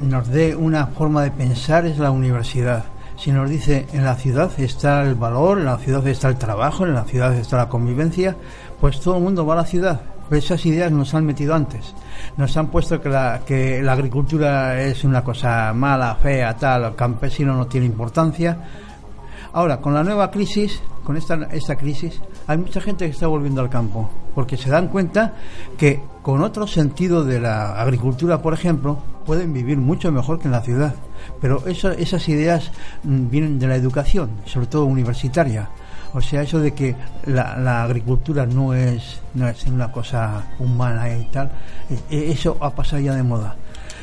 nos 0.00 0.28
dé 0.28 0.54
una 0.54 0.86
forma 0.86 1.24
de 1.24 1.30
pensar 1.30 1.86
es 1.86 1.98
la 1.98 2.10
universidad. 2.10 2.84
Si 3.16 3.30
nos 3.30 3.50
dice 3.50 3.86
en 3.92 4.04
la 4.04 4.16
ciudad 4.16 4.50
está 4.58 5.02
el 5.02 5.14
valor, 5.14 5.58
en 5.58 5.66
la 5.66 5.78
ciudad 5.78 6.06
está 6.06 6.28
el 6.28 6.36
trabajo, 6.36 6.86
en 6.86 6.94
la 6.94 7.04
ciudad 7.04 7.34
está 7.36 7.56
la 7.56 7.68
convivencia, 7.68 8.36
pues 8.80 9.00
todo 9.00 9.16
el 9.16 9.22
mundo 9.22 9.44
va 9.44 9.54
a 9.54 9.58
la 9.58 9.66
ciudad 9.66 10.11
esas 10.38 10.64
ideas 10.66 10.90
nos 10.92 11.14
han 11.14 11.26
metido 11.26 11.54
antes. 11.54 11.94
Nos 12.36 12.56
han 12.56 12.68
puesto 12.68 13.00
que 13.00 13.08
la, 13.08 13.42
que 13.46 13.82
la 13.82 13.92
agricultura 13.92 14.80
es 14.82 15.04
una 15.04 15.22
cosa 15.22 15.72
mala, 15.74 16.14
fea, 16.16 16.56
tal, 16.56 16.84
el 16.84 16.94
campesino 16.94 17.54
no 17.54 17.66
tiene 17.66 17.86
importancia. 17.86 18.58
Ahora, 19.52 19.80
con 19.80 19.92
la 19.92 20.02
nueva 20.02 20.30
crisis, 20.30 20.80
con 21.04 21.16
esta, 21.16 21.34
esta 21.52 21.76
crisis, 21.76 22.20
hay 22.46 22.56
mucha 22.58 22.80
gente 22.80 23.04
que 23.04 23.10
está 23.10 23.26
volviendo 23.26 23.60
al 23.60 23.68
campo, 23.68 24.08
porque 24.34 24.56
se 24.56 24.70
dan 24.70 24.88
cuenta 24.88 25.34
que 25.76 26.00
con 26.22 26.42
otro 26.42 26.66
sentido 26.66 27.24
de 27.24 27.40
la 27.40 27.80
agricultura, 27.80 28.40
por 28.40 28.54
ejemplo, 28.54 28.98
pueden 29.26 29.52
vivir 29.52 29.78
mucho 29.78 30.10
mejor 30.10 30.38
que 30.38 30.46
en 30.46 30.52
la 30.52 30.62
ciudad. 30.62 30.94
Pero 31.40 31.66
eso, 31.66 31.90
esas 31.90 32.28
ideas 32.28 32.70
mm, 33.04 33.28
vienen 33.28 33.58
de 33.58 33.66
la 33.66 33.76
educación, 33.76 34.30
sobre 34.46 34.66
todo 34.66 34.84
universitaria. 34.86 35.68
O 36.14 36.20
sea, 36.20 36.42
eso 36.42 36.58
de 36.58 36.72
que 36.72 36.94
la, 37.26 37.56
la, 37.56 37.84
agricultura 37.84 38.44
no 38.44 38.74
es, 38.74 39.20
no 39.34 39.48
es 39.48 39.64
una 39.66 39.90
cosa 39.90 40.44
humana 40.58 41.08
y 41.16 41.24
tal, 41.26 41.50
e, 42.10 42.30
eso 42.30 42.58
ha 42.60 42.70
pasado 42.70 43.00
ya 43.00 43.14
de 43.14 43.22
moda. 43.22 43.56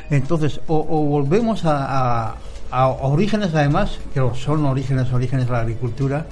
Entonces, 0.10 0.60
o, 0.68 0.78
o 0.89 1.03
volvemos 1.05 1.66
a, 1.66 2.30
a, 2.30 2.36
a, 2.72 2.88
orígenes, 2.88 3.53
además, 3.53 3.99
que 4.14 4.22
son 4.36 4.66
orígenes, 4.66 5.14
orígenes 5.14 5.45
de 5.45 5.51
la 5.51 5.60
agricultura, 5.60 6.26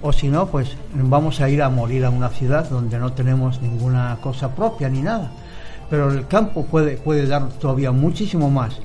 o 0.00 0.12
si 0.12 0.28
no, 0.28 0.46
pues 0.46 0.76
vamos 0.94 1.40
a 1.40 1.50
ir 1.50 1.62
a 1.62 1.68
morir 1.68 2.04
a 2.04 2.10
una 2.10 2.30
ciudad 2.30 2.68
donde 2.70 2.98
no 2.98 3.12
tenemos 3.12 3.60
ninguna 3.60 4.16
cosa 4.22 4.54
propia 4.54 4.88
ni 4.88 5.02
nada. 5.02 5.30
Pero 5.90 6.10
el 6.10 6.26
campo 6.26 6.64
puede, 6.64 6.96
puede 6.96 7.26
dar 7.26 7.48
todavía 7.50 7.92
muchísimo 7.92 8.50
más. 8.50 8.78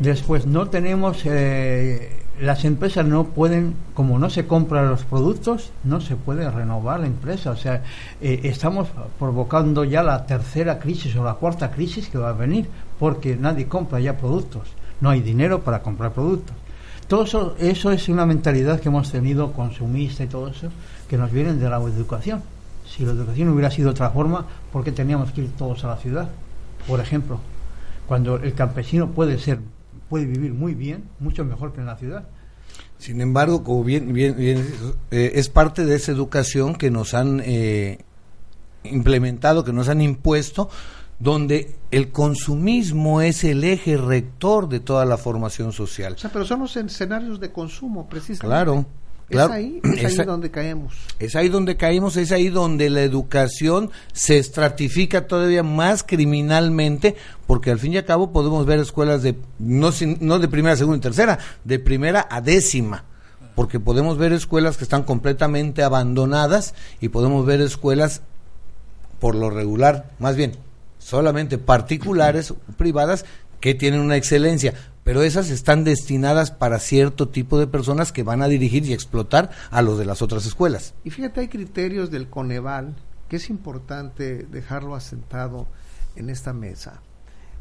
Después, 0.00 0.46
no 0.46 0.66
tenemos. 0.68 1.22
Eh, 1.24 2.23
las 2.40 2.64
empresas 2.64 3.06
no 3.06 3.24
pueden, 3.24 3.74
como 3.94 4.18
no 4.18 4.28
se 4.28 4.46
compran 4.46 4.88
los 4.88 5.04
productos, 5.04 5.70
no 5.84 6.00
se 6.00 6.16
puede 6.16 6.50
renovar 6.50 7.00
la 7.00 7.06
empresa. 7.06 7.50
O 7.50 7.56
sea, 7.56 7.82
eh, 8.20 8.40
estamos 8.44 8.88
provocando 9.18 9.84
ya 9.84 10.02
la 10.02 10.26
tercera 10.26 10.78
crisis 10.78 11.14
o 11.16 11.24
la 11.24 11.34
cuarta 11.34 11.70
crisis 11.70 12.08
que 12.08 12.18
va 12.18 12.30
a 12.30 12.32
venir, 12.32 12.68
porque 12.98 13.36
nadie 13.36 13.68
compra 13.68 14.00
ya 14.00 14.16
productos. 14.16 14.68
No 15.00 15.10
hay 15.10 15.20
dinero 15.20 15.62
para 15.62 15.82
comprar 15.82 16.12
productos. 16.12 16.56
Todo 17.08 17.24
eso, 17.24 17.54
eso 17.58 17.92
es 17.92 18.08
una 18.08 18.26
mentalidad 18.26 18.80
que 18.80 18.88
hemos 18.88 19.12
tenido 19.12 19.52
consumista 19.52 20.24
y 20.24 20.26
todo 20.26 20.48
eso, 20.48 20.70
que 21.08 21.18
nos 21.18 21.30
viene 21.30 21.54
de 21.54 21.68
la 21.68 21.76
educación. 21.76 22.42
Si 22.86 23.04
la 23.04 23.12
educación 23.12 23.48
hubiera 23.50 23.70
sido 23.70 23.90
otra 23.90 24.10
forma, 24.10 24.46
¿por 24.72 24.84
qué 24.84 24.92
teníamos 24.92 25.30
que 25.32 25.42
ir 25.42 25.52
todos 25.52 25.84
a 25.84 25.88
la 25.88 25.96
ciudad? 25.96 26.28
Por 26.88 27.00
ejemplo, 27.00 27.38
cuando 28.06 28.36
el 28.36 28.54
campesino 28.54 29.08
puede 29.08 29.38
ser 29.38 29.60
puede 30.14 30.26
vivir 30.26 30.54
muy 30.54 30.76
bien, 30.76 31.08
mucho 31.18 31.44
mejor 31.44 31.72
que 31.72 31.80
en 31.80 31.86
la 31.86 31.96
ciudad. 31.96 32.28
Sin 32.98 33.20
embargo, 33.20 33.64
como 33.64 33.82
bien, 33.82 34.12
bien, 34.12 34.36
bien 34.36 34.64
eh, 35.10 35.32
es 35.34 35.48
parte 35.48 35.84
de 35.84 35.96
esa 35.96 36.12
educación 36.12 36.76
que 36.76 36.88
nos 36.88 37.14
han 37.14 37.42
eh, 37.44 37.98
implementado, 38.84 39.64
que 39.64 39.72
nos 39.72 39.88
han 39.88 40.00
impuesto, 40.00 40.70
donde 41.18 41.74
el 41.90 42.12
consumismo 42.12 43.22
es 43.22 43.42
el 43.42 43.64
eje 43.64 43.96
rector 43.96 44.68
de 44.68 44.78
toda 44.78 45.04
la 45.04 45.16
formación 45.16 45.72
social. 45.72 46.12
O 46.12 46.18
sea, 46.18 46.30
pero 46.30 46.44
son 46.44 46.60
los 46.60 46.76
escenarios 46.76 47.40
de 47.40 47.50
consumo, 47.50 48.08
precisamente. 48.08 48.46
Claro. 48.46 48.86
Es 49.30 49.40
ahí, 49.40 49.80
es 49.82 50.04
Es 50.04 50.18
ahí 50.18 50.20
a- 50.20 50.24
donde 50.26 50.50
caemos. 50.50 50.94
Es 51.18 51.34
ahí 51.36 51.48
donde 51.48 51.76
caímos, 51.76 52.16
es 52.16 52.30
ahí 52.30 52.48
donde 52.50 52.90
la 52.90 53.02
educación 53.02 53.90
se 54.12 54.38
estratifica 54.38 55.26
todavía 55.26 55.62
más 55.62 56.02
criminalmente, 56.04 57.16
porque 57.46 57.70
al 57.70 57.78
fin 57.78 57.94
y 57.94 57.96
al 57.96 58.04
cabo 58.04 58.32
podemos 58.32 58.66
ver 58.66 58.78
escuelas 58.80 59.22
de, 59.22 59.36
no, 59.58 59.90
no 60.20 60.38
de 60.38 60.48
primera, 60.48 60.76
segunda 60.76 60.98
y 60.98 61.00
tercera, 61.00 61.38
de 61.64 61.78
primera 61.78 62.26
a 62.30 62.40
décima, 62.40 63.04
porque 63.54 63.80
podemos 63.80 64.18
ver 64.18 64.32
escuelas 64.32 64.76
que 64.76 64.84
están 64.84 65.04
completamente 65.04 65.82
abandonadas 65.82 66.74
y 67.00 67.08
podemos 67.08 67.46
ver 67.46 67.60
escuelas 67.60 68.20
por 69.20 69.34
lo 69.34 69.48
regular, 69.48 70.10
más 70.18 70.36
bien, 70.36 70.52
solamente 70.98 71.56
particulares, 71.58 72.52
privadas, 72.76 73.24
que 73.60 73.74
tienen 73.74 74.00
una 74.00 74.16
excelencia, 74.16 74.74
pero 75.04 75.22
esas 75.22 75.50
están 75.50 75.84
destinadas 75.84 76.50
para 76.50 76.78
cierto 76.80 77.28
tipo 77.28 77.58
de 77.58 77.66
personas 77.66 78.10
que 78.10 78.22
van 78.22 78.42
a 78.42 78.48
dirigir 78.48 78.84
y 78.86 78.94
explotar 78.94 79.50
a 79.70 79.82
los 79.82 79.98
de 79.98 80.06
las 80.06 80.22
otras 80.22 80.46
escuelas. 80.46 80.94
Y 81.04 81.10
fíjate, 81.10 81.40
hay 81.40 81.48
criterios 81.48 82.10
del 82.10 82.28
Coneval 82.28 82.96
que 83.28 83.36
es 83.36 83.50
importante 83.50 84.44
dejarlo 84.44 84.94
asentado 84.94 85.66
en 86.16 86.30
esta 86.30 86.52
mesa, 86.52 87.02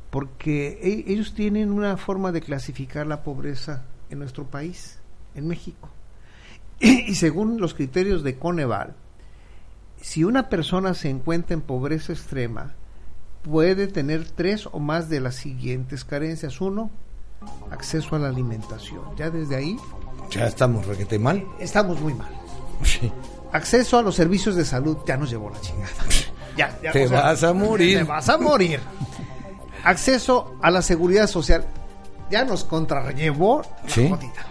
porque 0.10 0.80
e- 0.82 1.12
ellos 1.12 1.34
tienen 1.34 1.72
una 1.72 1.98
forma 1.98 2.32
de 2.32 2.42
clasificar 2.42 3.08
la 3.08 3.24
pobreza 3.24 3.84
en 4.10 4.20
nuestro 4.20 4.46
país, 4.46 5.00
en 5.36 5.48
México. 5.48 5.90
Y 6.80 7.16
según 7.16 7.60
los 7.60 7.74
criterios 7.74 8.24
de 8.24 8.38
Coneval, 8.38 8.96
si 10.02 10.24
una 10.24 10.50
persona 10.50 10.94
se 10.94 11.10
encuentra 11.10 11.54
en 11.54 11.62
pobreza 11.62 12.14
extrema, 12.14 12.74
puede 13.42 13.88
tener 13.88 14.26
tres 14.30 14.68
o 14.72 14.80
más 14.80 15.10
de 15.10 15.22
las 15.22 15.36
siguientes 15.36 16.04
carencias. 16.04 16.60
Uno, 16.60 16.92
acceso 17.72 18.16
a 18.16 18.20
la 18.20 18.30
alimentación. 18.30 19.02
Ya 19.16 19.30
desde 19.30 19.56
ahí 19.56 19.78
Ya 20.30 20.46
estamos 20.48 20.86
requete 20.86 21.20
mal. 21.20 21.46
estamos 21.60 22.00
muy 22.02 22.14
mal. 22.14 22.32
Acceso 23.52 23.98
a 23.98 24.02
los 24.02 24.16
servicios 24.16 24.56
de 24.56 24.66
salud 24.66 24.98
ya 25.06 25.16
nos 25.18 25.30
llevó 25.30 25.50
la 25.50 25.60
chingada. 25.62 25.92
Ya, 26.56 26.78
ya, 26.84 26.92
Te 26.92 27.08
vas 27.08 27.42
a 27.44 27.52
morir. 27.52 27.98
Te 27.98 28.04
vas 28.04 28.30
a 28.30 28.38
morir. 28.38 28.80
Acceso 29.84 30.56
a 30.62 30.70
la 30.70 30.84
seguridad 30.84 31.26
social 31.26 31.66
ya 32.30 32.46
nos 32.46 32.64
contrarrellevó 32.64 33.64
la 33.84 33.90
Sí. 33.90 34.08
jodida. 34.08 34.46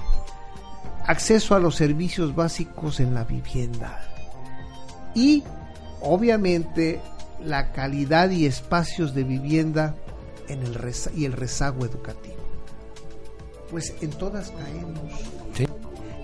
Acceso 1.06 1.54
a 1.54 1.60
los 1.60 1.76
servicios 1.76 2.34
básicos 2.34 2.98
en 2.98 3.14
la 3.14 3.22
vivienda. 3.22 4.00
Y 5.14 5.44
obviamente 6.00 7.00
la 7.40 7.70
calidad 7.70 8.30
y 8.30 8.46
espacios 8.46 9.14
de 9.14 9.22
vivienda 9.22 9.94
en 10.48 10.62
el 10.64 10.76
y 11.14 11.24
el 11.24 11.34
rezago 11.34 11.84
educativo. 11.86 12.41
Pues 13.72 13.92
en 14.00 14.10
todas 14.10 14.50
caemos 14.50 15.10
Sí. 15.56 15.66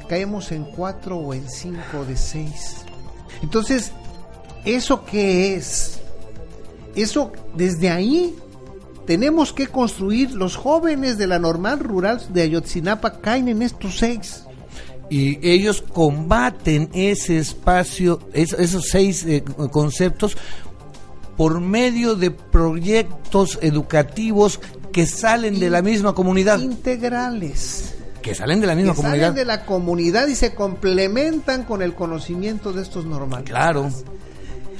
caemos 0.08 0.52
en 0.52 0.64
cuatro 0.64 1.16
o 1.16 1.34
en 1.34 1.48
cinco 1.50 2.04
de 2.06 2.16
seis. 2.16 2.76
Entonces, 3.42 3.90
¿eso 4.64 5.04
qué 5.04 5.56
es? 5.56 5.98
Eso, 6.94 7.32
desde 7.54 7.90
ahí, 7.90 8.34
tenemos 9.06 9.52
que 9.52 9.66
construir, 9.66 10.32
los 10.34 10.56
jóvenes 10.56 11.16
de 11.18 11.26
la 11.26 11.38
normal 11.38 11.80
rural 11.80 12.20
de 12.30 12.42
Ayotzinapa 12.42 13.20
caen 13.20 13.48
en 13.48 13.62
estos 13.62 13.98
seis. 13.98 14.44
Y 15.10 15.38
ellos 15.46 15.82
combaten 15.82 16.90
ese 16.92 17.38
espacio, 17.38 18.20
es- 18.34 18.52
esos 18.52 18.88
seis 18.90 19.24
eh, 19.24 19.42
conceptos, 19.72 20.36
por 21.36 21.60
medio 21.60 22.14
de 22.16 22.30
proyectos 22.32 23.58
educativos 23.62 24.60
que 24.98 25.06
salen 25.06 25.60
de 25.60 25.70
la 25.70 25.80
misma 25.80 26.12
comunidad. 26.12 26.58
Integrales. 26.58 27.94
Que 28.20 28.34
salen 28.34 28.60
de 28.60 28.66
la 28.66 28.74
misma 28.74 28.94
que 28.94 28.96
comunidad. 28.96 29.26
salen 29.26 29.34
de 29.36 29.44
la 29.44 29.64
comunidad 29.64 30.26
y 30.26 30.34
se 30.34 30.56
complementan 30.56 31.62
con 31.62 31.82
el 31.82 31.94
conocimiento 31.94 32.72
de 32.72 32.82
estos 32.82 33.04
normales. 33.04 33.48
Claro. 33.48 33.90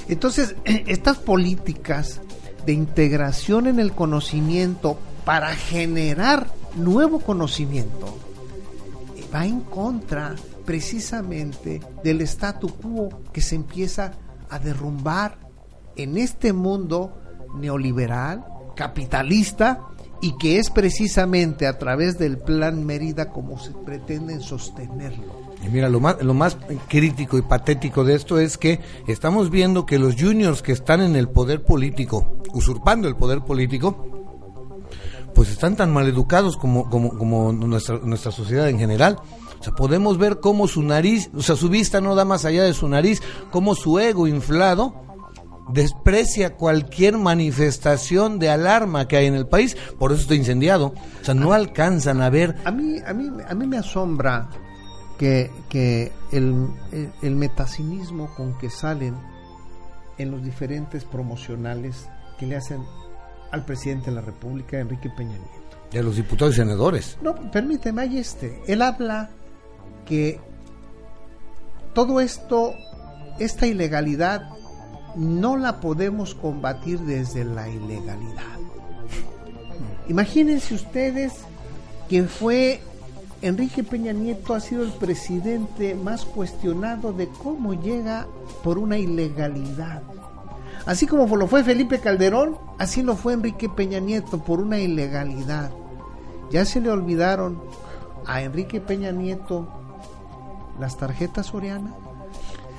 Entonces, 0.09 0.57
estas 0.65 1.19
políticas 1.19 2.19
de 2.65 2.73
integración 2.73 3.67
en 3.67 3.79
el 3.79 3.93
conocimiento 3.93 4.99
para 5.23 5.55
generar 5.55 6.47
nuevo 6.75 7.21
conocimiento 7.21 8.17
eh, 9.15 9.23
va 9.33 9.45
en 9.45 9.61
contra 9.61 10.35
precisamente 10.65 11.79
del 12.03 12.19
statu 12.23 12.67
quo 12.75 13.21
que 13.31 13.39
se 13.39 13.55
empieza 13.55 14.11
a 14.49 14.59
derrumbar 14.59 15.37
en 15.95 16.17
este 16.17 16.51
mundo 16.51 17.13
neoliberal, 17.55 18.43
capitalista 18.75 19.85
y 20.21 20.37
que 20.37 20.59
es 20.59 20.69
precisamente 20.69 21.67
a 21.67 21.77
través 21.77 22.17
del 22.17 22.37
plan 22.37 22.85
Mérida 22.85 23.31
como 23.31 23.59
se 23.59 23.71
pretenden 23.71 24.41
sostenerlo. 24.41 25.49
Y 25.65 25.69
mira, 25.69 25.89
lo 25.89 25.99
más, 25.99 26.21
lo 26.21 26.33
más 26.33 26.57
crítico 26.87 27.37
y 27.37 27.41
patético 27.41 28.03
de 28.03 28.15
esto 28.15 28.39
es 28.39 28.57
que 28.57 28.79
estamos 29.07 29.49
viendo 29.49 29.85
que 29.85 29.99
los 29.99 30.15
juniors 30.15 30.61
que 30.61 30.71
están 30.71 31.01
en 31.01 31.15
el 31.15 31.29
poder 31.29 31.63
político, 31.63 32.37
usurpando 32.53 33.07
el 33.07 33.15
poder 33.15 33.41
político, 33.41 34.05
pues 35.35 35.49
están 35.49 35.75
tan 35.75 35.93
mal 35.93 36.07
educados 36.07 36.57
como, 36.57 36.89
como, 36.89 37.17
como 37.17 37.51
nuestra, 37.51 37.99
nuestra 37.99 38.31
sociedad 38.31 38.69
en 38.69 38.79
general. 38.79 39.17
O 39.59 39.63
sea, 39.63 39.73
podemos 39.73 40.17
ver 40.17 40.39
cómo 40.39 40.67
su 40.67 40.81
nariz, 40.81 41.29
o 41.35 41.41
sea, 41.41 41.55
su 41.55 41.67
vista 41.67 41.99
no 41.99 42.15
da 42.15 42.23
más 42.23 42.45
allá 42.45 42.63
de 42.63 42.73
su 42.73 42.87
nariz, 42.87 43.21
cómo 43.51 43.75
su 43.75 43.99
ego 43.99 44.27
inflado 44.27 45.08
desprecia 45.73 46.55
cualquier 46.55 47.17
manifestación 47.17 48.39
de 48.39 48.49
alarma 48.49 49.07
que 49.07 49.17
hay 49.17 49.25
en 49.27 49.35
el 49.35 49.47
país, 49.47 49.75
por 49.97 50.11
eso 50.11 50.21
está 50.21 50.35
incendiado. 50.35 50.93
O 51.21 51.25
sea, 51.25 51.33
no 51.33 51.53
alcanzan 51.53 52.21
a 52.21 52.29
ver 52.29 52.55
A 52.65 52.71
mí, 52.71 52.97
a 53.05 53.13
mí, 53.13 53.29
a 53.47 53.53
mí 53.53 53.67
me 53.67 53.77
asombra 53.77 54.49
que, 55.17 55.51
que 55.69 56.11
el, 56.31 56.67
el, 56.91 57.11
el 57.21 57.35
metacinismo 57.35 58.33
con 58.35 58.57
que 58.57 58.69
salen 58.69 59.15
en 60.17 60.31
los 60.31 60.43
diferentes 60.43 61.03
promocionales 61.05 62.07
que 62.37 62.45
le 62.45 62.55
hacen 62.55 62.83
al 63.51 63.65
presidente 63.65 64.09
de 64.11 64.15
la 64.15 64.21
República, 64.21 64.77
Enrique 64.79 65.09
Peña 65.09 65.31
Nieto. 65.37 65.77
de 65.91 66.03
los 66.03 66.15
diputados 66.15 66.53
y 66.55 66.57
senadores. 66.57 67.17
No, 67.21 67.35
permíteme, 67.51 68.01
ahí 68.03 68.17
este. 68.17 68.61
Él 68.67 68.81
habla 68.81 69.29
que 70.05 70.39
todo 71.93 72.19
esto, 72.21 72.73
esta 73.39 73.65
ilegalidad, 73.65 74.41
no 75.15 75.57
la 75.57 75.79
podemos 75.79 76.35
combatir 76.35 76.99
desde 76.99 77.43
la 77.43 77.67
ilegalidad. 77.69 78.59
Imagínense 80.07 80.73
ustedes 80.73 81.33
que 82.09 82.23
fue 82.23 82.81
Enrique 83.41 83.83
Peña 83.83 84.11
Nieto 84.11 84.53
ha 84.53 84.59
sido 84.59 84.83
el 84.83 84.91
presidente 84.91 85.95
más 85.95 86.25
cuestionado 86.25 87.13
de 87.13 87.27
cómo 87.27 87.73
llega 87.73 88.27
por 88.63 88.77
una 88.77 88.97
ilegalidad. 88.97 90.01
Así 90.85 91.05
como 91.05 91.35
lo 91.35 91.47
fue 91.47 91.63
Felipe 91.63 91.99
Calderón, 91.99 92.57
así 92.77 93.03
lo 93.03 93.15
fue 93.15 93.33
Enrique 93.33 93.69
Peña 93.69 93.99
Nieto 93.99 94.39
por 94.43 94.59
una 94.59 94.79
ilegalidad. 94.79 95.71
Ya 96.51 96.65
se 96.65 96.81
le 96.81 96.89
olvidaron 96.89 97.61
a 98.25 98.41
Enrique 98.41 98.81
Peña 98.81 99.11
Nieto 99.11 99.67
las 100.79 100.97
tarjetas 100.97 101.47
Soriana. 101.47 101.93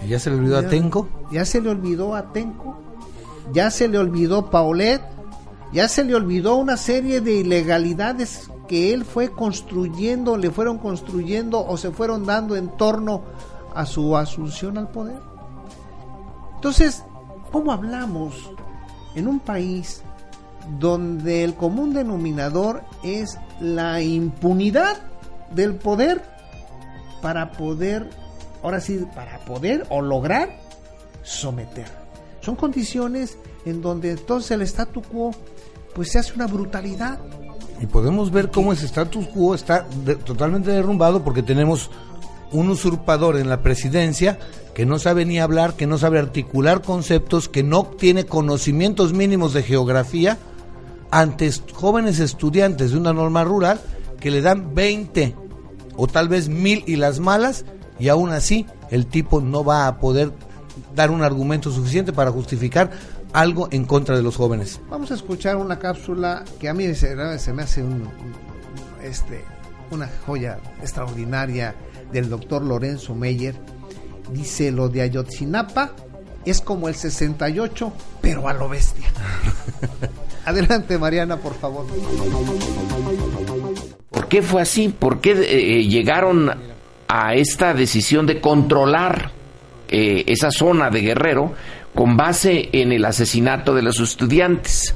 ¿Y 0.05 0.09
ya 0.09 0.19
se 0.19 0.31
le 0.31 0.37
olvidó 0.37 0.59
a 0.59 0.69
Tenco? 0.69 1.09
Ya 1.31 1.45
se 1.45 1.61
le 1.61 1.71
olvidó 1.71 2.15
a 2.15 2.33
Tenco. 2.33 2.79
Ya 3.53 3.71
se 3.71 3.89
le 3.89 3.99
olvidó 3.99 4.51
Paulet. 4.51 5.03
Ya 5.73 5.89
se 5.89 6.05
le 6.05 6.15
olvidó 6.15 6.57
una 6.57 6.77
serie 6.77 7.21
de 7.21 7.35
ilegalidades 7.35 8.51
que 8.67 8.93
él 8.93 9.05
fue 9.05 9.31
construyendo, 9.31 10.37
le 10.37 10.51
fueron 10.51 10.79
construyendo 10.79 11.65
o 11.65 11.77
se 11.77 11.91
fueron 11.91 12.25
dando 12.25 12.57
en 12.57 12.69
torno 12.77 13.23
a 13.75 13.87
su 13.87 14.17
asunción 14.17 14.79
al 14.79 14.89
poder. 14.91 15.19
Entonces, 16.57 17.05
¿cómo 17.51 17.73
hablamos 17.73 18.51
en 19.15 19.29
un 19.29 19.41
país 19.41 20.03
donde 20.79 21.43
el 21.45 21.55
común 21.55 21.95
denominador 21.95 22.83
es 23.03 23.39
la 23.61 24.03
impunidad 24.03 24.99
del 25.53 25.75
poder 25.75 26.23
para 27.23 27.53
poder, 27.53 28.11
ahora 28.63 28.81
sí, 28.81 29.01
para 29.15 29.39
poder 29.45 29.87
o 29.91 30.01
lograr 30.03 30.59
someter? 31.23 31.87
Son 32.41 32.57
condiciones 32.57 33.37
en 33.65 33.83
donde 33.83 34.13
entonces 34.13 34.51
el 34.53 34.63
statu 34.63 35.03
quo 35.03 35.33
pues 35.95 36.13
se 36.13 36.19
hace 36.19 36.33
una 36.35 36.47
brutalidad. 36.47 37.19
Y 37.81 37.87
podemos 37.87 38.31
ver 38.31 38.51
cómo 38.51 38.73
ese 38.73 38.87
status 38.87 39.27
quo 39.29 39.55
está 39.55 39.87
de- 40.05 40.17
totalmente 40.17 40.71
derrumbado 40.71 41.23
porque 41.25 41.43
tenemos 41.43 41.91
un 42.53 42.69
usurpador 42.71 43.37
en 43.37 43.49
la 43.49 43.63
presidencia 43.63 44.39
que 44.75 44.87
no 44.87 44.99
sabe 44.99 45.25
ni 45.25 45.39
hablar, 45.41 45.75
que 45.75 45.87
no 45.87 45.99
sabe 45.99 46.19
articular 46.19 46.81
conceptos, 46.83 47.49
que 47.49 47.63
no 47.63 47.85
tiene 47.85 48.25
conocimientos 48.25 49.13
mínimos 49.13 49.53
de 49.53 49.63
geografía 49.63 50.39
ante 51.11 51.51
jóvenes 51.73 52.19
estudiantes 52.21 52.93
de 52.93 52.99
una 52.99 53.13
norma 53.13 53.45
rural 53.45 53.81
que 54.21 54.31
le 54.31 54.43
dan 54.43 54.75
20 54.75 55.35
o 55.97 56.07
tal 56.07 56.29
vez 56.29 56.49
mil 56.49 56.85
y 56.87 56.97
las 56.97 57.19
malas 57.19 57.65
y 58.01 58.09
aún 58.09 58.31
así 58.31 58.67
el 58.91 59.07
tipo 59.07 59.41
no 59.41 59.63
va 59.63 59.87
a 59.87 59.99
poder 59.99 60.33
dar 60.95 61.11
un 61.11 61.23
argumento 61.23 61.71
suficiente 61.71 62.13
para 62.13 62.31
justificar 62.31 62.91
algo 63.33 63.69
en 63.71 63.85
contra 63.85 64.17
de 64.17 64.23
los 64.23 64.37
jóvenes. 64.37 64.81
Vamos 64.89 65.11
a 65.11 65.15
escuchar 65.15 65.57
una 65.57 65.79
cápsula 65.79 66.45
que 66.59 66.69
a 66.69 66.75
mí 66.75 66.93
se, 66.95 67.39
se 67.39 67.53
me 67.53 67.63
hace 67.63 67.83
un, 67.83 68.09
este, 69.03 69.45
una 69.91 70.09
joya 70.27 70.59
extraordinaria 70.81 71.75
del 72.13 72.29
doctor 72.29 72.63
Lorenzo 72.63 73.15
Meyer. 73.15 73.55
Dice 74.33 74.71
lo 74.73 74.89
de 74.89 75.03
Ayotzinapa 75.03 75.93
es 76.45 76.61
como 76.61 76.89
el 76.89 76.95
68, 76.95 77.93
pero 78.21 78.49
a 78.49 78.55
lo 78.55 78.69
bestia. 78.69 79.07
Adelante, 80.45 80.99
Mariana, 80.99 81.37
por 81.37 81.55
favor. 81.55 81.87
¿Por 84.11 84.29
qué 84.29 84.43
fue 84.43 84.63
así? 84.63 84.89
¿Por 84.89 85.21
qué 85.21 85.33
eh, 85.33 85.87
llegaron 85.87 86.51
a 87.13 87.35
esta 87.35 87.75
decisión 87.75 88.25
de 88.25 88.41
controlar 88.41 89.33
eh, 89.89 90.23
esa 90.29 90.53
zona 90.53 90.91
de 90.91 91.01
Guerrero 91.01 91.53
con 91.93 92.17
base 92.17 92.69
en 92.71 92.93
el 92.93 93.05
asesinato 93.05 93.75
de 93.75 93.83
los 93.83 93.99
estudiantes? 93.99 94.95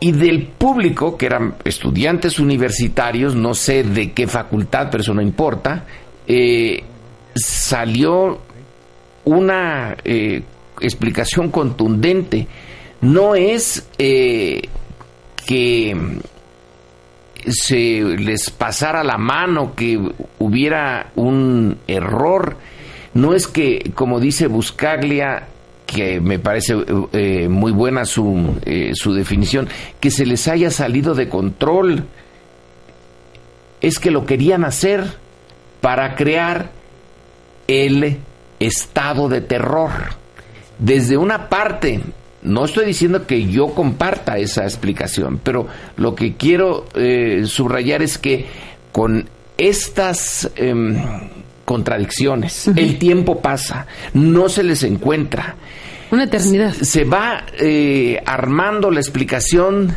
Y 0.00 0.12
del 0.12 0.48
público, 0.48 1.16
que 1.16 1.26
eran 1.26 1.54
estudiantes 1.64 2.38
universitarios, 2.38 3.34
no 3.34 3.54
sé 3.54 3.84
de 3.84 4.12
qué 4.12 4.26
facultad, 4.26 4.88
pero 4.90 5.02
eso 5.02 5.14
no 5.14 5.22
importa, 5.22 5.86
eh, 6.26 6.84
salió 7.34 8.40
una 9.24 9.96
explicación 10.80 11.50
contundente. 11.50 12.46
No 13.00 13.34
es 13.34 13.88
que 13.98 15.96
se 17.48 18.02
les 18.02 18.50
pasara 18.50 19.04
la 19.04 19.18
mano, 19.18 19.74
que 19.74 19.98
hubiera 20.38 21.10
un 21.16 21.78
error. 21.86 22.56
No 23.14 23.34
es 23.34 23.46
que, 23.46 23.92
como 23.94 24.20
dice 24.20 24.46
Buscaglia, 24.46 25.48
que 25.86 26.20
me 26.20 26.38
parece 26.38 26.74
eh, 27.12 27.48
muy 27.48 27.72
buena 27.72 28.04
su, 28.04 28.58
eh, 28.64 28.92
su 28.94 29.12
definición, 29.12 29.68
que 29.98 30.10
se 30.10 30.26
les 30.26 30.46
haya 30.48 30.70
salido 30.70 31.14
de 31.14 31.28
control. 31.28 32.04
Es 33.80 33.98
que 33.98 34.10
lo 34.10 34.26
querían 34.26 34.64
hacer 34.64 35.04
para 35.80 36.14
crear 36.14 36.70
el 37.66 38.18
estado 38.60 39.28
de 39.28 39.40
terror. 39.40 39.90
Desde 40.78 41.16
una 41.16 41.48
parte 41.48 42.00
no 42.42 42.64
estoy 42.64 42.86
diciendo 42.86 43.26
que 43.26 43.46
yo 43.46 43.74
comparta 43.74 44.38
esa 44.38 44.64
explicación, 44.64 45.40
pero 45.42 45.66
lo 45.96 46.14
que 46.14 46.36
quiero 46.36 46.86
eh, 46.94 47.42
subrayar 47.44 48.02
es 48.02 48.18
que 48.18 48.46
con 48.92 49.28
estas 49.58 50.50
em, 50.56 50.96
contradicciones, 51.64 52.68
el 52.68 52.98
tiempo 52.98 53.40
pasa, 53.40 53.86
no 54.14 54.48
se 54.48 54.62
les 54.62 54.82
encuentra. 54.82 55.54
Una 56.10 56.24
eternidad. 56.24 56.72
Se 56.72 57.04
va 57.04 57.44
eh, 57.58 58.20
armando 58.24 58.90
la 58.90 59.00
explicación 59.00 59.94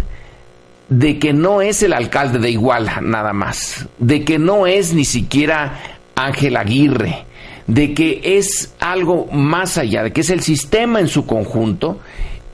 de 0.90 1.18
que 1.18 1.34
no 1.34 1.62
es 1.62 1.82
el 1.82 1.94
alcalde 1.94 2.40
de 2.40 2.52
Iguala 2.52 3.00
nada 3.02 3.34
más, 3.34 3.88
de 3.98 4.24
que 4.24 4.38
no 4.38 4.68
es 4.68 4.94
ni 4.94 5.06
siquiera 5.06 5.80
Ángel 6.14 6.58
Aguirre, 6.58 7.26
de 7.66 7.94
que 7.94 8.22
es 8.38 8.74
algo 8.80 9.28
más 9.32 9.78
allá, 9.78 10.04
de 10.04 10.12
que 10.12 10.22
es 10.22 10.30
el 10.30 10.42
sistema 10.42 11.00
en 11.00 11.08
su 11.08 11.26
conjunto 11.26 12.00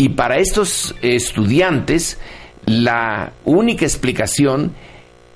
y 0.01 0.09
para 0.09 0.37
estos 0.37 0.95
estudiantes, 1.01 2.17
la 2.65 3.33
única 3.43 3.83
explicación 3.83 4.73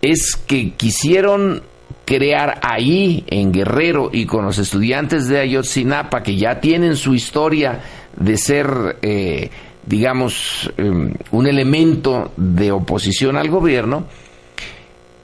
es 0.01 0.37
que 0.37 0.71
quisieron 0.71 1.63
crear 2.05 2.61
ahí 2.63 3.25
en 3.27 3.51
Guerrero 3.51 4.09
y 4.13 4.25
con 4.25 4.45
los 4.45 4.59
estudiantes 4.59 5.27
de 5.27 5.41
Ayotzinapa 5.41 6.23
que 6.23 6.37
ya 6.37 6.61
tienen 6.61 6.95
su 6.95 7.13
historia 7.13 7.81
de 8.15 8.37
ser, 8.37 8.99
eh, 9.01 9.49
digamos, 9.85 10.71
em, 10.77 11.13
un 11.31 11.45
elemento 11.45 12.31
de 12.37 12.71
oposición 12.71 13.35
al 13.35 13.49
gobierno, 13.49 14.07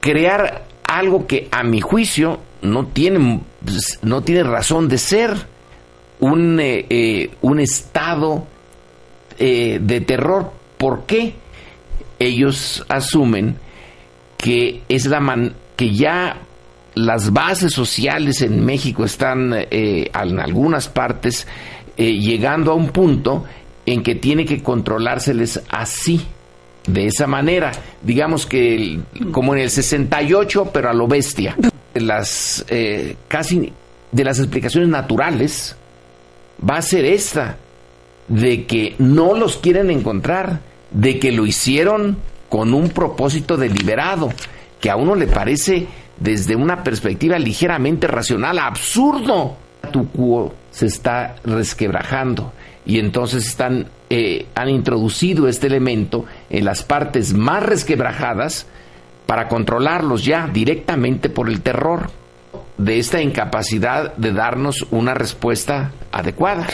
crear 0.01 0.65
algo 0.83 1.25
que 1.27 1.47
a 1.49 1.63
mi 1.63 1.79
juicio 1.79 2.41
no 2.61 2.87
tiene, 2.87 3.39
no 4.01 4.21
tiene 4.21 4.43
razón 4.43 4.89
de 4.89 4.97
ser 4.97 5.31
un, 6.19 6.59
eh, 6.59 6.85
eh, 6.89 7.31
un 7.39 7.61
Estado 7.61 8.45
eh, 9.39 9.79
de 9.81 10.01
terror. 10.01 10.51
¿Por 10.77 11.05
qué? 11.05 11.33
Ellos 12.19 12.85
asumen 12.89 13.55
que 14.37 14.83
es 14.89 15.05
la 15.05 15.21
man 15.21 15.53
que 15.77 15.93
ya 15.93 16.41
las 16.95 17.31
bases 17.31 17.71
sociales 17.71 18.41
en 18.41 18.65
México 18.65 19.05
están 19.05 19.53
eh, 19.53 20.11
en 20.13 20.39
algunas 20.39 20.89
partes 20.89 21.47
eh, 21.95 22.19
llegando 22.19 22.71
a 22.71 22.75
un 22.75 22.89
punto 22.89 23.45
en 23.85 24.03
que 24.03 24.15
tiene 24.15 24.45
que 24.45 24.61
controlárseles 24.61 25.61
así, 25.69 26.21
de 26.85 27.05
esa 27.05 27.27
manera, 27.27 27.71
digamos 28.01 28.45
que 28.45 28.99
como 29.31 29.53
en 29.55 29.61
el 29.61 29.69
68, 29.69 30.69
pero 30.73 30.89
a 30.89 30.93
lo 30.93 31.07
bestia. 31.07 31.55
Las 31.93 32.65
casi 33.27 33.71
de 34.11 34.23
las 34.23 34.39
explicaciones 34.39 34.89
naturales 34.89 35.75
va 36.67 36.77
a 36.77 36.81
ser 36.81 37.05
esta 37.05 37.57
de 38.29 38.65
que 38.65 38.95
no 38.99 39.33
los 39.33 39.57
quieren 39.57 39.91
encontrar, 39.91 40.61
de 40.91 41.19
que 41.19 41.31
lo 41.31 41.45
hicieron 41.45 42.17
con 42.47 42.73
un 42.73 42.89
propósito 42.89 43.57
deliberado, 43.57 44.31
que 44.79 44.89
a 44.89 44.95
uno 44.95 45.15
le 45.15 45.27
parece 45.27 45.87
desde 46.17 46.55
una 46.55 46.83
perspectiva 46.83 47.37
ligeramente 47.37 48.07
racional 48.07 48.59
absurdo. 48.59 49.57
Tu 49.91 50.07
cuo 50.09 50.53
se 50.71 50.85
está 50.85 51.35
resquebrajando 51.43 52.53
y 52.85 52.99
entonces 52.99 53.45
están 53.45 53.87
eh, 54.11 54.47
han 54.55 54.69
introducido 54.69 55.47
este 55.47 55.67
elemento 55.67 56.25
en 56.49 56.65
las 56.65 56.83
partes 56.83 57.33
más 57.35 57.61
resquebrajadas 57.61 58.65
para 59.27 59.47
controlarlos 59.47 60.25
ya 60.25 60.49
directamente 60.51 61.29
por 61.29 61.47
el 61.47 61.61
terror 61.61 62.09
de 62.79 62.97
esta 62.97 63.21
incapacidad 63.21 64.15
de 64.15 64.33
darnos 64.33 64.87
una 64.89 65.13
respuesta 65.13 65.91
adecuada. 66.11 66.65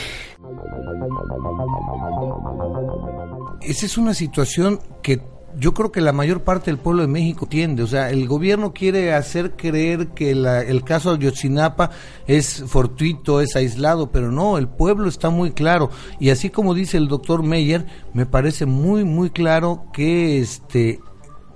Esa 3.62 3.86
es 3.86 3.98
una 3.98 4.14
situación 4.14 4.80
que 5.02 5.20
yo 5.58 5.72
creo 5.72 5.90
que 5.90 6.00
la 6.00 6.12
mayor 6.12 6.42
parte 6.42 6.70
del 6.70 6.78
pueblo 6.78 7.02
de 7.02 7.08
México 7.08 7.46
tiende. 7.46 7.82
O 7.82 7.86
sea, 7.86 8.10
el 8.10 8.28
gobierno 8.28 8.72
quiere 8.72 9.14
hacer 9.14 9.56
creer 9.56 10.08
que 10.08 10.32
el 10.32 10.84
caso 10.84 11.16
de 11.16 11.24
Yotzinapa 11.24 11.90
es 12.26 12.64
fortuito, 12.66 13.40
es 13.40 13.56
aislado, 13.56 14.10
pero 14.12 14.30
no, 14.30 14.58
el 14.58 14.68
pueblo 14.68 15.08
está 15.08 15.30
muy 15.30 15.52
claro. 15.52 15.90
Y 16.20 16.30
así 16.30 16.50
como 16.50 16.74
dice 16.74 16.98
el 16.98 17.08
doctor 17.08 17.42
Meyer, 17.42 17.86
me 18.12 18.26
parece 18.26 18.66
muy, 18.66 19.04
muy 19.04 19.30
claro 19.30 19.84
que 19.92 20.40
este, 20.40 21.00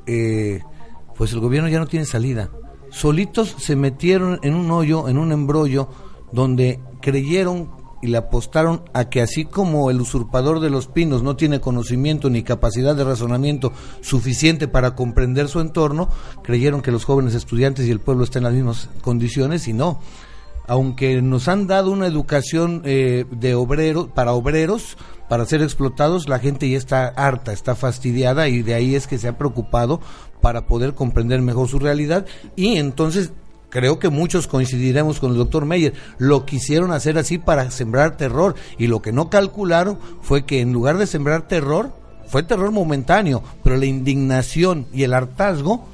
eh, 0.06 0.60
pues 1.16 1.32
el 1.32 1.40
gobierno 1.40 1.68
ya 1.68 1.78
no 1.78 1.86
tiene 1.86 2.06
salida. 2.06 2.50
Solitos 2.90 3.54
se 3.58 3.76
metieron 3.76 4.40
en 4.42 4.54
un 4.54 4.70
hoyo, 4.70 5.08
en 5.08 5.18
un 5.18 5.30
embrollo, 5.30 5.88
donde 6.32 6.80
creyeron 7.00 7.79
y 8.02 8.08
le 8.08 8.16
apostaron 8.16 8.82
a 8.92 9.08
que 9.08 9.20
así 9.20 9.44
como 9.44 9.90
el 9.90 10.00
usurpador 10.00 10.60
de 10.60 10.70
los 10.70 10.86
pinos 10.86 11.22
no 11.22 11.36
tiene 11.36 11.60
conocimiento 11.60 12.30
ni 12.30 12.42
capacidad 12.42 12.96
de 12.96 13.04
razonamiento 13.04 13.72
suficiente 14.00 14.68
para 14.68 14.94
comprender 14.94 15.48
su 15.48 15.60
entorno, 15.60 16.08
creyeron 16.42 16.82
que 16.82 16.92
los 16.92 17.04
jóvenes 17.04 17.34
estudiantes 17.34 17.86
y 17.86 17.90
el 17.90 18.00
pueblo 18.00 18.24
están 18.24 18.40
en 18.40 18.44
las 18.44 18.54
mismas 18.54 18.88
condiciones 19.02 19.68
y 19.68 19.72
no. 19.72 20.00
Aunque 20.66 21.20
nos 21.20 21.48
han 21.48 21.66
dado 21.66 21.90
una 21.90 22.06
educación 22.06 22.82
eh, 22.84 23.26
de 23.30 23.54
obreros 23.54 24.08
para 24.08 24.32
obreros, 24.32 24.96
para 25.28 25.44
ser 25.44 25.62
explotados, 25.62 26.28
la 26.28 26.38
gente 26.38 26.68
ya 26.68 26.78
está 26.78 27.08
harta, 27.08 27.52
está 27.52 27.74
fastidiada 27.74 28.48
y 28.48 28.62
de 28.62 28.74
ahí 28.74 28.94
es 28.94 29.06
que 29.06 29.18
se 29.18 29.28
ha 29.28 29.36
preocupado 29.36 30.00
para 30.40 30.66
poder 30.66 30.94
comprender 30.94 31.42
mejor 31.42 31.68
su 31.68 31.78
realidad 31.78 32.24
y 32.56 32.76
entonces 32.76 33.32
creo 33.70 33.98
que 33.98 34.10
muchos 34.10 34.46
coincidiremos 34.46 35.20
con 35.20 35.30
el 35.32 35.38
doctor 35.38 35.64
Meyer, 35.64 35.94
lo 36.18 36.44
quisieron 36.44 36.92
hacer 36.92 37.16
así 37.16 37.38
para 37.38 37.70
sembrar 37.70 38.16
terror 38.16 38.54
y 38.76 38.88
lo 38.88 39.00
que 39.00 39.12
no 39.12 39.30
calcularon 39.30 39.98
fue 40.20 40.44
que 40.44 40.60
en 40.60 40.72
lugar 40.72 40.98
de 40.98 41.06
sembrar 41.06 41.48
terror, 41.48 41.92
fue 42.26 42.42
terror 42.42 42.70
momentáneo, 42.70 43.42
pero 43.64 43.76
la 43.76 43.86
indignación 43.86 44.86
y 44.92 45.04
el 45.04 45.14
hartazgo 45.14 45.86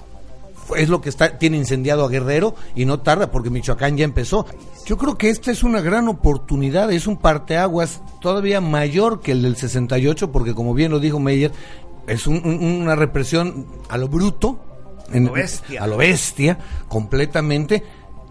es 0.77 0.89
lo 0.89 1.01
que 1.01 1.09
está, 1.09 1.39
tiene 1.39 1.57
incendiado 1.57 2.05
a 2.05 2.09
Guerrero 2.09 2.55
y 2.74 2.85
no 2.85 3.01
tarda 3.01 3.31
porque 3.31 3.51
Michoacán 3.51 3.97
ya 3.97 4.05
empezó. 4.05 4.47
Yo 4.85 4.97
creo 4.99 5.16
que 5.16 5.31
esta 5.31 5.51
es 5.51 5.62
una 5.62 5.81
gran 5.81 6.09
oportunidad, 6.09 6.91
es 6.91 7.07
un 7.07 7.18
parteaguas 7.18 8.01
todavía 8.20 8.61
mayor 8.61 9.20
que 9.20 9.33
el 9.33 9.43
del 9.43 9.57
68 9.57 10.33
porque 10.33 10.55
como 10.55 10.74
bien 10.74 10.91
lo 10.91 10.99
dijo 10.99 11.20
Meyer, 11.20 11.53
es 12.07 12.27
una 12.27 12.95
represión 12.95 13.66
a 13.89 13.99
lo 13.99 14.09
bruto, 14.09 14.61
a 15.79 15.87
lo 15.87 15.97
bestia 15.97 16.59
completamente 16.89 17.83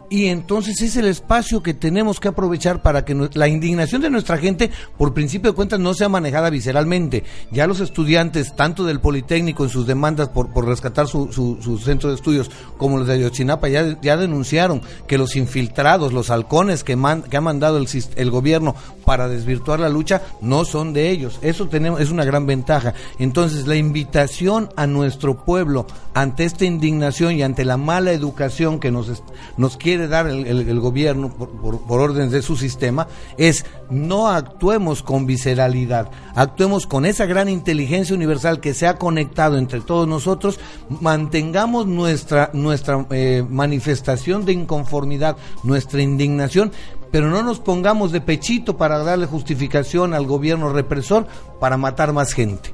y 0.09 0.27
entonces 0.27 0.81
es 0.81 0.95
el 0.97 1.05
espacio 1.05 1.63
que 1.63 1.73
tenemos 1.73 2.19
que 2.19 2.27
aprovechar 2.27 2.81
para 2.81 3.05
que 3.05 3.29
la 3.33 3.47
indignación 3.47 4.01
de 4.01 4.09
nuestra 4.09 4.37
gente, 4.37 4.71
por 4.97 5.13
principio 5.13 5.51
de 5.51 5.55
cuentas, 5.55 5.79
no 5.79 5.93
sea 5.93 6.09
manejada 6.09 6.49
visceralmente. 6.49 7.23
Ya 7.51 7.67
los 7.67 7.79
estudiantes, 7.79 8.55
tanto 8.55 8.85
del 8.85 8.99
Politécnico 8.99 9.63
en 9.63 9.69
sus 9.69 9.87
demandas 9.87 10.29
por, 10.29 10.49
por 10.53 10.67
rescatar 10.67 11.07
su, 11.07 11.31
su, 11.31 11.77
centro 11.79 12.09
de 12.09 12.15
estudios, 12.15 12.51
como 12.77 12.97
los 12.97 13.07
de 13.07 13.13
Ayotzinapa, 13.13 13.67
ya, 13.67 13.99
ya 14.01 14.17
denunciaron 14.17 14.81
que 15.07 15.17
los 15.17 15.35
infiltrados, 15.35 16.13
los 16.13 16.29
halcones 16.29 16.83
que, 16.83 16.97
que 17.29 17.37
ha 17.37 17.41
mandado 17.41 17.77
el, 17.77 17.87
el 18.15 18.31
gobierno 18.31 18.75
para 19.05 19.27
desvirtuar 19.27 19.79
la 19.79 19.89
lucha, 19.89 20.21
no 20.41 20.65
son 20.65 20.93
de 20.93 21.09
ellos. 21.09 21.39
Eso 21.41 21.67
tenemos, 21.67 22.01
es 22.01 22.11
una 22.11 22.25
gran 22.25 22.45
ventaja. 22.45 22.93
Entonces, 23.19 23.67
la 23.67 23.75
invitación 23.75 24.69
a 24.75 24.87
nuestro 24.87 25.45
pueblo 25.45 25.85
ante 26.13 26.45
esta 26.45 26.65
indignación 26.65 27.33
y 27.33 27.43
ante 27.43 27.65
la 27.65 27.77
mala 27.77 28.11
educación 28.11 28.79
que 28.79 28.91
nos, 28.91 29.23
nos 29.57 29.77
quiere 29.77 29.94
dar 30.07 30.27
el, 30.27 30.79
gobierno 30.79 31.29
por, 31.29 31.79
por, 31.81 32.01
orden 32.01 32.29
de 32.29 32.41
su 32.41 32.55
sistema 32.55 33.07
es 33.37 33.65
no 33.89 34.27
actuemos 34.27 35.01
con 35.01 35.25
visceralidad, 35.25 36.09
actuemos 36.35 36.87
con 36.87 37.05
esa 37.05 37.25
gran 37.25 37.49
inteligencia 37.49 38.15
universal 38.15 38.59
que 38.59 38.73
se 38.73 38.87
ha 38.87 38.97
conectado 38.97 39.57
entre 39.57 39.81
todos 39.81 40.07
nosotros, 40.07 40.59
mantengamos 41.01 41.87
nuestra, 41.87 42.49
nuestra 42.53 43.05
eh, 43.11 43.43
manifestación 43.49 44.45
de 44.45 44.53
inconformidad, 44.53 45.37
nuestra 45.63 46.01
indignación, 46.01 46.71
pero 47.11 47.29
no 47.29 47.43
nos 47.43 47.59
pongamos 47.59 48.11
de 48.11 48.21
pechito 48.21 48.77
para 48.77 48.99
darle 48.99 49.25
justificación 49.25 50.13
al 50.13 50.25
gobierno 50.25 50.69
represor 50.69 51.27
para 51.59 51.77
matar 51.77 52.13
más 52.13 52.33
gente. 52.33 52.73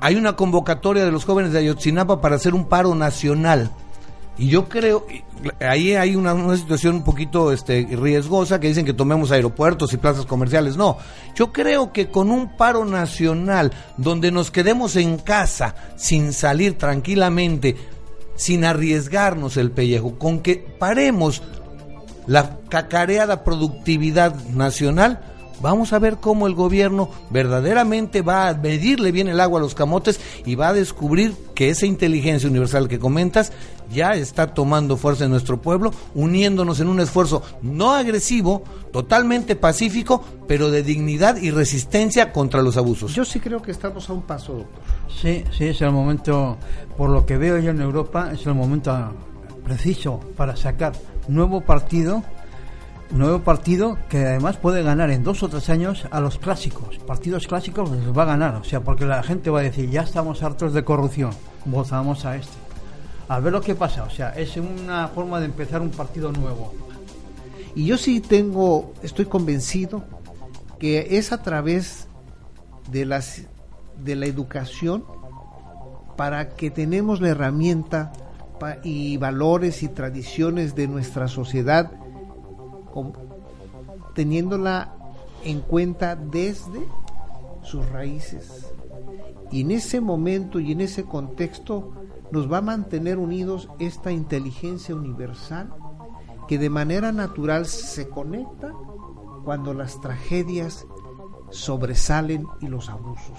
Hay 0.00 0.14
una 0.14 0.36
convocatoria 0.36 1.04
de 1.04 1.10
los 1.10 1.24
jóvenes 1.24 1.52
de 1.52 1.58
Ayotzinapa 1.58 2.20
para 2.20 2.36
hacer 2.36 2.54
un 2.54 2.66
paro 2.66 2.94
nacional 2.94 3.72
y 4.38 4.48
yo 4.48 4.68
creo, 4.68 5.04
ahí 5.60 5.94
hay 5.94 6.14
una, 6.14 6.32
una, 6.32 6.56
situación 6.56 6.96
un 6.96 7.04
poquito 7.04 7.52
este, 7.52 7.88
riesgosa 7.90 8.60
que 8.60 8.68
dicen 8.68 8.86
que 8.86 8.92
tomemos 8.92 9.32
aeropuertos 9.32 9.92
y 9.92 9.96
plazas 9.96 10.26
comerciales. 10.26 10.76
No, 10.76 10.96
yo 11.34 11.52
creo 11.52 11.92
que 11.92 12.08
con 12.08 12.30
un 12.30 12.56
paro 12.56 12.84
nacional 12.84 13.72
donde 13.96 14.30
nos 14.30 14.52
quedemos 14.52 14.94
en 14.94 15.18
casa 15.18 15.74
sin 15.96 16.32
salir 16.32 16.78
tranquilamente, 16.78 17.76
sin 18.36 18.64
arriesgarnos 18.64 19.56
el 19.56 19.72
pellejo, 19.72 20.18
con 20.18 20.38
que 20.38 20.56
paremos 20.56 21.42
la 22.28 22.58
cacareada 22.68 23.42
productividad 23.42 24.36
nacional, 24.50 25.20
Vamos 25.60 25.92
a 25.92 25.98
ver 25.98 26.18
cómo 26.18 26.46
el 26.46 26.54
gobierno 26.54 27.10
verdaderamente 27.30 28.22
va 28.22 28.48
a 28.48 28.54
medirle 28.54 29.10
bien 29.10 29.28
el 29.28 29.40
agua 29.40 29.58
a 29.58 29.62
los 29.62 29.74
camotes 29.74 30.20
y 30.46 30.54
va 30.54 30.68
a 30.68 30.72
descubrir 30.72 31.34
que 31.54 31.70
esa 31.70 31.86
inteligencia 31.86 32.48
universal 32.48 32.88
que 32.88 33.00
comentas 33.00 33.52
ya 33.92 34.12
está 34.12 34.54
tomando 34.54 34.96
fuerza 34.96 35.24
en 35.24 35.30
nuestro 35.30 35.60
pueblo, 35.60 35.92
uniéndonos 36.14 36.78
en 36.80 36.88
un 36.88 37.00
esfuerzo 37.00 37.42
no 37.62 37.92
agresivo, 37.94 38.62
totalmente 38.92 39.56
pacífico, 39.56 40.22
pero 40.46 40.70
de 40.70 40.82
dignidad 40.82 41.36
y 41.38 41.50
resistencia 41.50 42.32
contra 42.32 42.62
los 42.62 42.76
abusos. 42.76 43.14
Yo 43.14 43.24
sí 43.24 43.40
creo 43.40 43.60
que 43.60 43.72
estamos 43.72 44.08
a 44.08 44.12
un 44.12 44.22
paso, 44.22 44.52
doctor. 44.52 44.82
Sí, 45.08 45.42
sí, 45.56 45.66
es 45.66 45.80
el 45.80 45.90
momento, 45.90 46.56
por 46.96 47.10
lo 47.10 47.26
que 47.26 47.36
veo 47.36 47.58
yo 47.58 47.70
en 47.70 47.80
Europa, 47.80 48.30
es 48.32 48.46
el 48.46 48.54
momento 48.54 48.94
preciso 49.64 50.20
para 50.36 50.54
sacar 50.56 50.92
nuevo 51.28 51.60
partido 51.60 52.22
nuevo 53.10 53.40
partido 53.40 53.98
que 54.08 54.26
además 54.26 54.56
puede 54.56 54.82
ganar 54.82 55.10
en 55.10 55.24
dos 55.24 55.42
o 55.42 55.48
tres 55.48 55.70
años 55.70 56.06
a 56.10 56.20
los 56.20 56.38
clásicos. 56.38 56.98
Partidos 56.98 57.46
clásicos 57.46 57.90
les 57.90 58.16
va 58.16 58.22
a 58.22 58.26
ganar, 58.26 58.56
o 58.56 58.64
sea, 58.64 58.80
porque 58.80 59.06
la 59.06 59.22
gente 59.22 59.50
va 59.50 59.60
a 59.60 59.62
decir, 59.62 59.90
ya 59.90 60.02
estamos 60.02 60.42
hartos 60.42 60.74
de 60.74 60.84
corrupción, 60.84 61.30
votamos 61.64 62.24
a 62.24 62.36
este. 62.36 62.56
A 63.28 63.40
ver 63.40 63.52
lo 63.52 63.60
que 63.60 63.74
pasa, 63.74 64.04
o 64.04 64.10
sea, 64.10 64.30
es 64.30 64.56
una 64.56 65.08
forma 65.08 65.40
de 65.40 65.46
empezar 65.46 65.80
un 65.80 65.90
partido 65.90 66.32
nuevo. 66.32 66.74
Y 67.74 67.86
yo 67.86 67.98
sí 67.98 68.20
tengo, 68.20 68.92
estoy 69.02 69.26
convencido 69.26 70.04
que 70.78 71.18
es 71.18 71.32
a 71.32 71.42
través 71.42 72.08
de 72.90 73.04
las 73.04 73.42
de 74.02 74.16
la 74.16 74.26
educación 74.26 75.04
para 76.16 76.50
que 76.50 76.70
tenemos 76.70 77.20
la 77.20 77.28
herramienta 77.28 78.12
y 78.82 79.16
valores 79.18 79.82
y 79.82 79.88
tradiciones 79.88 80.74
de 80.74 80.88
nuestra 80.88 81.28
sociedad 81.28 81.92
teniéndola 84.14 84.94
en 85.44 85.60
cuenta 85.60 86.16
desde 86.16 86.86
sus 87.62 87.88
raíces. 87.90 88.72
Y 89.50 89.62
en 89.62 89.70
ese 89.70 90.00
momento 90.00 90.60
y 90.60 90.72
en 90.72 90.80
ese 90.80 91.04
contexto 91.04 91.92
nos 92.30 92.50
va 92.50 92.58
a 92.58 92.62
mantener 92.62 93.18
unidos 93.18 93.68
esta 93.78 94.12
inteligencia 94.12 94.94
universal 94.94 95.72
que 96.46 96.58
de 96.58 96.70
manera 96.70 97.12
natural 97.12 97.66
se 97.66 98.08
conecta 98.08 98.72
cuando 99.44 99.74
las 99.74 100.00
tragedias 100.00 100.86
sobresalen 101.50 102.46
y 102.60 102.68
los 102.68 102.90
abusos. 102.90 103.38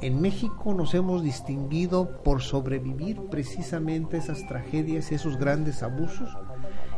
En 0.00 0.20
México 0.20 0.74
nos 0.74 0.94
hemos 0.94 1.22
distinguido 1.22 2.22
por 2.22 2.42
sobrevivir 2.42 3.20
precisamente 3.30 4.16
esas 4.16 4.46
tragedias, 4.46 5.12
esos 5.12 5.36
grandes 5.36 5.82
abusos, 5.82 6.36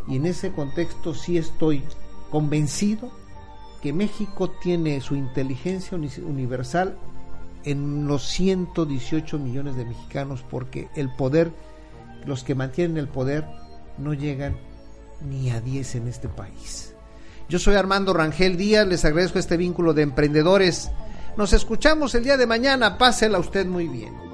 y 0.08 0.16
en 0.16 0.26
ese 0.26 0.52
contexto 0.52 1.14
sí 1.14 1.38
estoy 1.38 1.82
convencido 2.30 3.10
que 3.82 3.92
México 3.92 4.50
tiene 4.50 5.00
su 5.00 5.14
inteligencia 5.14 5.96
universal 5.96 6.96
en 7.64 8.06
los 8.06 8.26
118 8.28 9.38
millones 9.38 9.76
de 9.76 9.84
mexicanos 9.84 10.44
porque 10.50 10.88
el 10.96 11.14
poder, 11.14 11.52
los 12.26 12.44
que 12.44 12.54
mantienen 12.54 12.98
el 12.98 13.08
poder, 13.08 13.46
no 13.98 14.14
llegan 14.14 14.56
ni 15.28 15.50
a 15.50 15.60
10 15.60 15.96
en 15.96 16.08
este 16.08 16.28
país. 16.28 16.94
Yo 17.48 17.58
soy 17.58 17.74
Armando 17.74 18.12
Rangel 18.12 18.56
Díaz, 18.56 18.86
les 18.86 19.04
agradezco 19.04 19.38
este 19.38 19.56
vínculo 19.56 19.92
de 19.92 20.02
emprendedores. 20.02 20.90
Nos 21.36 21.52
escuchamos 21.52 22.14
el 22.14 22.24
día 22.24 22.36
de 22.36 22.46
mañana, 22.46 22.96
pásela 22.96 23.38
usted 23.38 23.66
muy 23.66 23.88
bien. 23.88 24.33